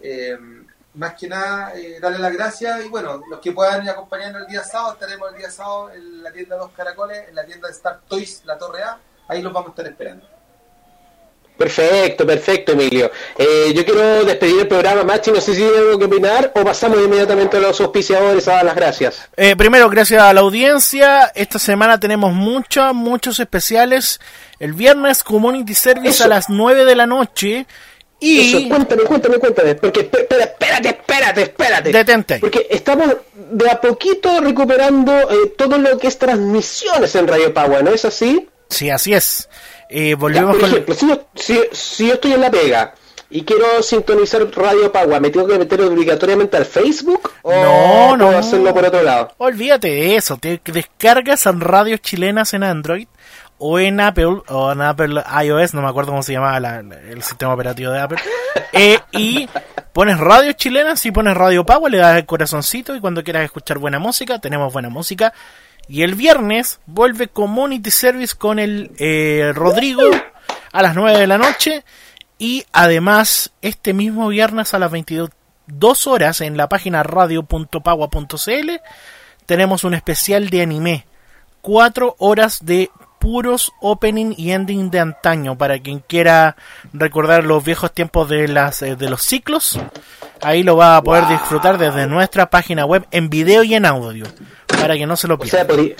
Eh, 0.00 0.36
más 0.94 1.14
que 1.14 1.28
nada, 1.28 1.72
eh, 1.76 2.00
darle 2.00 2.18
las 2.18 2.32
gracias 2.32 2.84
y 2.84 2.88
bueno, 2.88 3.22
los 3.30 3.38
que 3.38 3.52
puedan 3.52 3.84
ir 3.84 3.90
acompañando 3.90 4.40
el 4.40 4.46
día 4.46 4.64
sábado, 4.64 4.94
estaremos 4.94 5.30
el 5.30 5.38
día 5.38 5.50
sábado 5.52 5.92
en 5.92 6.22
la 6.22 6.32
tienda 6.32 6.56
Dos 6.56 6.72
Caracoles, 6.72 7.28
en 7.28 7.34
la 7.36 7.44
tienda 7.44 7.68
de 7.68 7.74
Star 7.74 8.00
Toys, 8.08 8.42
la 8.44 8.58
Torre 8.58 8.82
A, 8.82 8.98
ahí 9.28 9.40
los 9.40 9.52
vamos 9.52 9.68
a 9.68 9.70
estar 9.70 9.86
esperando. 9.86 10.35
Perfecto, 11.56 12.26
perfecto, 12.26 12.72
Emilio. 12.72 13.10
Eh, 13.38 13.72
yo 13.74 13.84
quiero 13.84 14.24
despedir 14.24 14.60
el 14.60 14.68
programa, 14.68 15.04
Machi, 15.04 15.30
no 15.30 15.40
sé 15.40 15.52
si 15.54 15.62
tiene 15.62 15.76
algo 15.78 15.98
que 15.98 16.04
opinar 16.04 16.52
o 16.54 16.62
pasamos 16.64 16.98
inmediatamente 17.02 17.56
a 17.56 17.60
los 17.60 17.80
auspiciadores 17.80 18.46
a 18.48 18.56
dar 18.56 18.64
las 18.66 18.76
gracias. 18.76 19.28
Eh, 19.36 19.56
primero, 19.56 19.88
gracias 19.88 20.22
a 20.22 20.32
la 20.34 20.40
audiencia. 20.42 21.32
Esta 21.34 21.58
semana 21.58 21.98
tenemos 21.98 22.32
muchos, 22.34 22.92
muchos 22.94 23.40
especiales. 23.40 24.20
El 24.58 24.74
viernes, 24.74 25.22
Community 25.24 25.74
Service 25.74 26.08
Eso. 26.10 26.24
a 26.24 26.28
las 26.28 26.48
9 26.50 26.84
de 26.84 26.94
la 26.94 27.06
noche. 27.06 27.66
Eso, 28.20 28.58
Y. 28.58 28.68
cuéntame, 28.68 29.02
cuéntame, 29.02 29.38
cuéntame, 29.38 29.74
porque 29.74 30.10
esp- 30.10 30.18
espera, 30.20 30.44
espérate, 30.44 30.88
espérate, 30.88 31.42
espérate. 31.42 31.92
Detente. 31.92 32.38
Porque 32.38 32.66
estamos 32.70 33.14
de 33.34 33.70
a 33.70 33.80
poquito 33.80 34.40
recuperando 34.40 35.12
eh, 35.30 35.52
todo 35.56 35.76
lo 35.78 35.98
que 35.98 36.06
es 36.08 36.18
transmisiones 36.18 37.14
en 37.14 37.28
Radio 37.28 37.52
Pagua, 37.52 37.82
¿no 37.82 37.90
es 37.90 38.04
así? 38.06 38.48
Sí, 38.70 38.88
así 38.90 39.12
es. 39.14 39.48
Eh, 39.88 40.10
Ya, 40.10 40.16
volvemos 40.16 40.50
por 40.52 40.60
con. 40.60 40.70
ejemplo, 40.70 40.94
si 40.94 41.08
yo, 41.08 41.26
si, 41.34 41.60
si 41.72 42.08
yo 42.08 42.14
estoy 42.14 42.32
en 42.32 42.40
la 42.40 42.50
pega 42.50 42.94
y 43.30 43.42
quiero 43.44 43.82
sintonizar 43.82 44.46
Radio 44.54 44.90
Pagua, 44.92 45.18
¿me 45.20 45.30
tengo 45.30 45.46
que 45.46 45.58
meter 45.58 45.80
obligatoriamente 45.82 46.56
al 46.56 46.64
Facebook? 46.64 47.32
¿O 47.42 47.52
No, 47.52 48.16
no. 48.16 48.26
puedo 48.26 48.38
hacerlo 48.38 48.72
por 48.74 48.84
otro 48.84 49.02
lado? 49.02 49.32
Olvídate 49.38 49.88
de 49.88 50.16
eso. 50.16 50.36
Te 50.36 50.60
descargas 50.64 51.44
en 51.46 51.60
radios 51.60 52.00
chilenas 52.00 52.54
en 52.54 52.62
Android 52.62 53.08
o 53.58 53.78
en 53.78 54.00
Apple 54.00 54.42
o 54.48 54.72
en 54.72 54.82
Apple 54.82 55.22
iOS, 55.44 55.72
no 55.74 55.80
me 55.82 55.88
acuerdo 55.88 56.10
cómo 56.10 56.22
se 56.22 56.32
llamaba 56.34 56.60
la- 56.60 56.82
la- 56.82 56.98
el 57.00 57.22
sistema 57.22 57.54
operativo 57.54 57.90
de 57.92 58.00
Apple. 58.00 58.18
Eh, 58.72 58.98
y 59.12 59.48
pones 59.94 60.18
radios 60.18 60.56
chilenas 60.56 61.04
y 61.06 61.10
pones 61.10 61.34
Radio 61.34 61.64
Power, 61.64 61.90
le 61.90 61.96
das 61.98 62.18
el 62.18 62.26
corazoncito 62.26 62.94
y 62.94 63.00
cuando 63.00 63.22
quieras 63.24 63.44
escuchar 63.44 63.78
buena 63.78 63.98
música, 63.98 64.38
tenemos 64.38 64.70
buena 64.72 64.90
música. 64.90 65.32
Y 65.88 66.02
el 66.02 66.14
viernes 66.14 66.80
vuelve 66.86 67.28
Community 67.28 67.90
Service 67.90 68.34
con 68.36 68.58
el 68.58 68.92
eh, 68.98 69.52
Rodrigo 69.54 70.02
a 70.72 70.82
las 70.82 70.94
9 70.94 71.18
de 71.18 71.26
la 71.26 71.38
noche. 71.38 71.84
Y 72.38 72.64
además, 72.72 73.52
este 73.62 73.94
mismo 73.94 74.28
viernes 74.28 74.74
a 74.74 74.78
las 74.78 74.90
22 74.90 76.06
horas 76.06 76.40
en 76.40 76.56
la 76.56 76.68
página 76.68 77.02
radio.pagua.cl 77.02 78.70
tenemos 79.46 79.84
un 79.84 79.94
especial 79.94 80.50
de 80.50 80.62
anime. 80.62 81.06
Cuatro 81.62 82.16
horas 82.18 82.64
de 82.64 82.90
puros 83.18 83.72
opening 83.80 84.34
y 84.36 84.52
ending 84.52 84.90
de 84.90 85.00
antaño 85.00 85.56
para 85.56 85.78
quien 85.78 86.00
quiera 86.00 86.56
recordar 86.92 87.44
los 87.44 87.64
viejos 87.64 87.92
tiempos 87.92 88.28
de 88.28 88.46
las 88.46 88.82
eh, 88.82 88.94
de 88.94 89.08
los 89.08 89.22
ciclos 89.22 89.80
ahí 90.42 90.62
lo 90.62 90.76
va 90.76 90.96
a 90.96 91.02
poder 91.02 91.26
disfrutar 91.28 91.78
desde 91.78 92.06
nuestra 92.06 92.48
página 92.50 92.84
web 92.84 93.06
en 93.10 93.28
video 93.30 93.62
y 93.64 93.74
en 93.74 93.84
audio 93.86 94.24
para 94.80 94.96
que 94.96 95.06
no 95.06 95.16
se 95.16 95.28
lo 95.28 95.34
O 95.36 95.44
sea, 95.46 95.66
pierda. 95.66 95.82
podí- 95.82 95.96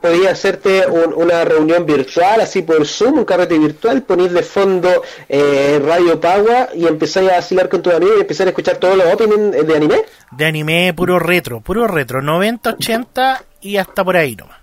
podía 0.00 0.30
hacerte 0.30 0.84
un- 0.86 1.12
una 1.14 1.44
reunión 1.44 1.86
virtual, 1.86 2.40
así 2.40 2.62
por 2.62 2.84
Zoom, 2.86 3.18
un 3.18 3.24
carrete 3.24 3.56
virtual, 3.58 4.02
poner 4.02 4.30
de 4.32 4.42
fondo 4.42 4.90
eh, 5.28 5.80
Radio 5.84 6.20
Pagua 6.20 6.68
y 6.74 6.86
empezáis 6.86 7.30
a 7.30 7.34
vacilar 7.34 7.68
con 7.68 7.82
tus 7.82 7.94
amigos 7.94 8.14
y 8.18 8.20
empezar 8.22 8.46
a 8.46 8.50
escuchar 8.50 8.78
todos 8.78 8.96
los 8.96 9.06
openings 9.12 9.64
de 9.66 9.76
anime. 9.76 10.02
de 10.32 10.44
anime 10.46 10.92
puro 10.96 11.18
retro 11.18 11.60
puro 11.60 11.86
retro 11.86 12.20
90 12.22 12.70
80 12.70 13.44
y 13.60 13.76
hasta 13.76 14.02
por 14.04 14.16
ahí 14.16 14.34
nomás 14.34 14.58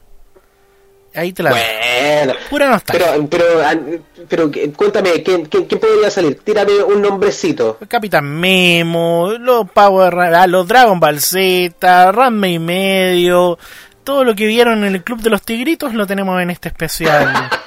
Ahí 1.19 1.33
te 1.33 1.43
la. 1.43 1.51
Bueno, 1.51 2.33
Pura 2.49 2.69
nostalgia. 2.69 3.07
pero, 3.13 3.27
pero, 3.29 3.45
pero 4.27 4.51
que- 4.51 4.71
cuéntame, 4.71 5.21
¿quién, 5.23 5.45
quién, 5.45 5.65
quién 5.65 5.79
podría 5.79 6.09
salir? 6.09 6.39
Tírame 6.43 6.81
un 6.83 7.01
nombrecito. 7.01 7.77
Capitán 7.87 8.25
Memo, 8.39 9.33
los 9.39 9.69
Power 9.69 10.13
ah, 10.19 10.47
los 10.47 10.67
Dragon 10.67 10.99
Ball 10.99 11.19
Z, 11.19 12.11
Ranma 12.11 12.47
y 12.47 12.59
medio, 12.59 13.57
todo 14.03 14.23
lo 14.23 14.33
que 14.35 14.45
vieron 14.47 14.83
en 14.85 14.95
el 14.95 15.03
Club 15.03 15.21
de 15.21 15.29
los 15.29 15.41
Tigritos 15.41 15.93
lo 15.93 16.07
tenemos 16.07 16.41
en 16.41 16.49
este 16.51 16.69
especial. 16.69 17.49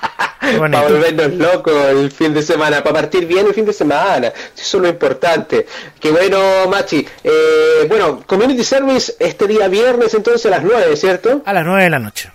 Para 0.59 0.83
volvernos 0.83 1.35
locos 1.35 1.73
el 1.91 2.11
fin 2.11 2.35
de 2.35 2.43
semana, 2.43 2.83
para 2.83 2.95
partir 2.97 3.27
bien 3.27 3.47
el 3.47 3.55
fin 3.55 3.65
de 3.65 3.73
semana. 3.73 4.27
Eso 4.27 4.77
es 4.79 4.83
lo 4.83 4.89
importante. 4.89 5.67
Qué 6.01 6.11
bueno, 6.11 6.67
Machi. 6.69 7.07
Eh, 7.23 7.87
bueno, 7.89 8.25
Community 8.27 8.65
Service 8.65 9.15
este 9.21 9.47
día 9.47 9.69
viernes 9.69 10.13
entonces 10.15 10.45
a 10.47 10.51
las 10.51 10.65
9, 10.65 10.97
¿cierto? 10.97 11.43
A 11.45 11.53
las 11.53 11.65
9 11.65 11.85
de 11.85 11.91
la 11.91 12.01
noche. 12.01 12.32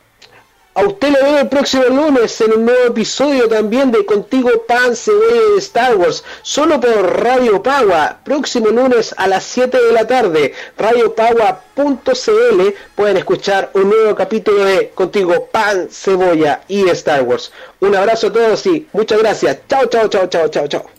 a 0.75 0.85
usted 0.85 1.11
lo 1.11 1.23
veo 1.23 1.39
el 1.41 1.49
próximo 1.49 1.85
lunes 1.85 2.41
en 2.41 2.53
un 2.53 2.65
nuevo 2.65 2.87
episodio 2.87 3.47
también 3.49 3.91
de 3.91 4.07
Contigo 4.07 4.51
Pan 4.67 4.97
Cebolla 4.97 5.53
de 5.55 5.59
Star 5.59 5.97
Wars, 5.97 6.25
solo 6.43 6.81
por 6.81 7.23
Radio 7.23 7.63
Pagua, 7.63 8.21
próximo 8.25 8.69
lunes 8.69 9.15
a 9.19 9.27
las 9.27 9.45
7 9.45 9.79
de 9.79 9.93
la 9.93 10.07
tarde, 10.07 10.55
radiopagua.cl, 10.79 12.75
pueden 12.95 13.17
escuchar 13.19 13.71
un 13.75 13.91
nuevo 13.91 14.15
capítulo 14.15 14.65
de 14.65 14.91
Contigo 14.95 15.49
Pan, 15.53 15.89
Cebolla 15.91 16.63
y 16.69 16.89
Star 16.89 17.23
Wars. 17.23 17.53
Un 17.81 17.95
abrazo 17.95 18.29
a 18.29 18.33
todos 18.33 18.65
y 18.67 18.87
muchas 18.93 19.19
gracias. 19.19 19.59
Chao, 19.69 19.87
chao, 19.87 20.09
chao, 20.09 20.27
chao, 20.29 20.49
chao, 20.49 20.69
chao. 20.69 20.92